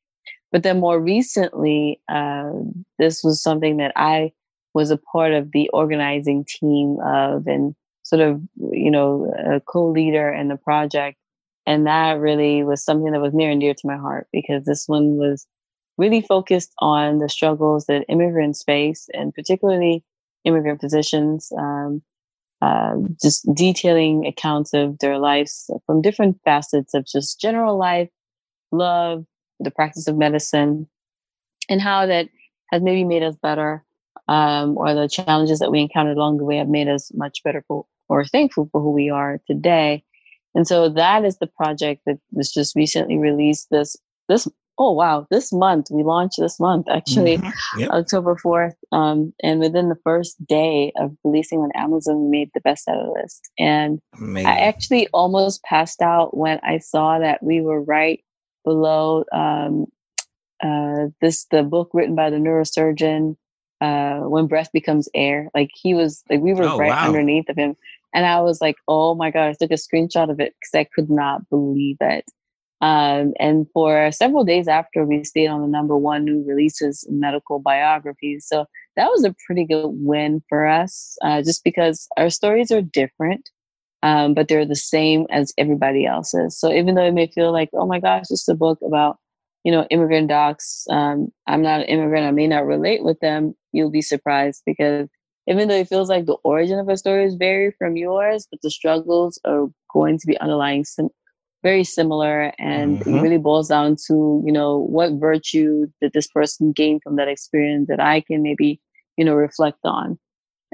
But 0.52 0.62
then 0.62 0.80
more 0.80 1.00
recently, 1.00 2.00
uh, 2.08 2.50
this 2.98 3.22
was 3.24 3.42
something 3.42 3.78
that 3.78 3.92
I 3.96 4.32
was 4.74 4.90
a 4.90 4.96
part 4.96 5.32
of 5.32 5.52
the 5.52 5.68
organizing 5.70 6.44
team 6.44 6.98
of 7.04 7.46
and 7.46 7.74
sort 8.10 8.20
of, 8.20 8.40
you 8.72 8.90
know, 8.90 9.32
a 9.38 9.60
co-leader 9.60 10.32
in 10.32 10.48
the 10.48 10.56
project. 10.56 11.16
And 11.66 11.86
that 11.86 12.18
really 12.18 12.64
was 12.64 12.84
something 12.84 13.12
that 13.12 13.20
was 13.20 13.32
near 13.32 13.50
and 13.50 13.60
dear 13.60 13.74
to 13.74 13.86
my 13.86 13.96
heart 13.96 14.26
because 14.32 14.64
this 14.64 14.88
one 14.88 15.16
was 15.16 15.46
really 15.96 16.20
focused 16.20 16.72
on 16.80 17.18
the 17.18 17.28
struggles 17.28 17.86
that 17.86 18.04
immigrants 18.08 18.64
face, 18.64 19.08
and 19.14 19.32
particularly 19.34 20.02
immigrant 20.44 20.80
physicians, 20.80 21.52
um, 21.56 22.02
uh, 22.62 22.94
just 23.22 23.46
detailing 23.54 24.26
accounts 24.26 24.72
of 24.74 24.98
their 24.98 25.18
lives 25.18 25.70
from 25.86 26.02
different 26.02 26.40
facets 26.44 26.94
of 26.94 27.06
just 27.06 27.40
general 27.40 27.78
life, 27.78 28.08
love, 28.72 29.24
the 29.60 29.70
practice 29.70 30.08
of 30.08 30.16
medicine, 30.16 30.88
and 31.68 31.80
how 31.80 32.06
that 32.06 32.28
has 32.72 32.82
maybe 32.82 33.04
made 33.04 33.22
us 33.22 33.36
better, 33.36 33.84
um, 34.26 34.76
or 34.78 34.94
the 34.94 35.08
challenges 35.08 35.58
that 35.58 35.70
we 35.70 35.80
encountered 35.80 36.16
along 36.16 36.38
the 36.38 36.44
way 36.44 36.56
have 36.56 36.68
made 36.68 36.88
us 36.88 37.12
much 37.14 37.42
better 37.42 37.62
or 38.10 38.24
thankful 38.24 38.68
for 38.70 38.80
who 38.80 38.90
we 38.90 39.08
are 39.08 39.40
today. 39.46 40.04
And 40.54 40.66
so 40.66 40.88
that 40.88 41.24
is 41.24 41.38
the 41.38 41.46
project 41.46 42.02
that 42.06 42.18
was 42.32 42.52
just 42.52 42.74
recently 42.74 43.16
released 43.16 43.68
this 43.70 43.96
this 44.28 44.48
oh 44.78 44.92
wow 44.92 45.26
this 45.30 45.52
month 45.52 45.88
we 45.90 46.02
launched 46.02 46.38
this 46.38 46.58
month 46.58 46.88
actually 46.88 47.36
mm-hmm. 47.36 47.80
yep. 47.80 47.90
october 47.90 48.34
4th 48.34 48.74
um, 48.92 49.32
and 49.42 49.60
within 49.60 49.88
the 49.88 49.98
first 50.02 50.44
day 50.46 50.90
of 50.96 51.14
releasing 51.22 51.58
on 51.60 51.70
amazon 51.74 52.22
we 52.22 52.38
made 52.38 52.50
the 52.54 52.60
bestseller 52.60 53.12
list 53.14 53.50
and 53.58 54.00
Amazing. 54.18 54.46
i 54.46 54.58
actually 54.58 55.08
almost 55.08 55.62
passed 55.64 56.00
out 56.00 56.36
when 56.36 56.58
i 56.62 56.78
saw 56.78 57.18
that 57.18 57.42
we 57.42 57.60
were 57.60 57.82
right 57.82 58.24
below 58.64 59.24
um, 59.32 59.86
uh, 60.62 61.08
this 61.20 61.46
the 61.50 61.62
book 61.62 61.90
written 61.92 62.14
by 62.14 62.30
the 62.30 62.36
neurosurgeon 62.36 63.36
uh, 63.80 64.20
when 64.20 64.46
breath 64.46 64.70
becomes 64.72 65.08
air 65.14 65.50
like 65.54 65.70
he 65.74 65.94
was 65.94 66.22
like 66.30 66.40
we 66.40 66.54
were 66.54 66.64
oh, 66.64 66.78
right 66.78 66.90
wow. 66.90 67.06
underneath 67.06 67.48
of 67.48 67.56
him 67.56 67.76
and 68.14 68.26
i 68.26 68.40
was 68.40 68.60
like 68.60 68.76
oh 68.88 69.14
my 69.14 69.30
god 69.30 69.48
i 69.48 69.52
took 69.52 69.70
a 69.70 69.74
screenshot 69.74 70.30
of 70.30 70.40
it 70.40 70.54
because 70.60 70.78
i 70.78 70.84
could 70.94 71.10
not 71.10 71.48
believe 71.48 71.96
it 72.00 72.24
um, 72.80 73.34
and 73.38 73.66
for 73.72 74.10
several 74.10 74.44
days 74.44 74.66
after, 74.66 75.04
we 75.04 75.22
stayed 75.24 75.48
on 75.48 75.60
the 75.60 75.66
number 75.66 75.96
one 75.96 76.24
new 76.24 76.42
releases 76.46 77.06
medical 77.10 77.58
biographies. 77.58 78.46
So 78.46 78.64
that 78.96 79.10
was 79.10 79.24
a 79.24 79.34
pretty 79.46 79.66
good 79.66 79.88
win 79.88 80.42
for 80.48 80.66
us, 80.66 81.18
uh, 81.22 81.42
just 81.42 81.62
because 81.62 82.08
our 82.16 82.30
stories 82.30 82.70
are 82.70 82.80
different, 82.80 83.50
um, 84.02 84.32
but 84.32 84.48
they're 84.48 84.64
the 84.64 84.74
same 84.74 85.26
as 85.30 85.52
everybody 85.58 86.06
else's. 86.06 86.58
So 86.58 86.72
even 86.72 86.94
though 86.94 87.04
it 87.04 87.12
may 87.12 87.26
feel 87.26 87.52
like, 87.52 87.68
oh 87.74 87.86
my 87.86 88.00
gosh, 88.00 88.30
is 88.30 88.48
a 88.48 88.54
book 88.54 88.78
about, 88.82 89.18
you 89.62 89.70
know, 89.72 89.86
immigrant 89.90 90.28
docs. 90.28 90.86
Um, 90.88 91.28
I'm 91.46 91.60
not 91.60 91.80
an 91.80 91.86
immigrant. 91.86 92.26
I 92.26 92.30
may 92.30 92.46
not 92.46 92.64
relate 92.64 93.04
with 93.04 93.20
them. 93.20 93.54
You'll 93.72 93.90
be 93.90 94.02
surprised 94.02 94.62
because 94.64 95.10
even 95.46 95.68
though 95.68 95.76
it 95.76 95.88
feels 95.88 96.08
like 96.08 96.26
the 96.26 96.36
origin 96.44 96.78
of 96.78 96.88
a 96.88 96.96
story 96.96 97.24
is 97.24 97.34
vary 97.34 97.72
from 97.78 97.96
yours, 97.96 98.46
but 98.50 98.60
the 98.62 98.70
struggles 98.70 99.38
are 99.44 99.66
going 99.92 100.18
to 100.18 100.26
be 100.26 100.38
underlying 100.40 100.84
sim- 100.84 101.10
very 101.62 101.84
similar 101.84 102.52
and 102.58 102.98
mm-hmm. 102.98 103.16
it 103.16 103.20
really 103.20 103.38
boils 103.38 103.68
down 103.68 103.96
to 104.06 104.42
you 104.46 104.52
know 104.52 104.78
what 104.78 105.12
virtue 105.14 105.86
did 106.00 106.12
this 106.12 106.28
person 106.28 106.72
gain 106.72 107.00
from 107.00 107.16
that 107.16 107.28
experience 107.28 107.88
that 107.88 108.00
i 108.00 108.20
can 108.20 108.42
maybe 108.42 108.80
you 109.16 109.24
know 109.24 109.34
reflect 109.34 109.78
on 109.84 110.18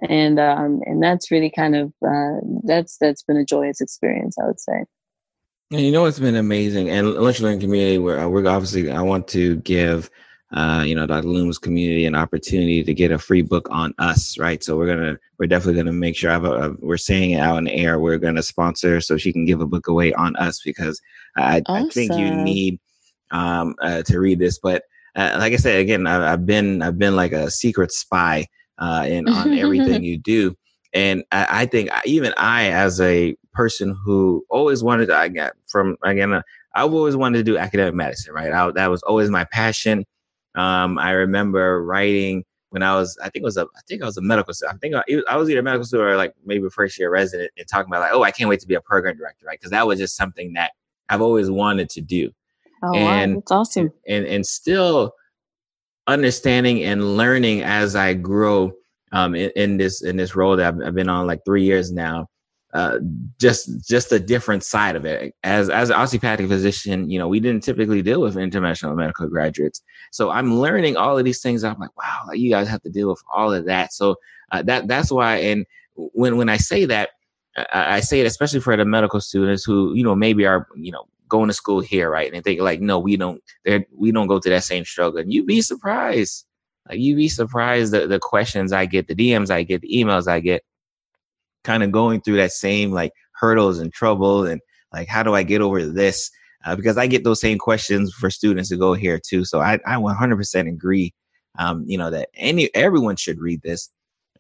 and 0.09 0.39
um 0.39 0.81
and 0.87 1.03
that's 1.03 1.31
really 1.31 1.51
kind 1.51 1.75
of 1.75 1.93
uh 2.07 2.39
that's 2.65 2.99
that's 2.99 3.23
been 3.23 3.37
a 3.37 3.45
joyous 3.45 3.81
experience 3.81 4.37
i 4.41 4.47
would 4.47 4.61
say 4.61 4.85
and 5.73 5.81
you 5.81 5.91
know 5.91 6.05
it's 6.05 6.21
been 6.21 6.37
amazing 6.37 6.89
and 6.89 7.15
lunch 7.15 7.41
learning 7.41 7.61
community 7.61 7.99
where 7.99 8.21
uh, 8.21 8.29
we're 8.29 8.47
obviously 8.47 8.91
i 8.91 9.01
want 9.01 9.27
to 9.27 9.57
give 9.57 10.09
uh, 10.53 10.85
you 10.87 10.95
know, 10.95 11.07
Dr. 11.07 11.27
Lum's 11.27 11.59
community 11.59 12.07
an 12.07 12.15
opportunity 12.15 12.85
to 12.85 12.95
get 12.95 13.11
a 13.11 13.19
free 13.19 13.43
book 13.43 13.67
on 13.71 13.93
us, 13.99 14.39
right? 14.39 14.63
So 14.63 14.77
we're 14.77 14.87
gonna, 14.87 15.19
we're 15.39 15.47
definitely 15.47 15.81
gonna 15.81 15.93
make 15.93 16.17
sure. 16.17 16.31
Uh, 16.31 16.75
we're 16.79 16.97
saying 16.97 17.33
it 17.33 17.41
out 17.41 17.59
in 17.59 17.65
the 17.65 17.75
air. 17.75 17.99
We're 17.99 18.19
gonna 18.19 18.43
sponsor 18.43 19.01
so 19.01 19.17
she 19.17 19.33
can 19.33 19.45
give 19.45 19.61
a 19.61 19.67
book 19.67 19.89
away 19.89 20.13
on 20.15 20.37
us 20.37 20.61
because 20.65 21.01
I, 21.37 21.63
awesome. 21.67 21.87
I 21.87 21.91
think 21.91 22.13
you 22.13 22.31
need 22.31 22.79
um, 23.33 23.75
uh, 23.83 24.03
to 24.03 24.21
read 24.21 24.39
this. 24.39 24.59
But 24.61 24.85
uh, 25.17 25.37
like 25.39 25.53
I 25.53 25.57
said 25.57 25.81
again, 25.81 26.07
I, 26.07 26.31
have 26.31 26.47
been, 26.47 26.81
I've 26.81 26.99
been 26.99 27.17
like 27.17 27.33
a 27.33 27.51
secret 27.51 27.91
spy 27.91 28.47
uh, 28.79 29.05
in 29.09 29.29
on 29.29 29.59
everything 29.59 30.05
you 30.05 30.17
do, 30.17 30.57
and 30.95 31.25
I, 31.33 31.47
I 31.63 31.67
think 31.67 31.91
even 32.05 32.33
I, 32.37 32.71
as 32.71 33.01
a 33.01 33.35
person 33.53 33.99
who 34.05 34.45
always 34.49 34.85
wanted, 34.85 35.07
to, 35.07 35.17
I 35.17 35.29
got 35.29 35.55
from 35.67 35.97
again. 36.05 36.35
Uh, 36.35 36.43
I've 36.77 36.93
always 36.93 37.17
wanted 37.17 37.39
to 37.39 37.43
do 37.43 37.57
academic 37.57 37.95
medicine, 37.95 38.35
right? 38.35 38.53
I, 38.53 38.71
that 38.73 38.91
was 38.91 39.03
always 39.03 39.31
my 39.31 39.45
passion. 39.45 40.05
Um, 40.57 40.99
I 40.99 41.13
remember 41.13 41.83
writing 41.85 42.45
when 42.71 42.83
I 42.83 42.95
was, 42.97 43.17
I 43.23 43.29
think 43.31 43.43
it 43.43 43.45
was 43.45 43.57
a, 43.57 43.63
I 43.63 43.81
think 43.89 44.03
I 44.03 44.07
was 44.07 44.17
a 44.17 44.23
medical 44.23 44.53
student. 44.53 44.77
I 44.77 44.79
think 44.79 44.95
I, 44.95 45.33
I 45.33 45.37
was 45.37 45.49
either 45.49 45.61
a 45.61 45.63
medical 45.63 45.85
student 45.85 46.09
or 46.09 46.17
like 46.17 46.35
maybe 46.45 46.69
first 46.69 46.99
year 46.99 47.11
resident 47.11 47.51
and 47.57 47.67
talking 47.69 47.91
about 47.91 48.01
like, 48.01 48.13
oh, 48.13 48.23
I 48.23 48.31
can't 48.31 48.49
wait 48.49 48.61
to 48.61 48.67
be 48.67 48.75
a 48.75 48.81
program 48.81 49.17
director, 49.17 49.47
right? 49.47 49.59
Because 49.59 49.71
that 49.71 49.87
was 49.87 49.99
just 49.99 50.17
something 50.17 50.55
that 50.55 50.73
I've 51.09 51.23
always 51.23 51.51
wanted 51.51 51.91
to 51.91 52.01
do. 52.01 52.31
Oh, 52.83 52.95
and, 52.95 53.35
wow, 53.35 53.41
that's 53.41 53.53
awesome. 53.53 53.93
And 54.07 54.27
and 54.27 54.45
still 54.45 55.13
understanding 56.07 56.85
and 56.85 57.17
learning 57.17 57.63
as 57.63 57.97
I 57.97 58.15
grow 58.15 58.73
um, 59.13 59.35
in, 59.35 59.51
in 59.57 59.77
this 59.77 60.03
in 60.03 60.17
this 60.17 60.37
role 60.37 60.57
that 60.57 60.75
I've, 60.75 60.89
I've 60.89 60.95
been 60.95 61.09
on 61.09 61.27
like 61.27 61.41
three 61.45 61.65
years 61.65 61.93
now 61.93 62.29
uh, 62.77 62.99
just 63.41 63.89
just 63.89 64.13
a 64.13 64.21
different 64.21 64.63
side 64.63 64.97
of 64.97 65.07
it. 65.07 65.35
As 65.43 65.71
as 65.71 65.89
an 65.89 65.97
osteopathic 65.97 66.47
physician, 66.47 67.09
you 67.09 67.19
know, 67.19 67.27
we 67.27 67.41
didn't 67.41 67.63
typically 67.63 68.03
deal 68.03 68.21
with 68.21 68.37
international 68.37 68.95
medical 68.95 69.27
graduates, 69.29 69.83
so 70.13 70.31
I'm 70.31 70.59
learning 70.59 70.99
all 70.99 71.17
of 71.17 71.25
these 71.25 71.41
things. 71.41 71.65
I'm 71.65 71.79
like, 71.81 71.97
wow, 71.97 72.33
you 72.35 72.51
guys 72.51 72.69
have 72.69 72.83
to 72.83 72.91
deal 72.91 73.09
with 73.09 73.23
all 73.35 73.51
of 73.51 73.65
that. 73.65 73.95
So 73.95 74.17
uh, 74.53 74.63
that 74.65 74.89
that's 74.89 75.11
why. 75.11 75.37
And 75.37 75.65
when 75.95 76.37
when 76.37 76.51
I 76.51 76.59
say 76.59 76.85
that, 76.85 77.13
I, 77.57 77.97
I 77.97 78.01
say 78.01 78.21
it 78.21 78.27
especially 78.27 78.61
for 78.61 78.77
the 78.77 78.85
medical 78.85 79.23
students 79.23 79.65
who 79.65 79.95
you 79.95 80.05
know 80.05 80.15
maybe 80.15 80.45
are 80.45 80.69
you 80.77 80.93
know 80.93 81.07
going 81.29 81.49
to 81.49 81.55
school 81.55 81.81
here, 81.81 82.11
right? 82.11 82.27
And 82.27 82.37
they 82.37 82.43
think 82.43 82.61
like, 82.61 82.83
no, 82.83 82.99
we 82.99 83.17
don't. 83.17 83.43
We 83.91 84.13
don't 84.13 84.27
go 84.27 84.39
through 84.39 84.53
that 84.53 84.65
same 84.65 84.85
struggle. 84.85 85.19
And 85.19 85.33
you'd 85.33 85.47
be 85.47 85.63
surprised. 85.63 86.45
Like 86.91 86.99
you'd 86.99 87.17
be 87.17 87.31
surprised 87.31 87.95
the, 87.95 88.07
the 88.07 88.19
questions 88.19 88.71
I 88.71 88.85
get, 88.85 89.09
the 89.09 89.15
DMs 89.15 89.51
I 89.51 89.63
get, 89.63 89.81
the 89.81 89.89
emails 89.89 90.29
I 90.29 90.41
get 90.41 90.63
kind 91.67 91.83
of 91.83 91.93
going 91.93 92.23
through 92.23 92.37
that 92.37 92.53
same 92.53 92.93
like 92.93 93.13
hurdles 93.33 93.79
and 93.79 93.93
trouble 93.93 94.47
and 94.47 94.61
like 94.93 95.09
how 95.09 95.23
do 95.23 95.35
I 95.35 95.43
get 95.43 95.61
over 95.61 95.85
this? 95.85 96.31
Uh, 96.65 96.75
because 96.75 96.97
I 96.97 97.07
get 97.07 97.25
those 97.25 97.41
same 97.41 97.59
questions 97.59 98.13
for 98.15 98.31
students 98.31 98.71
to 98.71 98.77
go 98.77 98.95
here 98.95 99.21
too. 99.21 99.45
So 99.45 99.61
I, 99.61 99.75
I 99.87 99.97
100% 99.97 100.69
agree. 100.69 101.13
Um, 101.59 101.85
you 101.87 101.97
know 101.97 102.11
that 102.11 102.29
any 102.35 102.75
everyone 102.75 103.17
should 103.17 103.41
read 103.41 103.63
this. 103.63 103.91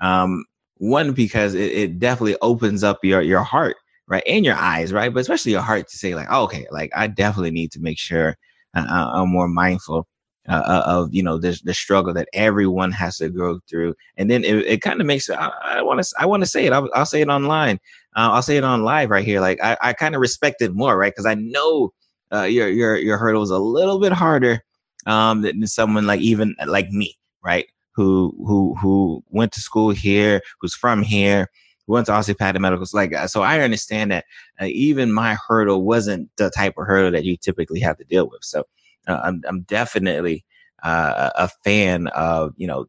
Um, 0.01 0.45
one 0.79 1.12
because 1.12 1.55
it, 1.55 1.73
it 1.73 1.99
definitely 1.99 2.37
opens 2.43 2.85
up 2.85 2.99
your 3.03 3.23
your 3.23 3.43
heart, 3.43 3.77
right, 4.07 4.23
and 4.27 4.45
your 4.45 4.57
eyes, 4.57 4.93
right, 4.93 5.12
but 5.12 5.21
especially 5.21 5.53
your 5.53 5.62
heart 5.62 5.89
to 5.89 5.97
say 5.97 6.15
like, 6.15 6.27
oh, 6.31 6.45
okay, 6.45 6.67
like 6.71 6.91
I 6.95 7.07
definitely 7.07 7.53
need 7.53 7.73
to 7.73 7.81
make 7.81 7.99
sure 7.99 8.37
uh, 8.75 8.87
uh 8.89 9.11
I'm 9.15 9.31
more 9.31 9.49
mindful 9.49 10.07
uh, 10.49 10.63
uh, 10.65 10.83
of 10.87 11.13
you 11.13 11.23
know 11.23 11.39
the 11.39 11.61
the 11.65 11.75
struggle 11.75 12.15
that 12.15 12.29
everyone 12.33 12.93
has 12.93 13.19
to 13.19 13.29
go 13.29 13.61
through, 13.69 13.95
and 14.17 14.31
then 14.31 14.45
it, 14.45 14.57
it 14.67 14.83
kind 14.83 15.01
of 15.01 15.07
makes 15.07 15.29
I 15.29 15.83
want 15.83 16.03
to 16.03 16.15
I 16.19 16.27
want 16.27 16.43
to 16.43 16.47
say 16.47 16.67
it. 16.67 16.73
I'll, 16.73 16.89
I'll, 16.95 17.07
say 17.07 17.21
it 17.21 17.29
online. 17.29 17.81
Uh, 18.17 18.31
I'll 18.33 18.43
say 18.43 18.57
it 18.57 18.65
on 18.65 18.85
live 18.85 19.11
right 19.11 19.25
here. 19.25 19.41
Like 19.41 19.63
I, 19.63 19.77
I 19.81 19.93
kind 19.93 20.15
of 20.15 20.21
respect 20.21 20.63
it 20.63 20.75
more, 20.75 20.97
right? 20.97 21.13
Because 21.13 21.27
I 21.27 21.35
know 21.35 21.93
uh, 22.33 22.43
your 22.43 22.69
your 22.69 22.97
your 22.97 23.19
hurdle 23.19 23.43
is 23.43 23.51
a 23.51 23.59
little 23.59 23.99
bit 23.99 24.13
harder 24.13 24.63
um, 25.07 25.43
than 25.43 25.67
someone 25.67 26.07
like 26.07 26.21
even 26.21 26.55
like 26.67 26.91
me, 26.91 27.17
right? 27.43 27.67
Who 27.95 28.35
who 28.47 28.75
who 28.81 29.25
went 29.31 29.53
to 29.53 29.61
school 29.61 29.91
here, 29.91 30.43
who's 30.61 30.75
from 30.75 31.03
here, 31.03 31.49
who 31.87 31.95
went 31.95 32.07
to 32.07 32.13
osteopathic 32.13 32.61
medical. 32.61 32.87
Like 32.93 33.15
so, 33.29 33.43
I 33.43 33.61
understand 33.61 34.11
that 34.11 34.27
uh, 34.61 34.67
even 34.67 35.13
my 35.13 35.37
hurdle 35.49 35.83
wasn't 35.83 36.31
the 36.37 36.51
type 36.51 36.75
of 36.77 36.87
hurdle 36.87 37.13
that 37.13 37.25
you 37.25 37.37
typically 37.37 37.81
have 37.81 37.97
to 37.99 38.05
deal 38.05 38.29
with. 38.29 38.45
So 38.45 38.61
uh, 38.61 38.63
I'm, 39.07 39.42
I'm 39.47 39.62
definitely 39.62 40.45
uh, 40.83 41.31
a 41.35 41.49
fan 41.64 42.09
of 42.09 42.53
you 42.57 42.66
know 42.66 42.87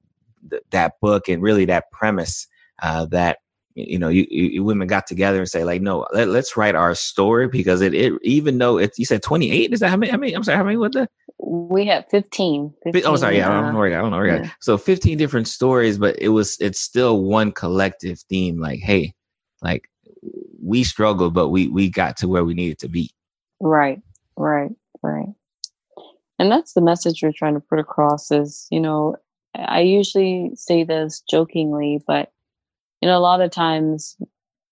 th- 0.50 0.64
that 0.72 1.00
book 1.02 1.28
and 1.28 1.42
really 1.42 1.66
that 1.66 1.92
premise 1.92 2.48
uh, 2.82 3.06
that 3.06 3.40
you 3.76 4.00
know 4.00 4.10
you, 4.10 4.26
you, 4.30 4.64
women 4.64 4.88
got 4.88 5.08
together 5.08 5.40
and 5.40 5.48
say 5.48 5.64
like 5.64 5.82
no 5.82 6.08
let, 6.14 6.28
us 6.30 6.58
write 6.58 6.76
our 6.76 6.96
story 6.96 7.48
because 7.48 7.82
it, 7.82 7.94
it 7.94 8.14
even 8.24 8.58
though 8.58 8.78
it's 8.78 8.98
you 8.98 9.06
said 9.06 9.22
28 9.22 9.72
is 9.72 9.80
that 9.82 9.90
how 9.90 9.98
many, 9.98 10.12
how 10.12 10.18
many 10.18 10.34
i'm 10.34 10.44
sorry 10.44 10.58
how 10.58 10.64
many 10.64 10.78
what 10.78 10.94
the 10.94 11.08
we 11.40 11.86
had 11.86 12.04
15, 12.10 12.74
15 12.84 13.04
oh 13.06 13.16
sorry 13.16 13.38
yeah 13.38 13.48
i 13.48 13.62
don't 13.62 13.74
know 13.74 13.80
where 13.80 13.98
i 13.98 14.02
don't 14.02 14.10
know 14.10 14.18
where 14.18 14.44
yeah. 14.44 14.52
so 14.60 14.78
15 14.80 15.16
different 15.18 15.48
stories 15.48 16.00
but 16.00 16.20
it 16.20 16.30
was 16.30 16.58
it's 16.60 16.80
still 16.80 17.22
one 17.22 17.52
collective 17.52 18.20
theme 18.22 18.60
like 18.60 18.80
hey 18.80 19.14
like 19.62 19.88
we 20.62 20.84
struggled 20.84 21.34
but 21.34 21.50
we 21.50 21.68
we 21.68 21.90
got 21.90 22.18
to 22.18 22.28
where 22.28 22.44
we 22.44 22.54
needed 22.54 22.80
to 22.80 22.90
be. 22.90 23.12
Right 23.60 24.02
right 24.36 24.72
right 25.02 25.30
and 26.40 26.52
that's 26.52 26.74
the 26.74 26.82
message 26.82 27.22
we're 27.22 27.32
trying 27.32 27.54
to 27.54 27.60
put 27.60 27.80
across 27.80 28.32
is 28.32 28.68
you 28.72 28.80
know 28.80 29.16
i 29.56 29.80
usually 29.80 30.52
say 30.56 30.84
this 30.84 31.22
jokingly 31.30 32.02
but 32.08 32.32
you 33.02 33.08
know 33.08 33.18
a 33.18 33.20
lot 33.20 33.42
of 33.42 33.52
times 33.52 34.16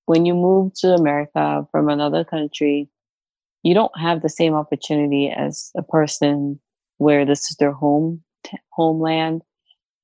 when 0.06 0.25
you 0.25 0.34
move 0.34 0.71
to 0.75 0.93
america 0.93 1.68
from 1.72 1.89
another 1.89 2.24
country 2.24 2.89
you 3.63 3.74
don't 3.74 3.99
have 3.99 4.22
the 4.22 4.30
same 4.30 4.53
opportunity 4.53 5.30
as 5.30 5.72
a 5.76 5.82
person 5.82 6.59
where 6.97 7.26
this 7.26 7.49
is 7.49 7.57
their 7.57 7.72
home 7.72 8.24
homeland. 8.72 9.41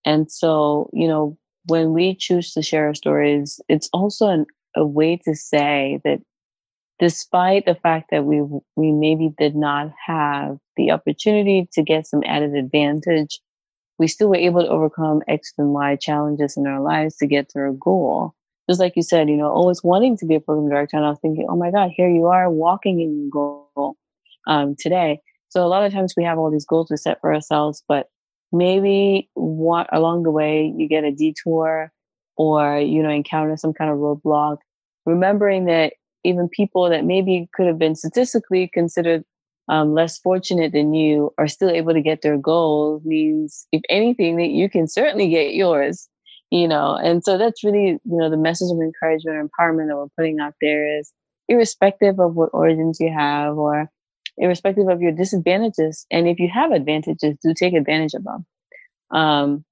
And 0.03 0.31
so 0.31 0.89
you 0.93 1.07
know 1.07 1.37
when 1.65 1.93
we 1.93 2.15
choose 2.15 2.53
to 2.53 2.63
share 2.63 2.87
our 2.87 2.95
stories 2.95 3.61
it's 3.69 3.87
also 3.93 4.27
an, 4.27 4.45
a 4.75 4.85
way 4.85 5.15
to 5.25 5.35
say 5.35 6.01
that 6.03 6.19
despite 7.01 7.65
the 7.65 7.73
fact 7.73 8.11
that 8.11 8.25
we 8.25 8.41
we 8.75 8.91
maybe 8.91 9.33
did 9.37 9.55
not 9.55 9.91
have 10.05 10.57
the 10.77 10.91
opportunity 10.91 11.67
to 11.73 11.81
get 11.81 12.05
some 12.05 12.23
added 12.25 12.53
advantage, 12.53 13.41
we 13.97 14.07
still 14.07 14.29
were 14.29 14.35
able 14.35 14.61
to 14.61 14.69
overcome 14.69 15.23
X 15.27 15.51
and 15.57 15.73
Y 15.73 15.95
challenges 15.95 16.55
in 16.55 16.67
our 16.67 16.79
lives 16.79 17.17
to 17.17 17.25
get 17.25 17.49
to 17.49 17.59
our 17.59 17.73
goal. 17.73 18.35
Just 18.69 18.79
like 18.79 18.93
you 18.95 19.01
said, 19.01 19.27
you 19.27 19.35
know, 19.35 19.49
always 19.49 19.83
wanting 19.83 20.15
to 20.17 20.25
be 20.27 20.35
a 20.35 20.39
program 20.39 20.69
director, 20.69 20.95
and 20.95 21.05
I 21.05 21.09
was 21.09 21.19
thinking, 21.19 21.47
oh 21.49 21.57
my 21.57 21.71
God, 21.71 21.89
here 21.89 22.09
you 22.09 22.27
are 22.27 22.49
walking 22.49 23.01
in 23.01 23.19
your 23.19 23.29
goal 23.31 23.95
um, 24.45 24.75
today. 24.79 25.19
So 25.49 25.65
a 25.65 25.67
lot 25.67 25.83
of 25.83 25.91
times 25.91 26.13
we 26.15 26.23
have 26.23 26.37
all 26.37 26.51
these 26.51 26.65
goals 26.65 26.91
we 26.91 26.97
set 26.97 27.19
for 27.19 27.33
ourselves, 27.33 27.83
but 27.87 28.09
maybe 28.51 29.27
what 29.33 29.87
along 29.91 30.23
the 30.23 30.31
way 30.31 30.71
you 30.77 30.87
get 30.87 31.03
a 31.03 31.11
detour 31.11 31.91
or 32.37 32.77
you 32.77 33.01
know 33.01 33.09
encounter 33.09 33.57
some 33.57 33.73
kind 33.73 33.89
of 33.89 33.97
roadblock 33.97 34.57
remembering 35.05 35.65
that 35.65 35.93
even 36.23 36.49
people 36.49 36.89
that 36.89 37.05
maybe 37.05 37.49
could 37.53 37.67
have 37.67 37.79
been 37.79 37.95
statistically 37.95 38.67
considered 38.67 39.23
um, 39.69 39.93
less 39.93 40.17
fortunate 40.17 40.73
than 40.73 40.93
you 40.93 41.33
are 41.37 41.47
still 41.47 41.69
able 41.69 41.93
to 41.93 42.01
get 42.01 42.21
their 42.21 42.37
goals 42.37 43.03
means 43.05 43.67
if 43.71 43.81
anything 43.89 44.37
that 44.37 44.49
you 44.49 44.69
can 44.69 44.87
certainly 44.87 45.29
get 45.29 45.53
yours 45.53 46.09
you 46.51 46.67
know? 46.67 46.95
And 47.01 47.23
so 47.23 47.37
that's 47.37 47.63
really 47.63 47.87
you 47.87 47.99
know 48.03 48.29
the 48.29 48.37
message 48.37 48.71
of 48.71 48.79
encouragement 48.79 49.37
or 49.37 49.47
empowerment 49.47 49.87
that 49.87 49.97
we're 49.97 50.07
putting 50.17 50.39
out 50.39 50.53
there 50.61 50.99
is 50.99 51.11
irrespective 51.47 52.19
of 52.19 52.35
what 52.35 52.49
origins 52.53 52.99
you 52.99 53.11
have 53.11 53.57
or 53.57 53.89
irrespective 54.37 54.87
of 54.87 55.01
your 55.01 55.11
disadvantages. 55.11 56.05
And 56.11 56.27
if 56.27 56.39
you 56.39 56.49
have 56.53 56.71
advantages 56.71 57.37
do 57.41 57.53
take 57.53 57.73
advantage 57.73 58.13
of 58.13 58.23
them 58.23 58.45
um, 59.11 59.65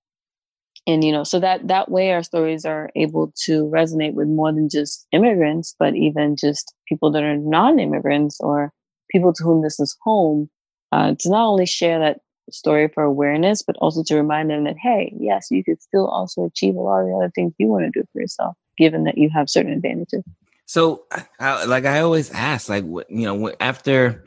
and 0.88 1.04
you 1.04 1.12
know 1.12 1.24
so 1.24 1.40
that 1.40 1.68
that 1.68 1.90
way 1.90 2.12
our 2.12 2.24
stories 2.24 2.66
are 2.66 2.90
able 2.96 3.32
to 3.36 3.66
resonate 3.66 4.14
with 4.14 4.28
more 4.28 4.52
than 4.52 4.70
just 4.70 5.08
immigrants 5.12 5.76
but 5.80 5.96
even 5.96 6.36
just 6.36 6.74
people 6.88 7.12
that 7.12 7.24
are 7.24 7.38
non-immigrants 7.38 8.40
or 8.40 8.72
people 9.10 9.34
to 9.34 9.44
whom 9.44 9.62
this 9.62 9.80
is 9.80 9.96
home 10.04 10.50
uh, 10.92 11.14
to 11.20 11.30
not 11.30 11.48
only 11.48 11.66
share 11.66 12.00
that 12.00 12.20
story 12.52 12.88
for 12.88 13.04
awareness 13.04 13.62
but 13.62 13.76
also 13.78 14.04
to 14.04 14.16
remind 14.16 14.50
them 14.50 14.64
that 14.64 14.78
hey 14.78 15.14
yes 15.20 15.48
you 15.52 15.64
could 15.64 15.82
still 15.82 16.08
also 16.08 16.46
achieve 16.46 16.76
a 16.76 16.80
lot 16.80 17.02
of 17.02 17.08
the 17.08 17.14
other 17.14 17.32
things 17.36 17.54
you 17.58 17.68
want 17.68 17.84
to 17.86 18.00
do 18.00 18.06
for 18.12 18.22
yourself 18.22 18.56
given 18.78 19.04
that 19.04 19.18
you 19.18 19.30
have 19.30 19.50
certain 19.50 19.74
advantages. 19.74 20.24
So 20.66 21.04
I, 21.40 21.66
like 21.66 21.86
i 21.86 22.00
always 22.00 22.32
ask 22.32 22.70
like 22.70 22.86
what 22.86 23.10
you 23.10 23.26
know 23.26 23.52
after 23.60 24.24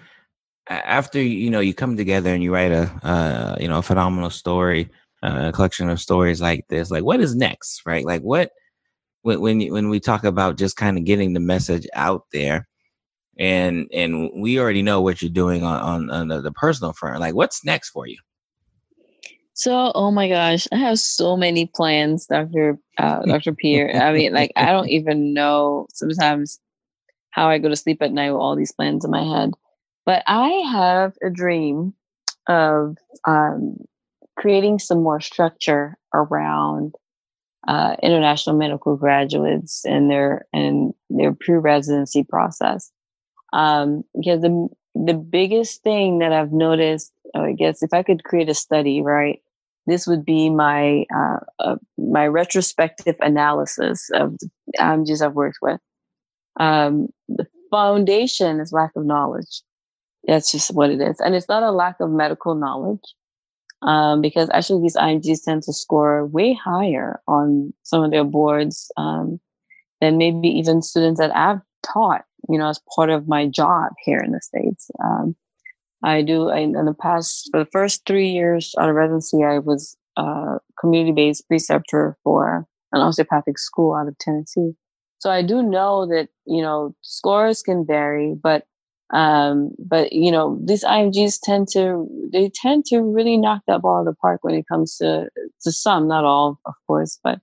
after 0.69 1.21
you 1.21 1.51
know 1.51 1.61
you 1.61 1.75
come 1.75 1.97
together 1.97 2.33
and 2.33 2.43
you 2.43 2.53
write 2.53 2.73
a 2.73 2.91
uh, 3.03 3.57
you 3.61 3.69
know 3.69 3.79
a 3.79 3.83
phenomenal 3.83 4.31
story 4.31 4.91
a 5.23 5.53
collection 5.53 5.89
of 5.89 6.01
stories 6.01 6.41
like 6.41 6.67
this 6.69 6.91
like 6.91 7.05
what 7.05 7.21
is 7.21 7.35
next 7.35 7.83
right 7.87 8.05
like 8.05 8.23
what 8.23 8.51
when 9.23 9.41
when, 9.41 9.73
when 9.73 9.89
we 9.89 10.01
talk 10.01 10.25
about 10.25 10.59
just 10.59 10.77
kind 10.77 10.99
of 10.99 11.05
getting 11.05 11.33
the 11.33 11.41
message 11.41 11.87
out 11.95 12.25
there 12.33 12.69
and 13.39 13.87
and 13.93 14.31
we 14.35 14.59
already 14.59 14.83
know 14.83 15.01
what 15.01 15.23
you're 15.23 15.31
doing 15.31 15.63
on 15.63 15.81
on, 15.81 16.11
on 16.11 16.29
the, 16.29 16.41
the 16.41 16.53
personal 16.53 16.93
front 16.93 17.21
like 17.21 17.35
what's 17.35 17.65
next 17.65 17.91
for 17.91 18.07
you 18.07 18.19
so, 19.55 19.93
oh 19.95 20.11
my 20.11 20.29
gosh, 20.29 20.67
I 20.73 20.77
have 20.77 20.99
so 20.99 21.37
many 21.37 21.67
plans, 21.67 22.27
Dr. 22.27 22.79
Uh, 22.99 23.21
Dr. 23.23 23.53
Pierre. 23.55 23.95
I 23.95 24.13
mean, 24.13 24.33
like, 24.33 24.51
I 24.57 24.73
don't 24.73 24.89
even 24.89 25.35
know 25.35 25.87
sometimes 25.93 26.59
how 27.31 27.49
I 27.49 27.59
go 27.59 27.69
to 27.69 27.77
sleep 27.77 28.01
at 28.03 28.13
night 28.13 28.31
with 28.31 28.41
all 28.41 28.57
these 28.57 28.73
plans 28.73 29.05
in 29.05 29.11
my 29.11 29.23
head. 29.23 29.51
But 30.07 30.23
I 30.27 30.49
have 30.73 31.15
a 31.23 31.31
dream 31.31 31.95
of 32.49 32.97
um, 33.27 33.77
creating 34.37 34.79
some 34.79 35.03
more 35.03 35.21
structure 35.21 35.97
around 36.15 36.95
uh, 37.69 37.97
international 38.03 38.57
medical 38.57 38.97
graduates 38.97 39.85
and 39.85 40.11
their 40.11 40.47
and 40.53 40.93
their 41.11 41.33
pre-residency 41.33 42.25
process. 42.25 42.91
Um, 43.53 44.03
because 44.17 44.41
the 44.41 44.69
the 44.95 45.15
biggest 45.15 45.83
thing 45.83 46.19
that 46.19 46.33
I've 46.33 46.53
noticed, 46.53 47.13
I 47.35 47.53
guess, 47.53 47.83
if 47.83 47.93
I 47.93 48.03
could 48.03 48.25
create 48.25 48.49
a 48.49 48.55
study, 48.55 49.01
right, 49.01 49.41
this 49.87 50.07
would 50.07 50.25
be 50.25 50.51
my 50.51 51.05
uh, 51.15 51.39
uh, 51.59 51.77
my 51.99 52.27
retrospective 52.27 53.17
analysis 53.21 54.11
of 54.15 54.39
the 54.39 54.51
IMGs 54.79 55.25
I've 55.25 55.35
worked 55.35 55.59
with. 55.63 55.81
Um, 56.59 57.09
the 57.29 57.47
foundation 57.71 58.61
is 58.61 58.73
lack 58.73 58.91
of 58.97 59.07
knowledge. 59.07 59.63
That's 60.27 60.53
just 60.53 60.75
what 60.75 60.91
it 60.91 61.01
is, 61.01 61.21
and 61.21 61.35
it's 61.35 61.49
not 61.49 61.63
a 61.63 61.71
lack 61.71 62.01
of 62.01 62.11
medical 62.11 62.55
knowledge 62.55 63.15
um, 63.83 64.21
because 64.21 64.49
actually 64.53 64.83
these 64.83 64.97
IMGs 64.97 65.45
tend 65.45 65.63
to 65.65 65.73
score 65.73 66.27
way 66.27 66.55
higher 66.55 67.21
on 67.27 67.73
some 67.83 68.03
of 68.03 68.11
their 68.11 68.25
boards 68.25 68.91
um, 68.97 69.41
than 70.01 70.19
maybe 70.19 70.49
even 70.49 70.83
students 70.83 71.21
that 71.21 71.35
I've 71.35 71.61
taught, 71.83 72.25
you 72.49 72.59
know, 72.59 72.69
as 72.69 72.81
part 72.95 73.11
of 73.11 73.29
my 73.29 73.47
job 73.47 73.93
here 74.05 74.19
in 74.19 74.33
the 74.33 74.41
States. 74.41 74.91
Um, 75.03 75.35
I 76.05 76.23
do, 76.23 76.49
I, 76.49 76.59
in 76.59 76.73
the 76.73 76.95
past, 76.95 77.49
for 77.53 77.61
the 77.61 77.71
first 77.71 78.07
three 78.07 78.29
years 78.29 78.75
out 78.79 78.89
of 78.89 78.95
residency, 78.95 79.45
I 79.45 79.59
was 79.59 79.97
a 80.17 80.59
community 80.79 81.13
based 81.13 81.47
preceptor 81.49 82.17
for 82.25 82.67
an 82.93 83.01
osteopathic 83.01 83.59
school 83.59 83.95
out 83.95 84.09
of 84.09 84.19
Tennessee. 84.19 84.73
So 85.19 85.31
I 85.31 85.43
do 85.43 85.63
know 85.63 86.07
that, 86.07 86.29
you 86.47 86.63
know, 86.63 86.95
scores 87.03 87.63
can 87.63 87.87
vary, 87.87 88.35
but 88.35 88.67
um, 89.13 89.73
but 89.79 90.13
you 90.13 90.31
know, 90.31 90.59
these 90.65 90.85
IMGs 90.85 91.39
tend 91.43 91.69
to 91.73 92.09
they 92.33 92.51
tend 92.55 92.87
to 92.87 93.01
really 93.03 93.37
knock 93.37 93.63
that 93.67 93.83
ball 93.83 93.97
out 93.97 94.01
of 94.01 94.07
the 94.07 94.15
park 94.15 94.43
when 94.43 94.55
it 94.55 94.67
comes 94.67 94.97
to 94.99 95.29
to 95.63 95.73
some, 95.73 96.09
not 96.09 96.25
all, 96.25 96.59
of 96.65 96.75
course. 96.87 97.19
But 97.23 97.41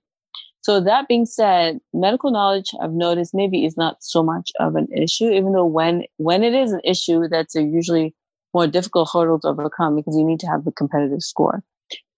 so 0.62 0.80
that 0.80 1.08
being 1.08 1.26
said, 1.26 1.78
medical 1.94 2.30
knowledge 2.32 2.70
I've 2.82 2.92
noticed 2.92 3.34
maybe 3.34 3.64
is 3.64 3.76
not 3.76 4.02
so 4.02 4.22
much 4.22 4.50
of 4.58 4.74
an 4.74 4.88
issue, 4.92 5.30
even 5.30 5.52
though 5.52 5.64
when 5.64 6.04
when 6.16 6.42
it 6.42 6.54
is 6.54 6.72
an 6.72 6.80
issue, 6.84 7.28
that's 7.28 7.54
a 7.54 7.62
usually 7.62 8.14
more 8.52 8.66
difficult 8.66 9.08
hurdle 9.12 9.38
to 9.40 9.48
overcome 9.48 9.94
because 9.94 10.16
you 10.16 10.24
need 10.24 10.40
to 10.40 10.48
have 10.48 10.64
the 10.64 10.72
competitive 10.72 11.22
score. 11.22 11.62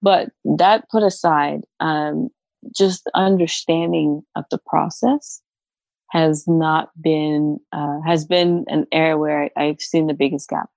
But 0.01 0.31
that 0.45 0.89
put 0.91 1.03
aside, 1.03 1.61
um, 1.79 2.31
just 2.75 3.09
understanding 3.15 4.23
of 4.35 4.45
the 4.51 4.59
process 4.67 5.43
has 6.13 6.47
not 6.47 6.91
been 7.01 7.59
uh, 7.73 8.01
has 8.07 8.27
been 8.27 8.67
an 8.69 8.87
area 8.93 9.17
where 9.17 9.49
I've 9.57 9.81
seen 9.81 10.07
the 10.09 10.15
biggest 10.15 10.51
gap. 10.51 10.69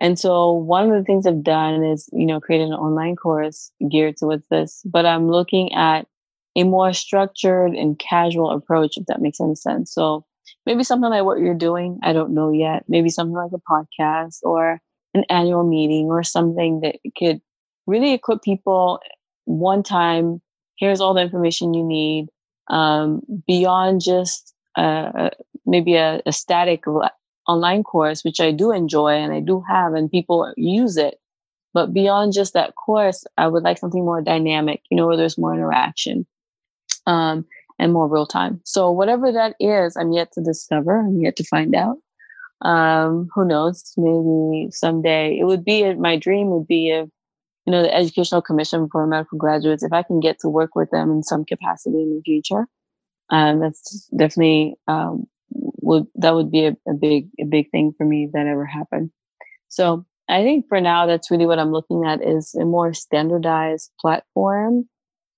And 0.00 0.18
so 0.18 0.52
one 0.52 0.90
of 0.90 0.98
the 0.98 1.04
things 1.04 1.26
I've 1.26 1.44
done 1.44 1.84
is, 1.84 2.08
you 2.12 2.26
know, 2.26 2.40
create 2.40 2.60
an 2.60 2.72
online 2.72 3.14
course 3.16 3.70
geared 3.90 4.16
towards 4.16 4.46
this, 4.50 4.82
but 4.84 5.06
I'm 5.06 5.30
looking 5.30 5.72
at 5.74 6.08
a 6.56 6.64
more 6.64 6.92
structured 6.92 7.74
and 7.74 7.98
casual 7.98 8.50
approach, 8.50 8.96
if 8.96 9.06
that 9.06 9.20
makes 9.22 9.40
any 9.40 9.54
sense. 9.54 9.92
So 9.94 10.24
maybe 10.66 10.82
something 10.82 11.10
like 11.10 11.24
what 11.24 11.38
you're 11.38 11.54
doing, 11.54 11.98
I 12.02 12.12
don't 12.12 12.34
know 12.34 12.50
yet. 12.50 12.84
Maybe 12.88 13.08
something 13.08 13.36
like 13.36 13.52
a 13.54 13.72
podcast 13.72 14.38
or 14.42 14.80
an 15.14 15.24
annual 15.30 15.64
meeting 15.68 16.06
or 16.06 16.24
something 16.24 16.80
that 16.80 16.96
could 17.16 17.40
really 17.86 18.12
equip 18.12 18.42
people 18.42 18.98
one 19.44 19.84
time. 19.84 20.40
Here's 20.78 21.00
all 21.00 21.14
the 21.14 21.22
information 21.22 21.74
you 21.74 21.84
need 21.84 22.26
um, 22.68 23.20
beyond 23.46 24.00
just 24.00 24.53
uh, 24.76 25.30
maybe 25.66 25.94
a, 25.94 26.20
a 26.26 26.32
static 26.32 26.84
online 27.46 27.82
course, 27.82 28.24
which 28.24 28.40
I 28.40 28.50
do 28.50 28.72
enjoy 28.72 29.14
and 29.14 29.32
I 29.32 29.40
do 29.40 29.62
have, 29.68 29.94
and 29.94 30.10
people 30.10 30.52
use 30.56 30.96
it. 30.96 31.20
But 31.72 31.92
beyond 31.92 32.32
just 32.32 32.54
that 32.54 32.76
course, 32.76 33.24
I 33.36 33.48
would 33.48 33.64
like 33.64 33.78
something 33.78 34.04
more 34.04 34.22
dynamic, 34.22 34.82
you 34.90 34.96
know, 34.96 35.06
where 35.06 35.16
there's 35.16 35.38
more 35.38 35.52
interaction 35.52 36.24
um, 37.06 37.44
and 37.78 37.92
more 37.92 38.08
real 38.08 38.26
time. 38.26 38.60
So 38.64 38.90
whatever 38.90 39.32
that 39.32 39.56
is, 39.58 39.96
I'm 39.96 40.12
yet 40.12 40.32
to 40.32 40.40
discover. 40.40 41.00
I'm 41.00 41.20
yet 41.20 41.36
to 41.36 41.44
find 41.44 41.74
out. 41.74 41.96
Um, 42.62 43.28
who 43.34 43.44
knows? 43.44 43.92
Maybe 43.96 44.70
someday 44.70 45.36
it 45.38 45.44
would 45.44 45.64
be 45.64 45.92
my 45.94 46.16
dream 46.16 46.50
would 46.50 46.66
be 46.66 46.90
if 46.90 47.08
you 47.66 47.72
know 47.72 47.82
the 47.82 47.94
Educational 47.94 48.40
Commission 48.40 48.88
for 48.90 49.06
Medical 49.06 49.38
Graduates, 49.38 49.82
if 49.82 49.92
I 49.92 50.02
can 50.02 50.20
get 50.20 50.38
to 50.40 50.48
work 50.48 50.74
with 50.74 50.90
them 50.90 51.10
in 51.10 51.22
some 51.22 51.44
capacity 51.44 52.02
in 52.02 52.16
the 52.16 52.22
future 52.24 52.66
um, 53.30 53.60
that's 53.60 54.08
definitely 54.16 54.76
um, 54.88 55.26
would 55.50 56.06
that 56.16 56.34
would 56.34 56.50
be 56.50 56.66
a, 56.66 56.76
a, 56.88 56.94
big 56.94 57.28
a 57.40 57.44
big 57.44 57.70
thing 57.70 57.94
for 57.96 58.04
me 58.04 58.28
that 58.32 58.46
ever 58.46 58.66
happened. 58.66 59.10
So 59.68 60.04
I 60.28 60.42
think 60.42 60.66
for 60.68 60.80
now 60.80 61.06
that's 61.06 61.30
really 61.30 61.46
what 61.46 61.58
I'm 61.58 61.72
looking 61.72 62.04
at 62.06 62.22
is 62.22 62.54
a 62.54 62.64
more 62.64 62.94
standardized 62.94 63.90
platform 64.00 64.88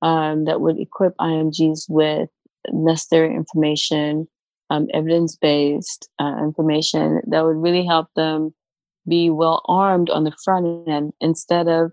um, 0.03 0.45
that 0.45 0.61
would 0.61 0.79
equip 0.79 1.17
IMGs 1.17 1.87
with 1.89 2.29
necessary 2.73 3.35
information, 3.35 4.29
um, 4.71 4.89
evidence 4.93 5.37
based 5.37 6.09
uh, 6.21 6.37
information 6.43 7.21
that 7.29 7.45
would 7.45 7.57
really 7.57 7.85
help 7.85 8.09
them 8.15 8.55
be 9.09 9.31
well 9.31 9.63
armed 9.67 10.11
on 10.11 10.25
the 10.25 10.35
front 10.45 10.89
end 10.89 11.13
instead 11.21 11.69
of 11.69 11.93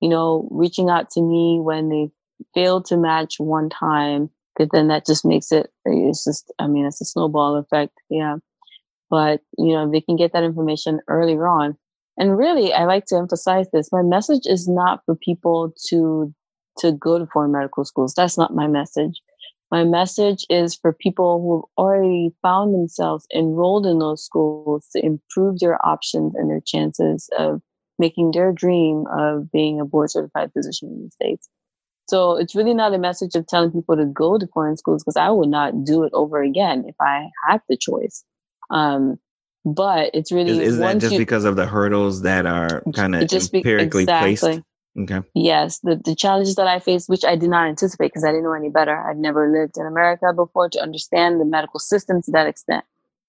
you 0.00 0.08
know 0.08 0.48
reaching 0.50 0.88
out 0.88 1.10
to 1.10 1.22
me 1.22 1.58
when 1.60 1.88
they 1.88 2.10
failed 2.54 2.86
to 2.86 2.96
match 2.96 3.34
one 3.38 3.68
time 3.68 4.30
because 4.54 4.70
then 4.72 4.88
that 4.88 5.06
just 5.06 5.24
makes 5.24 5.52
it 5.52 5.70
it's 5.84 6.24
just 6.24 6.52
i 6.58 6.66
mean 6.66 6.86
it's 6.86 7.00
a 7.00 7.04
snowball 7.04 7.56
effect 7.56 7.92
yeah. 8.10 8.36
But 9.10 9.42
you 9.58 9.72
know 9.72 9.90
they 9.90 10.00
can 10.00 10.16
get 10.16 10.32
that 10.32 10.44
information 10.44 11.00
earlier 11.08 11.46
on. 11.46 11.76
And 12.16 12.38
really 12.38 12.72
i 12.72 12.84
like 12.84 13.06
to 13.06 13.16
emphasize 13.16 13.66
this 13.72 13.92
my 13.92 14.02
message 14.02 14.46
is 14.46 14.66
not 14.68 15.02
for 15.04 15.14
people 15.14 15.72
to 15.88 16.34
to 16.78 16.92
go 16.92 17.18
to 17.18 17.26
foreign 17.26 17.52
medical 17.52 17.84
schools. 17.84 18.14
That's 18.14 18.36
not 18.38 18.54
my 18.54 18.66
message. 18.66 19.20
My 19.70 19.84
message 19.84 20.44
is 20.50 20.74
for 20.74 20.92
people 20.92 21.40
who've 21.40 21.70
already 21.78 22.32
found 22.42 22.74
themselves 22.74 23.26
enrolled 23.34 23.86
in 23.86 23.98
those 23.98 24.24
schools 24.24 24.88
to 24.92 25.04
improve 25.04 25.60
their 25.60 25.84
options 25.86 26.34
and 26.34 26.50
their 26.50 26.60
chances 26.60 27.28
of 27.38 27.60
making 27.98 28.32
their 28.32 28.52
dream 28.52 29.04
of 29.16 29.50
being 29.50 29.80
a 29.80 29.84
board 29.84 30.10
certified 30.10 30.52
physician 30.52 30.88
in 30.88 31.04
the 31.04 31.10
states 31.10 31.48
so 32.06 32.36
it's 32.36 32.54
really 32.54 32.74
not 32.74 32.94
a 32.94 32.98
message 32.98 33.34
of 33.34 33.46
telling 33.46 33.70
people 33.70 33.96
to 33.96 34.04
go 34.04 34.38
to 34.38 34.46
foreign 34.48 34.76
schools 34.76 35.02
because 35.02 35.16
I 35.16 35.30
would 35.30 35.48
not 35.48 35.84
do 35.84 36.02
it 36.04 36.12
over 36.12 36.42
again 36.42 36.84
if 36.86 36.94
I 37.00 37.28
had 37.48 37.60
the 37.68 37.76
choice. 37.76 38.24
Um, 38.70 39.18
but 39.64 40.10
it's 40.12 40.30
really 40.30 40.50
is, 40.50 40.74
is 40.74 40.78
that 40.78 40.98
just 40.98 41.12
you, 41.12 41.18
because 41.18 41.44
of 41.44 41.56
the 41.56 41.66
hurdles 41.66 42.22
that 42.22 42.44
are 42.44 42.82
kind 42.94 43.14
of 43.14 43.22
empirically 43.22 44.02
exactly. 44.02 44.36
placed? 44.36 44.62
Okay. 44.96 45.26
Yes, 45.34 45.80
the, 45.80 46.00
the 46.04 46.14
challenges 46.14 46.54
that 46.54 46.68
I 46.68 46.78
faced, 46.78 47.08
which 47.08 47.24
I 47.24 47.34
did 47.34 47.50
not 47.50 47.66
anticipate 47.66 48.08
because 48.08 48.24
I 48.24 48.28
didn't 48.28 48.44
know 48.44 48.52
any 48.52 48.68
better. 48.68 48.96
I'd 48.96 49.16
never 49.16 49.50
lived 49.50 49.76
in 49.76 49.86
America 49.86 50.32
before 50.32 50.68
to 50.68 50.80
understand 50.80 51.40
the 51.40 51.44
medical 51.44 51.80
system 51.80 52.22
to 52.22 52.30
that 52.32 52.46
extent. 52.46 52.84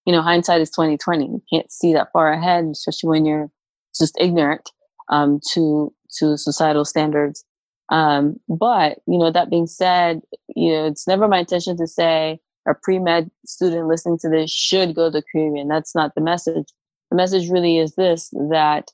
You 0.05 0.13
know, 0.13 0.21
hindsight 0.21 0.61
is 0.61 0.69
twenty 0.69 0.97
twenty. 0.97 1.26
You 1.26 1.41
can't 1.51 1.71
see 1.71 1.93
that 1.93 2.11
far 2.11 2.32
ahead, 2.32 2.65
especially 2.65 3.09
when 3.09 3.26
you're 3.26 3.49
just 3.97 4.15
ignorant 4.19 4.69
um, 5.09 5.39
to 5.53 5.91
to 6.19 6.38
societal 6.38 6.86
standards. 6.86 7.43
Um, 7.90 8.40
but 8.50 9.00
you 9.08 9.18
know, 9.18 9.32
that 9.32 9.50
being 9.50 9.68
said, 9.68 10.22
you 10.56 10.72
know, 10.72 10.86
it's 10.88 11.08
never 11.08 11.28
my 11.28 11.40
intention 11.40 11.78
to 11.78 11.88
say 11.88 12.40
a 12.68 12.74
pre 12.74 13.00
med 13.00 13.30
student 13.46 13.88
listening 13.88 14.18
to 14.20 14.30
this 14.30 14.52
should 14.52 14.96
go 14.96 15.12
to 15.12 15.24
Caribbean. 15.32 15.68
That's 15.68 15.94
not 15.94 16.16
the 16.16 16.22
message. 16.22 16.68
The 17.12 17.18
message 17.18 17.50
really 17.50 17.78
is 17.78 17.96
this: 17.96 18.30
that 18.50 18.92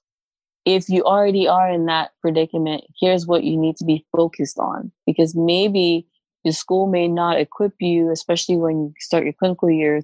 if 0.65 0.89
you 0.89 1.03
already 1.03 1.47
are 1.47 1.69
in 1.69 1.85
that 1.85 2.11
predicament, 2.21 2.83
here's 2.99 3.25
what 3.25 3.43
you 3.43 3.57
need 3.57 3.77
to 3.77 3.85
be 3.85 4.05
focused 4.15 4.59
on. 4.59 4.91
Because 5.05 5.35
maybe 5.35 6.07
your 6.43 6.53
school 6.53 6.87
may 6.87 7.07
not 7.07 7.39
equip 7.39 7.73
you, 7.79 8.11
especially 8.11 8.57
when 8.57 8.79
you 8.81 8.93
start 8.99 9.23
your 9.23 9.33
clinical 9.33 9.69
years, 9.69 10.03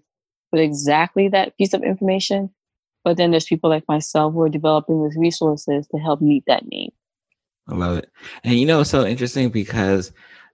with 0.52 0.62
exactly 0.62 1.28
that 1.30 1.58
piece 1.58 1.74
of 1.74 1.84
information. 1.84 2.50
But 3.04 3.18
then 3.18 3.32
there's 3.32 3.46
people 3.46 3.70
like 3.70 3.84
myself 3.88 4.34
who 4.34 4.42
are 4.42 4.50
developing 4.50 5.04
these 5.04 5.18
resources 5.18 5.88
to 5.88 5.98
help 5.98 6.22
meet 6.22 6.44
that 6.48 6.66
need. 6.68 6.92
I 7.70 7.76
love 7.76 7.98
it. 7.98 8.10
And 8.44 8.60
you 8.60 8.66
know, 8.66 8.82
it's 8.82 8.90
so 8.90 9.06
interesting 9.06 9.50
because 9.50 10.12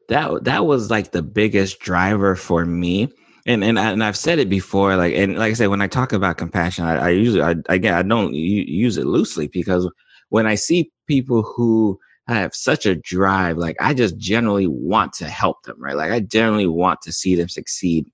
that 0.10 0.44
that 0.44 0.66
was 0.66 0.90
like 0.90 1.12
the 1.12 1.24
biggest 1.24 1.80
driver 1.80 2.36
for 2.36 2.66
me 2.66 3.10
and 3.46 3.64
and, 3.64 3.80
I, 3.80 3.92
and 3.92 4.04
I've 4.04 4.18
said 4.18 4.40
it 4.40 4.50
before, 4.50 4.96
like 4.96 5.14
and 5.16 5.38
like 5.38 5.52
I 5.52 5.54
said, 5.54 5.68
when 5.68 5.82
I 5.82 5.88
talk 5.88 6.14
about 6.14 6.38
compassion, 6.38 6.86
I, 6.86 7.08
I 7.08 7.10
usually 7.10 7.42
I 7.42 7.56
again 7.70 7.94
I 7.94 8.02
don't 8.02 8.34
use 8.34 8.98
it 8.98 9.06
loosely 9.06 9.48
because 9.48 9.90
when 10.30 10.48
I 10.48 10.56
see 10.56 10.92
people 11.08 11.44
who 11.44 12.00
have 12.28 12.56
such 12.56 12.86
a 12.86 12.96
drive, 12.96 13.58
like 13.58 13.76
I 13.82 13.94
just 13.94 14.18
generally 14.18 14.68
want 14.68 15.12
to 15.14 15.28
help 15.28 15.64
them, 15.64 15.76
right? 15.82 15.96
Like 15.96 16.12
I 16.12 16.22
generally 16.22 16.68
want 16.68 17.02
to 17.02 17.12
see 17.12 17.36
them 17.36 17.50
succeed. 17.50 18.06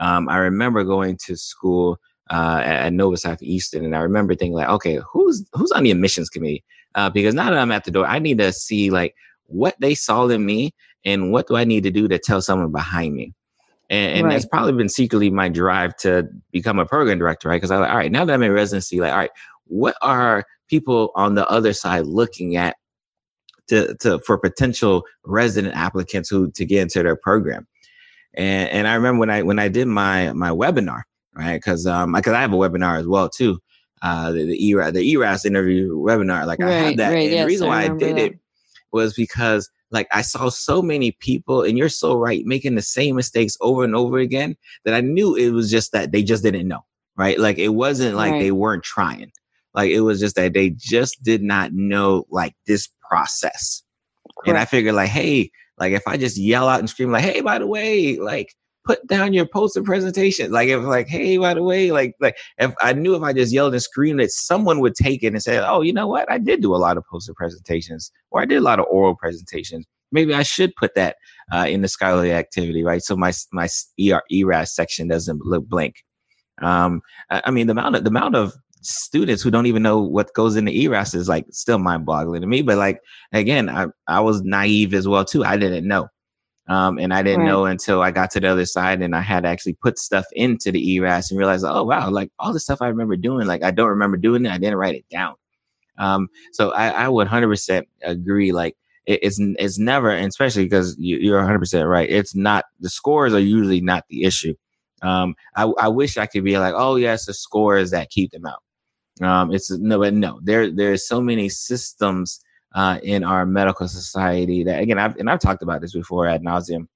Um, 0.00 0.28
I 0.28 0.38
remember 0.38 0.82
going 0.82 1.16
to 1.26 1.36
school 1.36 1.98
uh, 2.30 2.62
at 2.64 2.92
Nova 2.92 3.16
South 3.16 3.40
Southeastern, 3.40 3.84
and 3.84 3.96
I 3.96 4.00
remember 4.00 4.34
thinking 4.34 4.54
like, 4.54 4.68
okay, 4.68 5.00
who's 5.10 5.46
who's 5.52 5.72
on 5.72 5.84
the 5.84 5.90
admissions 5.90 6.28
committee? 6.28 6.64
Uh, 6.94 7.10
because 7.10 7.34
now 7.34 7.50
that 7.50 7.58
I'm 7.58 7.72
at 7.72 7.84
the 7.84 7.90
door, 7.90 8.06
I 8.06 8.18
need 8.18 8.38
to 8.38 8.52
see 8.52 8.90
like 8.90 9.14
what 9.46 9.74
they 9.80 9.94
saw 9.94 10.26
in 10.28 10.44
me 10.44 10.74
and 11.04 11.32
what 11.32 11.48
do 11.48 11.56
I 11.56 11.64
need 11.64 11.82
to 11.84 11.90
do 11.90 12.08
to 12.08 12.18
tell 12.18 12.42
someone 12.42 12.72
behind 12.72 13.14
me. 13.14 13.32
And, 13.90 14.18
and 14.18 14.24
right. 14.24 14.32
that's 14.32 14.46
probably 14.46 14.72
been 14.72 14.88
secretly 14.88 15.30
my 15.30 15.48
drive 15.48 15.96
to 15.98 16.28
become 16.50 16.78
a 16.78 16.86
program 16.86 17.18
director, 17.18 17.48
right? 17.48 17.56
Because 17.56 17.70
I 17.70 17.78
like, 17.78 17.90
all 17.90 17.96
right, 17.96 18.12
now 18.12 18.24
that 18.24 18.32
I'm 18.32 18.42
in 18.42 18.52
residency, 18.52 19.00
like, 19.00 19.12
all 19.12 19.18
right, 19.18 19.30
what 19.66 19.96
are 20.00 20.44
people 20.68 21.12
on 21.14 21.34
the 21.34 21.46
other 21.48 21.72
side 21.72 22.06
looking 22.06 22.56
at 22.56 22.76
to, 23.68 23.94
to 23.96 24.18
for 24.20 24.38
potential 24.38 25.04
resident 25.24 25.74
applicants 25.76 26.30
who 26.30 26.50
to 26.52 26.64
get 26.64 26.82
into 26.82 27.02
their 27.02 27.16
program? 27.16 27.66
And 28.34 28.70
and 28.70 28.88
I 28.88 28.94
remember 28.94 29.20
when 29.20 29.30
I 29.30 29.42
when 29.42 29.58
I 29.58 29.68
did 29.68 29.88
my 29.88 30.32
my 30.32 30.50
webinar, 30.50 31.02
right? 31.34 31.56
Because 31.56 31.86
um 31.86 32.12
because 32.12 32.32
I 32.32 32.40
have 32.40 32.52
a 32.52 32.56
webinar 32.56 32.98
as 32.98 33.06
well 33.06 33.28
too. 33.28 33.58
Uh, 34.02 34.32
the, 34.32 34.44
the 34.46 34.68
ERAS, 34.70 34.92
the 34.94 35.12
ERAS 35.12 35.44
interview 35.44 35.96
webinar, 35.96 36.44
like 36.44 36.58
right, 36.58 36.70
I 36.70 36.74
had 36.74 36.96
that. 36.96 37.12
Right, 37.12 37.22
and 37.22 37.32
yes, 37.32 37.42
the 37.42 37.46
reason 37.46 37.68
why 37.68 37.82
I, 37.82 37.84
I 37.84 37.88
did 37.88 38.16
that. 38.16 38.18
it 38.18 38.38
was 38.90 39.14
because 39.14 39.70
like 39.92 40.08
I 40.10 40.22
saw 40.22 40.48
so 40.48 40.82
many 40.82 41.12
people, 41.12 41.62
and 41.62 41.78
you're 41.78 41.88
so 41.88 42.16
right, 42.16 42.44
making 42.44 42.74
the 42.74 42.82
same 42.82 43.14
mistakes 43.14 43.56
over 43.60 43.84
and 43.84 43.94
over 43.94 44.18
again 44.18 44.56
that 44.84 44.94
I 44.94 45.00
knew 45.00 45.36
it 45.36 45.50
was 45.50 45.70
just 45.70 45.92
that 45.92 46.10
they 46.10 46.22
just 46.22 46.42
didn't 46.42 46.66
know, 46.66 46.80
right? 47.16 47.38
Like 47.38 47.58
it 47.58 47.68
wasn't 47.68 48.16
like 48.16 48.32
right. 48.32 48.40
they 48.40 48.52
weren't 48.52 48.82
trying. 48.82 49.30
Like 49.74 49.90
it 49.90 50.00
was 50.00 50.18
just 50.18 50.34
that 50.36 50.52
they 50.52 50.70
just 50.70 51.22
did 51.22 51.42
not 51.42 51.72
know 51.72 52.24
like 52.30 52.54
this 52.66 52.88
process. 53.08 53.82
Correct. 54.38 54.48
And 54.48 54.58
I 54.58 54.64
figured 54.64 54.94
like, 54.94 55.10
hey, 55.10 55.50
like 55.78 55.92
if 55.92 56.02
I 56.06 56.16
just 56.16 56.36
yell 56.36 56.68
out 56.68 56.80
and 56.80 56.90
scream 56.90 57.12
like, 57.12 57.24
hey, 57.24 57.40
by 57.40 57.58
the 57.58 57.66
way, 57.66 58.18
like 58.18 58.54
put 58.84 59.06
down 59.06 59.32
your 59.32 59.46
poster 59.46 59.82
presentation. 59.82 60.50
Like 60.50 60.68
if 60.68 60.82
like, 60.82 61.08
hey, 61.08 61.38
by 61.38 61.54
the 61.54 61.62
way, 61.62 61.92
like 61.92 62.14
like 62.20 62.36
if 62.58 62.72
I 62.80 62.92
knew 62.92 63.14
if 63.14 63.22
I 63.22 63.32
just 63.32 63.52
yelled 63.52 63.74
and 63.74 63.82
screamed 63.82 64.20
that 64.20 64.30
someone 64.30 64.80
would 64.80 64.94
take 64.94 65.22
it 65.22 65.28
and 65.28 65.42
say, 65.42 65.58
oh, 65.58 65.82
you 65.82 65.92
know 65.92 66.06
what? 66.06 66.30
I 66.30 66.38
did 66.38 66.62
do 66.62 66.74
a 66.74 66.76
lot 66.76 66.96
of 66.96 67.04
poster 67.10 67.34
presentations 67.34 68.10
or 68.30 68.40
I 68.42 68.44
did 68.44 68.58
a 68.58 68.62
lot 68.62 68.78
of 68.78 68.86
oral 68.90 69.14
presentations. 69.14 69.86
Maybe 70.10 70.34
I 70.34 70.42
should 70.42 70.74
put 70.76 70.94
that 70.94 71.16
uh, 71.52 71.66
in 71.68 71.82
the 71.82 71.88
scholarly 71.88 72.32
activity, 72.32 72.82
right? 72.82 73.02
So 73.02 73.16
my 73.16 73.32
my 73.52 73.68
ER, 74.00 74.22
ERAS 74.30 74.74
section 74.74 75.08
doesn't 75.08 75.44
look 75.44 75.66
blank. 75.68 75.96
Um, 76.60 77.00
I, 77.30 77.42
I 77.46 77.50
mean, 77.50 77.66
the 77.66 77.72
amount 77.72 77.96
of 77.96 78.04
the 78.04 78.10
amount 78.10 78.36
of 78.36 78.52
students 78.82 79.42
who 79.42 79.50
don't 79.50 79.66
even 79.66 79.82
know 79.82 80.00
what 80.00 80.34
goes 80.34 80.56
into 80.56 80.72
ERAS 80.72 81.14
is 81.14 81.28
like 81.28 81.46
still 81.50 81.78
mind 81.78 82.04
boggling 82.04 82.40
to 82.40 82.46
me. 82.46 82.62
But 82.62 82.78
like 82.78 83.00
again, 83.32 83.70
I 83.70 83.86
I 84.06 84.20
was 84.20 84.42
naive 84.42 84.92
as 84.92 85.08
well 85.08 85.24
too. 85.24 85.44
I 85.44 85.56
didn't 85.56 85.86
know. 85.86 86.08
Um, 86.68 86.98
and 86.98 87.12
I 87.12 87.22
didn't 87.22 87.40
right. 87.40 87.48
know 87.48 87.64
until 87.64 88.02
I 88.02 88.12
got 88.12 88.30
to 88.32 88.40
the 88.40 88.48
other 88.48 88.66
side 88.66 89.02
and 89.02 89.16
I 89.16 89.20
had 89.20 89.42
to 89.42 89.48
actually 89.48 89.74
put 89.74 89.98
stuff 89.98 90.24
into 90.32 90.70
the 90.70 90.94
ERAS 90.94 91.30
and 91.30 91.38
realize, 91.38 91.64
oh 91.64 91.82
wow, 91.82 92.08
like 92.08 92.30
all 92.38 92.52
the 92.52 92.60
stuff 92.60 92.80
I 92.80 92.88
remember 92.88 93.16
doing, 93.16 93.46
like 93.46 93.64
I 93.64 93.72
don't 93.72 93.88
remember 93.88 94.16
doing 94.16 94.46
it. 94.46 94.52
I 94.52 94.58
didn't 94.58 94.76
write 94.76 94.94
it 94.94 95.08
down. 95.10 95.34
Um, 95.98 96.28
so 96.52 96.70
I, 96.70 96.88
I 96.88 97.08
would 97.08 97.26
hundred 97.26 97.48
percent 97.48 97.88
agree. 98.02 98.52
Like 98.52 98.76
it, 99.06 99.20
it's 99.22 99.38
it's 99.40 99.78
never, 99.78 100.14
especially 100.14 100.64
because 100.64 100.96
you, 100.98 101.36
hundred 101.36 101.58
percent 101.58 101.88
right. 101.88 102.08
It's 102.08 102.34
not 102.34 102.64
the 102.80 102.90
scores 102.90 103.34
are 103.34 103.40
usually 103.40 103.80
not 103.80 104.04
the 104.08 104.24
issue. 104.24 104.54
Um, 105.02 105.34
I, 105.56 105.64
I 105.78 105.88
wish 105.88 106.16
I 106.16 106.26
could 106.26 106.44
be 106.44 106.58
like, 106.58 106.74
oh 106.76 106.96
yes, 106.96 107.26
the 107.26 107.34
scores 107.34 107.90
that 107.90 108.10
keep 108.10 108.30
them 108.30 108.46
out. 108.46 108.62
Um, 109.20 109.52
it's 109.52 109.70
no, 109.70 109.98
but 109.98 110.14
no, 110.14 110.40
there 110.42 110.70
there's 110.70 111.06
so 111.06 111.20
many 111.20 111.48
systems 111.48 112.40
uh, 112.74 112.98
in 113.02 113.24
our 113.24 113.44
medical 113.46 113.88
society 113.88 114.64
that 114.64 114.80
again 114.80 114.98
I've 114.98 115.16
and 115.16 115.30
I've 115.30 115.40
talked 115.40 115.62
about 115.62 115.80
this 115.80 115.92
before 115.92 116.26
ad 116.26 116.42
nauseum 116.42 116.88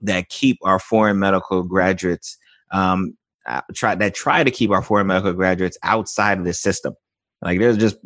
that 0.00 0.28
keep 0.28 0.58
our 0.62 0.78
foreign 0.78 1.18
medical 1.18 1.62
graduates 1.62 2.36
um, 2.70 3.16
uh, 3.46 3.62
try 3.74 3.94
that 3.94 4.14
try 4.14 4.44
to 4.44 4.50
keep 4.50 4.70
our 4.70 4.82
foreign 4.82 5.06
medical 5.06 5.32
graduates 5.32 5.78
outside 5.82 6.38
of 6.38 6.44
the 6.44 6.52
system. 6.52 6.94
Like 7.42 7.58
there's 7.58 7.78
just 7.78 7.96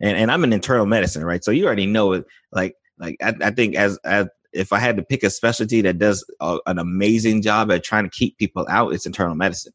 and, 0.00 0.16
and 0.16 0.30
I'm 0.30 0.44
an 0.44 0.52
internal 0.52 0.86
medicine, 0.86 1.24
right? 1.24 1.44
So 1.44 1.50
you 1.50 1.66
already 1.66 1.86
know 1.86 2.12
it. 2.12 2.24
Like 2.52 2.74
like 2.98 3.16
I, 3.22 3.34
I 3.40 3.50
think 3.50 3.76
as 3.76 3.98
as 4.04 4.28
if 4.52 4.72
I 4.72 4.78
had 4.78 4.96
to 4.96 5.02
pick 5.02 5.22
a 5.22 5.30
specialty 5.30 5.80
that 5.82 5.98
does 5.98 6.24
a, 6.40 6.58
an 6.66 6.78
amazing 6.78 7.42
job 7.42 7.70
at 7.70 7.84
trying 7.84 8.04
to 8.04 8.10
keep 8.10 8.36
people 8.36 8.66
out, 8.68 8.92
it's 8.92 9.06
internal 9.06 9.34
medicine. 9.34 9.72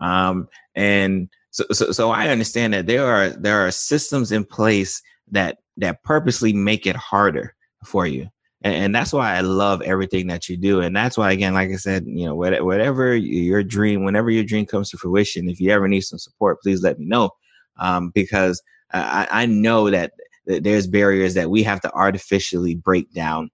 Um, 0.00 0.48
and 0.74 1.28
so, 1.50 1.64
so, 1.70 1.92
so 1.92 2.10
I 2.10 2.28
understand 2.28 2.74
that 2.74 2.86
there 2.86 3.06
are 3.06 3.30
there 3.30 3.66
are 3.66 3.70
systems 3.70 4.32
in 4.32 4.44
place 4.44 5.00
that 5.30 5.58
that 5.76 6.02
purposely 6.02 6.52
make 6.52 6.86
it 6.86 6.96
harder 6.96 7.54
for 7.84 8.06
you. 8.06 8.28
And, 8.62 8.74
and, 8.74 8.94
that's 8.94 9.12
why 9.12 9.36
I 9.36 9.40
love 9.40 9.82
everything 9.82 10.26
that 10.28 10.48
you 10.48 10.56
do. 10.56 10.80
And 10.80 10.96
that's 10.96 11.18
why, 11.18 11.32
again, 11.32 11.52
like 11.52 11.70
I 11.70 11.76
said, 11.76 12.04
you 12.06 12.24
know, 12.24 12.34
whatever 12.34 13.14
your 13.14 13.62
dream, 13.62 14.04
whenever 14.04 14.30
your 14.30 14.44
dream 14.44 14.64
comes 14.64 14.90
to 14.90 14.96
fruition, 14.96 15.48
if 15.48 15.60
you 15.60 15.70
ever 15.70 15.86
need 15.86 16.00
some 16.00 16.18
support, 16.18 16.62
please 16.62 16.82
let 16.82 16.98
me 16.98 17.04
know. 17.04 17.30
Um, 17.78 18.10
because 18.14 18.62
I, 18.92 19.28
I 19.30 19.46
know 19.46 19.90
that, 19.90 20.12
there's 20.46 20.86
barriers 20.86 21.32
that 21.32 21.48
we 21.48 21.62
have 21.62 21.80
to 21.80 21.90
artificially 21.94 22.74
break 22.74 23.10
down 23.14 23.48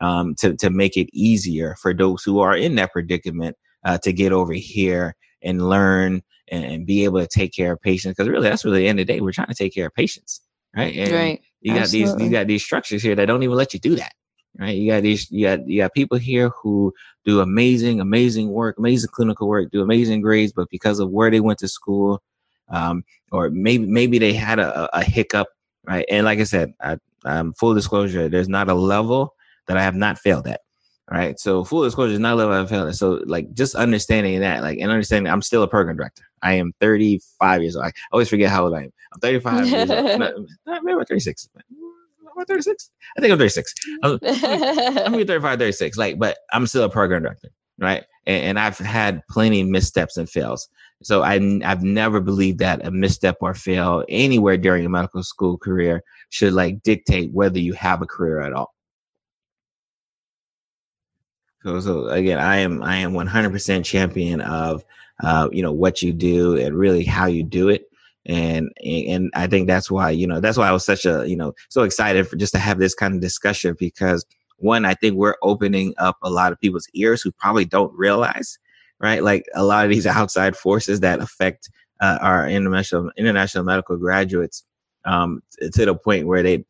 um, 0.00 0.36
to, 0.36 0.54
to 0.58 0.70
make 0.70 0.96
it 0.96 1.08
easier 1.12 1.74
for 1.82 1.92
those 1.92 2.22
who 2.22 2.38
are 2.38 2.56
in 2.56 2.76
that 2.76 2.92
predicament 2.92 3.56
uh, 3.84 3.98
to 3.98 4.12
get 4.12 4.30
over 4.30 4.52
here 4.52 5.16
and 5.42 5.68
learn 5.68 6.22
and, 6.46 6.64
and, 6.64 6.86
be 6.86 7.02
able 7.02 7.18
to 7.18 7.26
take 7.26 7.52
care 7.52 7.72
of 7.72 7.82
patients. 7.82 8.14
Because 8.14 8.28
really, 8.28 8.48
that's 8.48 8.64
really 8.64 8.78
the 8.78 8.86
end 8.86 9.00
of 9.00 9.08
the 9.08 9.12
day. 9.12 9.20
We're 9.20 9.32
trying 9.32 9.48
to 9.48 9.54
take 9.54 9.74
care 9.74 9.86
of 9.86 9.94
patients 9.94 10.40
right? 10.76 10.96
And 10.96 11.12
right. 11.12 11.42
You 11.60 11.72
got 11.72 11.82
Absolutely. 11.82 12.12
these 12.12 12.22
you 12.22 12.30
got 12.30 12.46
these 12.46 12.62
structures 12.62 13.02
here 13.02 13.14
that 13.14 13.26
don't 13.26 13.42
even 13.42 13.56
let 13.56 13.74
you 13.74 13.80
do 13.80 13.96
that. 13.96 14.12
Right. 14.58 14.76
You 14.76 14.90
got 14.90 15.02
these 15.02 15.30
you 15.30 15.46
got 15.46 15.66
you 15.66 15.82
got 15.82 15.94
people 15.94 16.18
here 16.18 16.50
who 16.50 16.94
do 17.24 17.40
amazing, 17.40 18.00
amazing 18.00 18.50
work, 18.50 18.78
amazing 18.78 19.10
clinical 19.12 19.48
work, 19.48 19.70
do 19.70 19.82
amazing 19.82 20.20
grades, 20.20 20.52
but 20.52 20.68
because 20.70 21.00
of 21.00 21.10
where 21.10 21.30
they 21.30 21.40
went 21.40 21.58
to 21.60 21.68
school, 21.68 22.22
um, 22.68 23.04
or 23.32 23.50
maybe 23.50 23.86
maybe 23.86 24.18
they 24.18 24.32
had 24.32 24.58
a, 24.58 24.88
a 24.96 25.02
hiccup, 25.02 25.48
right? 25.84 26.06
And 26.08 26.24
like 26.24 26.38
I 26.38 26.44
said, 26.44 26.72
I'm 27.24 27.52
full 27.54 27.74
disclosure, 27.74 28.28
there's 28.28 28.48
not 28.48 28.68
a 28.68 28.74
level 28.74 29.34
that 29.66 29.76
I 29.76 29.82
have 29.82 29.96
not 29.96 30.18
failed 30.18 30.46
at. 30.46 30.60
Right. 31.08 31.38
So 31.38 31.62
full 31.62 31.84
disclosure 31.84 32.14
is 32.14 32.18
not 32.18 32.32
a 32.32 32.36
level 32.36 32.54
I've 32.54 32.68
failed. 32.68 32.92
So 32.96 33.22
like 33.26 33.52
just 33.54 33.76
understanding 33.76 34.40
that, 34.40 34.62
like 34.62 34.78
and 34.78 34.90
understanding 34.90 35.32
I'm 35.32 35.42
still 35.42 35.62
a 35.62 35.68
program 35.68 35.96
director. 35.96 36.24
I 36.42 36.54
am 36.54 36.72
35 36.80 37.62
years 37.62 37.76
old. 37.76 37.86
I 37.86 37.92
always 38.12 38.28
forget 38.28 38.50
how 38.50 38.64
old 38.64 38.74
I 38.74 38.84
am. 38.84 38.92
I'm 39.14 39.20
35 39.20 39.68
years 39.68 39.90
old. 39.90 40.48
Maybe 40.66 40.92
I'm 40.92 41.04
36. 41.04 41.48
Am 42.36 42.42
I 42.42 42.44
36? 42.44 42.90
I 43.16 43.20
think 43.20 43.32
I'm 43.32 43.38
36. 43.38 43.74
I'm, 44.02 44.18
I'm 45.14 45.26
35, 45.26 45.58
36. 45.58 45.96
Like, 45.96 46.18
but 46.18 46.38
I'm 46.52 46.66
still 46.66 46.82
a 46.84 46.90
program 46.90 47.22
director, 47.22 47.50
right? 47.78 48.04
And, 48.26 48.44
and 48.44 48.58
I've 48.58 48.78
had 48.78 49.22
plenty 49.30 49.60
of 49.60 49.68
missteps 49.68 50.16
and 50.16 50.28
fails. 50.28 50.68
So 51.02 51.22
I, 51.22 51.34
I've 51.64 51.82
never 51.82 52.20
believed 52.20 52.58
that 52.60 52.84
a 52.84 52.90
misstep 52.90 53.36
or 53.40 53.54
fail 53.54 54.04
anywhere 54.08 54.56
during 54.56 54.84
a 54.84 54.88
medical 54.88 55.22
school 55.22 55.56
career 55.56 56.02
should 56.30 56.52
like 56.52 56.82
dictate 56.82 57.32
whether 57.32 57.58
you 57.58 57.74
have 57.74 58.02
a 58.02 58.06
career 58.06 58.40
at 58.40 58.52
all. 58.52 58.74
So, 61.66 61.80
so 61.80 62.06
again, 62.06 62.38
I 62.38 62.58
am 62.58 62.80
I 62.80 62.98
am 62.98 63.12
100% 63.12 63.84
champion 63.84 64.40
of 64.40 64.84
uh, 65.20 65.48
you 65.50 65.62
know 65.62 65.72
what 65.72 66.00
you 66.00 66.12
do 66.12 66.56
and 66.56 66.76
really 66.76 67.04
how 67.04 67.26
you 67.26 67.42
do 67.42 67.68
it. 67.68 67.86
And 68.24 68.70
and 68.84 69.32
I 69.34 69.48
think 69.48 69.66
that's 69.66 69.90
why 69.90 70.10
you 70.10 70.28
know 70.28 70.38
that's 70.38 70.56
why 70.56 70.68
I 70.68 70.72
was 70.72 70.84
such 70.84 71.04
a 71.04 71.28
you 71.28 71.36
know 71.36 71.54
so 71.68 71.82
excited 71.82 72.28
for 72.28 72.36
just 72.36 72.52
to 72.52 72.60
have 72.60 72.78
this 72.78 72.94
kind 72.94 73.14
of 73.14 73.20
discussion 73.20 73.74
because 73.78 74.24
one 74.58 74.84
I 74.84 74.94
think 74.94 75.16
we're 75.16 75.34
opening 75.42 75.92
up 75.98 76.16
a 76.22 76.30
lot 76.30 76.52
of 76.52 76.60
people's 76.60 76.86
ears 76.94 77.20
who 77.20 77.32
probably 77.32 77.64
don't 77.64 77.92
realize 77.96 78.58
right? 79.00 79.22
Like 79.22 79.44
a 79.54 79.64
lot 79.64 79.84
of 79.84 79.90
these 79.90 80.06
outside 80.06 80.56
forces 80.56 81.00
that 81.00 81.20
affect 81.20 81.68
uh, 82.00 82.18
our 82.20 82.48
international 82.48 83.10
international 83.16 83.64
medical 83.64 83.96
graduates 83.96 84.64
um, 85.04 85.42
to 85.60 85.84
the 85.84 85.94
point 85.94 86.26
where 86.26 86.42
they 86.42 86.64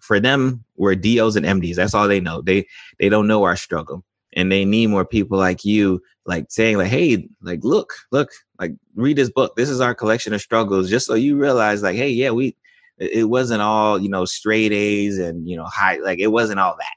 for 0.00 0.18
them 0.18 0.64
we're 0.76 0.94
DOs 0.94 1.36
and 1.36 1.46
MDs 1.46 1.76
that's 1.76 1.94
all 1.94 2.08
they 2.08 2.20
know. 2.20 2.42
They 2.42 2.66
they 2.98 3.08
don't 3.08 3.26
know 3.26 3.44
our 3.44 3.56
struggle. 3.56 4.04
And 4.34 4.52
they 4.52 4.66
need 4.66 4.88
more 4.88 5.04
people 5.04 5.38
like 5.38 5.64
you 5.64 6.02
like 6.26 6.46
saying 6.50 6.76
like 6.76 6.88
hey 6.88 7.28
like 7.42 7.60
look 7.62 7.92
look 8.12 8.30
like 8.58 8.72
read 8.94 9.16
this 9.16 9.30
book. 9.30 9.56
This 9.56 9.68
is 9.68 9.80
our 9.80 9.94
collection 9.94 10.32
of 10.32 10.40
struggles. 10.40 10.90
Just 10.90 11.06
so 11.06 11.14
you 11.14 11.36
realize 11.36 11.82
like 11.82 11.96
hey 11.96 12.10
yeah 12.10 12.30
we 12.30 12.56
it 12.98 13.28
wasn't 13.28 13.62
all 13.62 13.98
you 13.98 14.08
know 14.08 14.24
straight 14.24 14.72
a's 14.72 15.18
and 15.18 15.48
you 15.48 15.56
know 15.56 15.64
high 15.64 15.96
like 15.98 16.18
it 16.18 16.28
wasn't 16.28 16.60
all 16.60 16.76
that. 16.78 16.94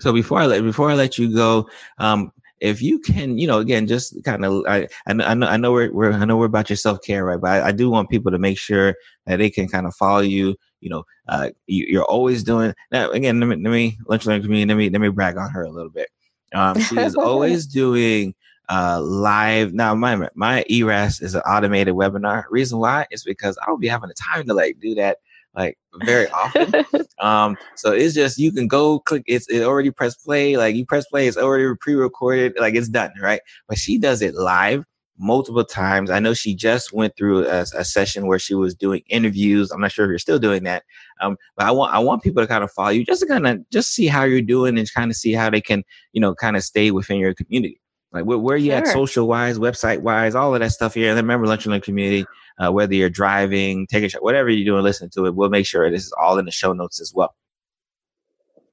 So 0.00 0.12
before 0.12 0.40
i 0.40 0.46
let 0.46 0.62
before 0.62 0.90
i 0.90 0.94
let 0.94 1.18
you 1.18 1.34
go 1.34 1.68
um 1.98 2.32
if 2.60 2.80
you 2.80 2.98
can, 2.98 3.38
you 3.38 3.46
know, 3.46 3.58
again, 3.58 3.86
just 3.86 4.22
kind 4.24 4.44
of, 4.44 4.64
I, 4.66 4.88
I 5.06 5.12
know, 5.12 5.46
I 5.46 5.56
know 5.56 5.72
we're, 5.72 5.92
we're, 5.92 6.12
I 6.12 6.24
know 6.24 6.36
we're 6.36 6.46
about 6.46 6.70
your 6.70 6.76
self 6.76 7.02
care, 7.02 7.24
right? 7.24 7.40
But 7.40 7.50
I, 7.50 7.68
I, 7.68 7.72
do 7.72 7.90
want 7.90 8.08
people 8.08 8.32
to 8.32 8.38
make 8.38 8.58
sure 8.58 8.94
that 9.26 9.36
they 9.36 9.50
can 9.50 9.68
kind 9.68 9.86
of 9.86 9.94
follow 9.94 10.20
you. 10.20 10.56
You 10.80 10.90
know, 10.90 11.04
uh, 11.28 11.50
you, 11.66 12.00
are 12.00 12.04
always 12.04 12.42
doing 12.42 12.74
now. 12.92 13.10
Again, 13.10 13.40
let 13.40 13.46
me, 13.46 13.56
let 13.56 13.70
me 13.70 13.98
lunch 14.06 14.26
learn 14.26 14.42
community. 14.42 14.68
Let 14.68 14.78
me, 14.78 14.90
let 14.90 15.00
me 15.00 15.08
brag 15.08 15.36
on 15.36 15.50
her 15.50 15.64
a 15.64 15.70
little 15.70 15.90
bit. 15.90 16.08
Um, 16.54 16.80
she 16.80 16.98
is 16.98 17.14
always 17.16 17.66
doing 17.66 18.34
uh, 18.68 19.00
live. 19.02 19.74
Now, 19.74 19.94
my 19.94 20.28
my 20.34 20.64
ERAS 20.68 21.20
is 21.20 21.34
an 21.34 21.42
automated 21.42 21.94
webinar. 21.94 22.44
Reason 22.50 22.78
why 22.78 23.06
is 23.10 23.24
because 23.24 23.58
I 23.62 23.66
don't 23.66 23.80
be 23.80 23.88
having 23.88 24.08
the 24.08 24.14
time 24.14 24.46
to 24.46 24.54
like 24.54 24.78
do 24.80 24.94
that 24.96 25.18
like 25.56 25.78
very 26.04 26.28
often. 26.28 26.84
um, 27.18 27.56
so 27.74 27.92
it's 27.92 28.14
just 28.14 28.38
you 28.38 28.52
can 28.52 28.68
go 28.68 29.00
click. 29.00 29.24
It's 29.26 29.48
it 29.48 29.62
already 29.62 29.90
press 29.90 30.14
play. 30.16 30.56
Like 30.56 30.76
you 30.76 30.86
press 30.86 31.06
play, 31.06 31.26
it's 31.26 31.36
already 31.36 31.74
pre-recorded. 31.80 32.54
Like 32.58 32.74
it's 32.74 32.88
done, 32.88 33.12
right? 33.20 33.40
But 33.68 33.78
she 33.78 33.98
does 33.98 34.22
it 34.22 34.34
live 34.34 34.84
multiple 35.18 35.64
times. 35.64 36.10
I 36.10 36.20
know 36.20 36.34
she 36.34 36.54
just 36.54 36.92
went 36.92 37.16
through 37.16 37.46
a, 37.46 37.64
a, 37.74 37.84
session 37.84 38.26
where 38.26 38.38
she 38.38 38.54
was 38.54 38.74
doing 38.74 39.02
interviews. 39.08 39.70
I'm 39.70 39.80
not 39.80 39.92
sure 39.92 40.04
if 40.04 40.10
you're 40.10 40.18
still 40.18 40.38
doing 40.38 40.64
that. 40.64 40.84
Um, 41.20 41.36
but 41.56 41.66
I 41.66 41.70
want 41.70 41.94
I 41.94 41.98
want 41.98 42.22
people 42.22 42.42
to 42.42 42.46
kind 42.46 42.62
of 42.62 42.70
follow 42.70 42.90
you 42.90 43.04
just 43.04 43.22
to 43.22 43.26
kind 43.26 43.46
of 43.46 43.68
just 43.70 43.94
see 43.94 44.06
how 44.06 44.24
you're 44.24 44.42
doing 44.42 44.78
and 44.78 44.92
kind 44.92 45.10
of 45.10 45.16
see 45.16 45.32
how 45.32 45.48
they 45.50 45.60
can 45.60 45.82
you 46.12 46.20
know 46.20 46.34
kind 46.34 46.56
of 46.56 46.62
stay 46.62 46.90
within 46.90 47.18
your 47.18 47.34
community. 47.34 47.80
Like 48.12 48.24
where, 48.24 48.38
where 48.38 48.54
are 48.54 48.58
you 48.58 48.70
sure. 48.70 48.78
at 48.78 48.88
social 48.88 49.26
wise, 49.26 49.58
website 49.58 50.00
wise, 50.00 50.34
all 50.34 50.54
of 50.54 50.60
that 50.60 50.72
stuff 50.72 50.94
here. 50.94 51.10
And 51.10 51.16
then 51.16 51.24
remember 51.24 51.46
Lunch 51.46 51.64
and 51.66 51.72
Learn 51.72 51.80
community, 51.80 52.24
uh, 52.58 52.70
whether 52.70 52.94
you're 52.94 53.10
driving, 53.10 53.86
taking 53.86 54.06
a 54.06 54.08
shot, 54.08 54.22
whatever 54.22 54.48
you're 54.48 54.64
doing, 54.64 54.82
listening 54.82 55.10
to 55.10 55.26
it, 55.26 55.34
we'll 55.34 55.50
make 55.50 55.66
sure 55.66 55.90
this 55.90 56.06
is 56.06 56.14
all 56.20 56.38
in 56.38 56.44
the 56.44 56.50
show 56.50 56.72
notes 56.72 57.00
as 57.00 57.12
well. 57.14 57.34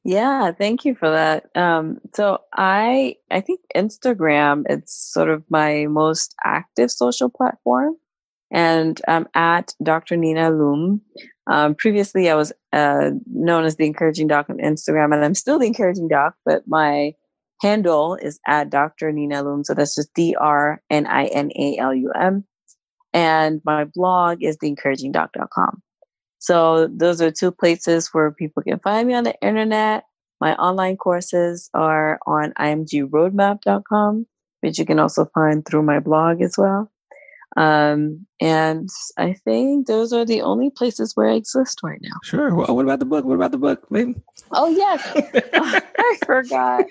Yeah, 0.05 0.51
thank 0.51 0.83
you 0.83 0.95
for 0.95 1.09
that. 1.09 1.45
Um, 1.55 1.99
so 2.13 2.39
I 2.53 3.15
I 3.31 3.39
think 3.39 3.61
Instagram 3.75 4.63
it's 4.67 4.93
sort 4.93 5.29
of 5.29 5.43
my 5.49 5.85
most 5.85 6.35
active 6.43 6.91
social 6.91 7.29
platform, 7.29 7.95
and 8.51 8.99
I'm 9.07 9.27
at 9.33 9.73
Dr. 9.81 10.17
Nina 10.17 10.49
Lum. 10.49 11.01
Um, 11.47 11.75
previously, 11.75 12.29
I 12.29 12.35
was 12.35 12.51
uh, 12.73 13.11
known 13.27 13.63
as 13.63 13.77
the 13.77 13.85
Encouraging 13.85 14.27
Doc 14.27 14.49
on 14.49 14.57
Instagram, 14.57 15.13
and 15.13 15.23
I'm 15.23 15.35
still 15.35 15.57
the 15.57 15.67
Encouraging 15.67 16.09
Doc, 16.09 16.35
but 16.45 16.67
my 16.67 17.13
handle 17.61 18.15
is 18.15 18.41
at 18.45 18.69
Dr. 18.69 19.13
Nina 19.13 19.41
Lum. 19.41 19.63
So 19.63 19.73
that's 19.73 19.95
just 19.95 20.13
D 20.13 20.35
R 20.37 20.81
N 20.89 21.07
I 21.07 21.25
N 21.27 21.49
A 21.55 21.77
L 21.77 21.93
U 21.93 22.11
M. 22.11 22.43
And 23.13 23.61
my 23.63 23.83
blog 23.85 24.43
is 24.43 24.57
theencouragingdoc.com. 24.57 25.81
So 26.39 26.87
those 26.87 27.21
are 27.21 27.31
two 27.31 27.51
places 27.51 28.09
where 28.11 28.31
people 28.31 28.63
can 28.63 28.79
find 28.79 29.07
me 29.07 29.13
on 29.13 29.23
the 29.23 29.39
internet. 29.41 30.05
My 30.41 30.55
online 30.55 30.97
courses 30.97 31.69
are 31.73 32.19
on 32.25 32.51
imgroadmap.com, 32.59 34.25
which 34.61 34.77
you 34.77 34.85
can 34.85 34.99
also 34.99 35.25
find 35.33 35.65
through 35.65 35.83
my 35.83 35.99
blog 35.99 36.41
as 36.41 36.57
well. 36.57 36.91
Um, 37.55 38.25
and 38.41 38.89
I 39.17 39.33
think 39.33 39.87
those 39.87 40.11
are 40.11 40.25
the 40.25 40.41
only 40.41 40.69
places 40.69 41.15
where 41.15 41.29
I 41.29 41.35
exist 41.35 41.81
right 41.83 42.01
now. 42.01 42.15
Sure. 42.23 42.53
Well, 42.53 42.75
what 42.75 42.83
about 42.83 42.99
the 42.99 43.05
book? 43.05 43.25
What 43.25 43.35
about 43.35 43.51
the 43.51 43.57
book, 43.57 43.87
baby? 43.89 44.15
Oh 44.51 44.69
yes, 44.69 45.01
I 45.97 46.17
forgot. 46.25 46.85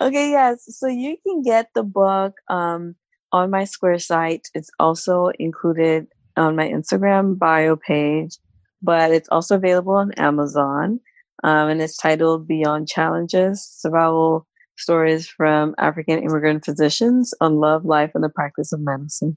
Okay, 0.00 0.30
yes. 0.30 0.64
So 0.78 0.86
you 0.86 1.16
can 1.26 1.42
get 1.42 1.70
the 1.74 1.82
book 1.82 2.34
um, 2.48 2.94
on 3.32 3.50
my 3.50 3.64
Square 3.64 4.00
site. 4.00 4.48
It's 4.54 4.70
also 4.78 5.30
included 5.38 6.06
on 6.36 6.56
my 6.56 6.68
Instagram 6.68 7.38
bio 7.38 7.76
page, 7.76 8.36
but 8.82 9.12
it's 9.12 9.28
also 9.30 9.56
available 9.56 9.94
on 9.94 10.12
Amazon. 10.12 11.00
Um, 11.42 11.68
and 11.68 11.82
it's 11.82 11.96
titled 11.96 12.46
Beyond 12.46 12.88
Challenges 12.88 13.64
Survival 13.64 14.46
Stories 14.76 15.26
from 15.28 15.74
African 15.78 16.22
Immigrant 16.22 16.64
Physicians 16.64 17.32
on 17.40 17.56
Love, 17.56 17.84
Life, 17.84 18.12
and 18.14 18.22
the 18.22 18.28
Practice 18.28 18.72
of 18.72 18.80
Medicine. 18.80 19.36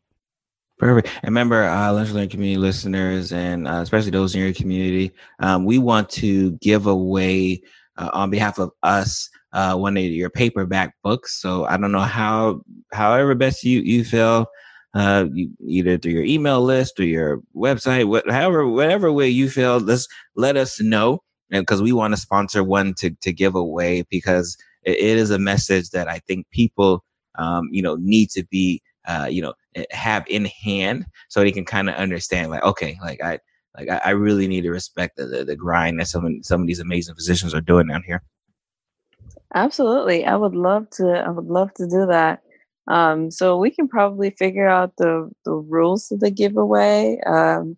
Perfect. 0.80 1.08
And 1.22 1.30
remember, 1.30 1.64
uh, 1.64 1.94
Lunch 1.94 2.12
Learn 2.12 2.30
community 2.30 2.58
listeners, 2.58 3.32
and 3.32 3.68
uh, 3.68 3.82
especially 3.82 4.12
those 4.12 4.36
in 4.36 4.42
your 4.42 4.54
community, 4.54 5.12
um, 5.40 5.66
we 5.66 5.78
want 5.78 6.10
to 6.12 6.52
give 6.54 6.88
away 6.88 7.62
uh, 7.98 8.10
on 8.14 8.30
behalf 8.30 8.60
of 8.60 8.72
us 8.82 9.30
uh, 9.54 9.76
one 9.76 9.96
of 9.98 10.04
your 10.04 10.30
paperback 10.30 10.96
books. 11.04 11.40
So 11.40 11.66
I 11.66 11.78
don't 11.78 11.92
know 11.92 12.00
how, 12.00 12.62
however 12.92 13.36
best 13.36 13.64
you 13.64 13.82
you 13.82 14.04
feel, 14.04 14.48
uh, 14.96 15.26
you, 15.32 15.50
either 15.68 15.98
through 15.98 16.12
your 16.12 16.24
email 16.24 16.62
list 16.62 17.00
or 17.00 17.06
your 17.06 17.42
website, 17.56 18.08
what, 18.08 18.30
however, 18.30 18.68
whatever 18.68 19.12
way 19.12 19.30
you 19.30 19.50
feel, 19.50 19.78
let's 19.78 20.08
let 20.36 20.58
us 20.58 20.82
know 20.82 21.20
because 21.50 21.82
we 21.82 21.92
want 21.92 22.14
to 22.14 22.20
sponsor 22.20 22.64
one 22.64 22.94
to 22.96 23.12
to 23.22 23.32
give 23.32 23.56
away 23.56 24.04
because 24.10 24.58
it, 24.84 24.98
it 24.98 25.18
is 25.18 25.30
a 25.30 25.40
message 25.40 25.92
that 25.92 26.08
I 26.08 26.20
think 26.20 26.50
people, 26.52 27.04
um, 27.36 27.70
you 27.72 27.82
know, 27.82 27.96
need 27.96 28.30
to 28.32 28.44
be, 28.46 28.82
uh, 29.08 29.28
you 29.30 29.42
know, 29.42 29.54
eh, 29.76 29.86
have 29.92 30.26
in 30.28 30.46
hand 30.46 31.06
so 31.30 31.42
they 31.42 31.52
can 31.52 31.66
kind 31.66 31.90
of 31.90 31.96
understand, 31.96 32.52
like, 32.52 32.64
okay, 32.64 32.98
like 33.02 33.22
I. 33.24 33.40
Like 33.76 33.90
I, 33.90 34.02
I 34.06 34.10
really 34.12 34.48
need 34.48 34.62
to 34.62 34.70
respect 34.70 35.18
the, 35.18 35.26
the, 35.26 35.44
the 35.44 35.56
grind 35.56 36.00
that 36.00 36.08
some 36.08 36.44
some 36.44 36.62
of 36.62 36.68
these 36.68 36.80
amazing 36.80 37.16
physicians 37.16 37.56
are 37.56 37.60
doing 37.60 37.88
down 37.88 38.04
here. 38.04 38.22
Absolutely. 39.54 40.26
I 40.26 40.36
would 40.36 40.56
love 40.56 40.90
to 40.92 41.24
I 41.26 41.30
would 41.30 41.46
love 41.46 41.74
to 41.76 41.88
do 41.88 42.06
that. 42.08 42.42
Um, 42.88 43.32
so 43.32 43.58
we 43.58 43.72
can 43.72 43.88
probably 43.88 44.32
figure 44.32 44.68
out 44.68 44.98
the, 44.98 45.32
the 45.46 45.54
rules 45.54 46.12
of 46.12 46.20
the 46.20 46.32
giveaway 46.32 47.18
um, 47.26 47.78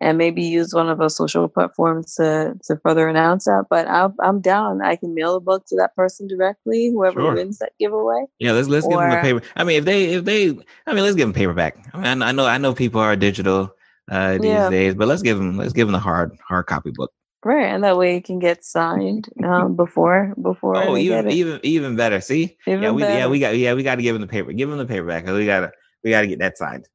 and 0.00 0.16
maybe 0.18 0.42
use 0.42 0.74
one 0.74 0.88
of 0.88 1.00
our 1.00 1.10
social 1.10 1.48
platforms 1.48 2.14
to, 2.14 2.54
to 2.64 2.76
further 2.82 3.08
announce 3.08 3.44
that. 3.44 3.66
But 3.68 3.86
i 3.86 4.08
am 4.22 4.40
down. 4.40 4.82
I 4.82 4.96
can 4.96 5.14
mail 5.14 5.36
a 5.36 5.40
book 5.40 5.66
to 5.66 5.76
that 5.76 5.94
person 5.94 6.26
directly, 6.26 6.90
whoever 6.90 7.20
sure. 7.20 7.34
wins 7.34 7.58
that 7.58 7.72
giveaway. 7.78 8.24
Yeah, 8.38 8.52
let's 8.52 8.68
let's 8.68 8.86
or, 8.86 8.90
give 8.90 8.98
them 8.98 9.12
a 9.12 9.22
paper. 9.22 9.42
I 9.56 9.64
mean, 9.64 9.78
if 9.78 9.84
they 9.84 10.04
if 10.14 10.24
they, 10.24 10.50
I 10.86 10.94
mean, 10.94 11.04
let's 11.04 11.16
give 11.16 11.26
them 11.26 11.34
paperback. 11.34 11.76
I 11.92 11.98
mean, 11.98 12.22
I 12.22 12.32
know 12.32 12.46
I 12.46 12.58
know 12.58 12.74
people 12.74 13.00
are 13.00 13.16
digital 13.16 13.74
uh, 14.10 14.34
these 14.34 14.44
yeah. 14.44 14.70
days, 14.70 14.94
but 14.94 15.08
let's 15.08 15.22
give 15.22 15.38
them 15.38 15.56
let's 15.56 15.72
give 15.72 15.86
them 15.86 15.92
the 15.92 15.98
hard 15.98 16.36
hard 16.46 16.66
copy 16.66 16.90
book. 16.90 17.12
Right, 17.46 17.66
and 17.66 17.84
that 17.84 17.96
way 17.96 18.16
it 18.16 18.24
can 18.24 18.40
get 18.40 18.64
signed 18.64 19.28
um, 19.44 19.76
before 19.76 20.34
before. 20.42 20.76
Oh, 20.76 20.96
even 20.96 21.30
even 21.30 21.60
even 21.62 21.94
better. 21.94 22.20
See, 22.20 22.56
even 22.66 22.82
yeah, 22.82 22.90
we 22.90 23.02
better. 23.02 23.18
yeah 23.18 23.26
we 23.28 23.38
got 23.38 23.56
yeah 23.56 23.72
we 23.72 23.84
got 23.84 23.94
to 23.94 24.02
give 24.02 24.16
him 24.16 24.20
the 24.20 24.26
paper. 24.26 24.50
Give 24.50 24.68
him 24.68 24.78
the 24.78 24.84
paperback 24.84 25.22
because 25.22 25.38
we 25.38 25.46
gotta 25.46 25.70
we 26.02 26.10
gotta 26.10 26.26
get 26.26 26.40
that 26.40 26.58
signed. 26.58 26.88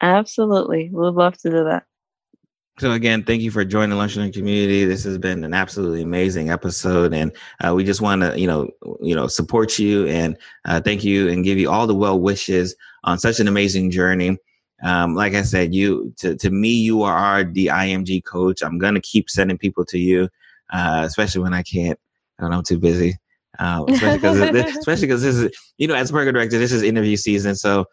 Absolutely, 0.00 0.88
we'd 0.90 1.10
love 1.10 1.36
to 1.42 1.50
do 1.50 1.64
that. 1.64 1.84
So 2.78 2.92
again, 2.92 3.22
thank 3.22 3.42
you 3.42 3.50
for 3.50 3.66
joining 3.66 3.98
Lunch 3.98 4.16
and 4.16 4.32
Community. 4.32 4.86
This 4.86 5.04
has 5.04 5.18
been 5.18 5.44
an 5.44 5.52
absolutely 5.52 6.00
amazing 6.00 6.48
episode, 6.48 7.12
and 7.12 7.30
uh, 7.62 7.74
we 7.74 7.84
just 7.84 8.00
want 8.00 8.22
to, 8.22 8.40
you 8.40 8.46
know, 8.46 8.70
you 9.02 9.14
know, 9.14 9.26
support 9.26 9.78
you 9.78 10.06
and 10.06 10.38
uh, 10.64 10.80
thank 10.80 11.04
you 11.04 11.28
and 11.28 11.44
give 11.44 11.58
you 11.58 11.68
all 11.68 11.86
the 11.86 11.94
well 11.94 12.18
wishes 12.18 12.74
on 13.04 13.18
such 13.18 13.40
an 13.40 13.48
amazing 13.48 13.90
journey. 13.90 14.38
Um, 14.82 15.14
like 15.14 15.34
I 15.34 15.42
said, 15.42 15.74
you 15.74 16.12
to, 16.18 16.36
to 16.36 16.50
me, 16.50 16.68
you 16.68 17.02
are 17.02 17.44
the 17.44 17.66
IMG 17.66 18.24
coach. 18.24 18.62
I'm 18.62 18.78
gonna 18.78 19.00
keep 19.00 19.28
sending 19.28 19.58
people 19.58 19.84
to 19.86 19.98
you, 19.98 20.28
uh, 20.72 21.02
especially 21.04 21.42
when 21.42 21.54
I 21.54 21.62
can't. 21.62 21.98
I 22.38 22.42
don't 22.42 22.50
know, 22.50 22.58
I'm 22.58 22.64
too 22.64 22.78
busy. 22.78 23.18
Uh, 23.58 23.84
especially 23.88 24.18
because 24.18 24.76
especially 24.76 25.06
because 25.06 25.22
this 25.22 25.36
is 25.36 25.72
you 25.78 25.88
know 25.88 25.94
as 25.94 26.10
program 26.10 26.34
director, 26.34 26.58
this 26.58 26.72
is 26.72 26.82
interview 26.82 27.16
season, 27.16 27.56
so 27.56 27.86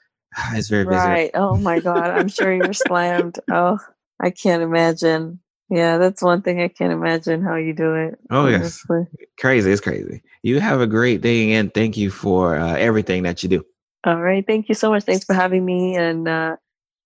it's 0.54 0.70
very 0.70 0.86
busy. 0.86 0.98
Right. 0.98 1.32
Oh 1.34 1.58
my 1.58 1.80
god, 1.80 2.12
I'm 2.12 2.28
sure 2.28 2.54
you're 2.54 2.74
slammed. 2.74 3.40
Oh, 3.52 3.80
I 4.20 4.30
can't 4.30 4.62
imagine. 4.62 5.40
Yeah, 5.70 5.98
that's 5.98 6.22
one 6.22 6.44
thing 6.44 6.62
I 6.62 6.68
can't 6.68 6.94
imagine 6.94 7.42
how 7.42 7.56
you 7.56 7.74
do 7.74 7.96
it. 7.96 8.20
Oh 8.30 8.46
honestly. 8.46 9.08
yes, 9.20 9.28
crazy. 9.40 9.72
It's 9.72 9.82
crazy. 9.82 10.22
You 10.44 10.60
have 10.60 10.82
a 10.82 10.88
great 10.88 11.22
day, 11.22 11.54
and 11.54 11.74
thank 11.74 11.98
you 11.98 12.12
for 12.12 12.58
uh, 12.58 12.76
everything 12.76 13.24
that 13.24 13.42
you 13.42 13.50
do. 13.50 13.66
All 14.04 14.22
right, 14.22 14.46
thank 14.46 14.70
you 14.70 14.76
so 14.76 14.92
much. 14.92 15.04
Thanks 15.04 15.26
for 15.26 15.34
having 15.34 15.66
me, 15.66 15.96
and 15.96 16.28
uh, 16.28 16.58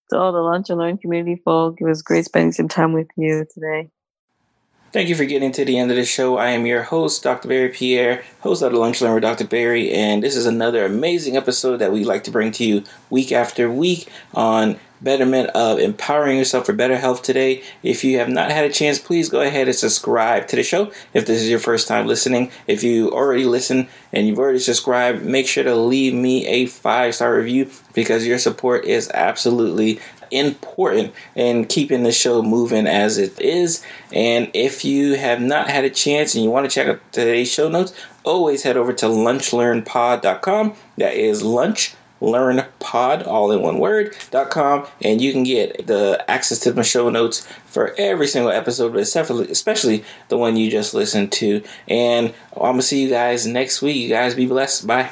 to 0.10 0.18
all 0.18 0.32
the 0.34 0.40
Lunch 0.40 0.70
and 0.70 0.80
Learn 0.80 0.98
community 0.98 1.42
folk. 1.44 1.78
It 1.82 1.86
was 1.86 2.04
great 2.04 2.26
spending 2.26 2.52
some 2.54 2.68
time 2.70 2.94
with 2.94 3.08
you 3.18 3.46
today. 3.54 3.90
Thank 4.92 5.08
you 5.08 5.16
for 5.16 5.26
getting 5.26 5.52
to 5.52 5.64
the 5.64 5.78
end 5.78 5.92
of 5.92 5.98
the 5.98 6.04
show. 6.04 6.38
I 6.38 6.50
am 6.50 6.66
your 6.66 6.82
host, 6.82 7.22
Dr. 7.22 7.48
Berry 7.48 7.70
Pierre, 7.70 8.24
host 8.40 8.64
of 8.64 8.72
the 8.72 8.80
Lunch 8.80 9.02
Learn 9.02 9.14
with 9.14 9.22
Dr. 9.22 9.46
Berry, 9.46 9.92
and 9.94 10.24
this 10.24 10.36
is 10.36 10.48
another 10.48 10.84
amazing 10.84 11.38
episode 11.38 11.78
that 11.78 11.92
we 11.92 12.04
like 12.04 12.24
to 12.24 12.32
bring 12.32 12.52
to 12.54 12.64
you 12.64 12.84
week 13.12 13.32
after 13.32 13.70
week 13.70 14.10
on 14.34 14.80
betterment 15.00 15.52
of 15.52 15.78
empowering 15.78 16.40
yourself 16.40 16.66
for 16.66 16.74
better 16.74 16.98
health 16.98 17.22
today. 17.22 17.62
If 17.84 18.04
you 18.04 18.18
have 18.18 18.30
not 18.30 18.50
had 18.50 18.66
a 18.66 18.74
chance, 18.74 18.98
please 18.98 19.30
go 19.30 19.42
ahead 19.42 19.68
and 19.68 19.76
subscribe 19.76 20.48
to 20.48 20.56
the 20.56 20.64
show. 20.64 20.92
If 21.14 21.28
this 21.28 21.40
is 21.40 21.50
your 21.52 21.60
first 21.60 21.88
time 21.88 22.08
listening, 22.08 22.52
if 22.66 22.84
you 22.84 23.12
already 23.12 23.46
listen 23.46 23.90
and 24.12 24.26
you've 24.28 24.40
already 24.40 24.58
subscribed, 24.58 25.24
make 25.24 25.48
sure 25.48 25.64
to 25.64 25.76
leave 25.76 26.16
me 26.16 26.48
a 26.48 26.66
five 26.66 27.14
star 27.14 27.36
review 27.36 27.70
because 27.94 28.26
your 28.26 28.40
support 28.40 28.86
is 28.86 29.12
absolutely 29.14 30.00
important 30.32 31.14
in 31.36 31.66
keeping 31.66 32.04
the 32.04 32.12
show 32.12 32.42
moving 32.42 32.88
as 32.88 33.18
it 33.18 33.40
is. 33.40 33.84
And 34.14 34.50
if 34.54 34.84
you 34.86 35.16
have 35.16 35.42
not 35.42 35.70
had 35.70 35.86
a 35.86 35.90
chance 35.90 36.36
and 36.36 36.44
you 36.44 36.50
want 36.50 36.70
to 36.70 36.74
check 36.74 36.88
out 36.88 37.00
today's 37.12 37.52
show 37.52 37.70
notes, 37.70 37.94
always 38.24 38.64
head 38.64 38.78
over 38.78 38.94
to 38.94 39.06
lunchlearnpod.com. 39.06 40.74
That 40.98 41.14
is 41.14 41.44
lunch 41.44 41.96
learn 42.22 42.66
pod 42.80 43.24
all 43.24 43.52
in 43.52 43.62
one 43.62 43.80
word 43.80 44.16
dot 44.32 44.50
com 44.50 44.86
and 45.02 45.22
you 45.22 45.32
can 45.32 45.44
get 45.44 45.88
the 45.88 46.24
access 46.28 46.60
to 46.60 46.74
my 46.74 46.82
show 46.82 47.10
notes 47.10 47.48
for 47.66 47.94
every 47.98 48.28
single 48.28 48.52
episode 48.52 48.92
but 48.92 49.02
especially 49.50 50.04
the 50.28 50.38
one 50.38 50.58
you 50.58 50.70
just 50.70 50.94
listened 50.94 51.32
to 51.32 51.64
and 51.88 52.34
i'm 52.56 52.74
gonna 52.74 52.82
see 52.82 53.02
you 53.02 53.10
guys 53.10 53.48
next 53.48 53.82
week 53.82 53.96
you 53.96 54.10
guys 54.10 54.36
be 54.36 54.46
blessed 54.46 54.86
bye 54.86 55.10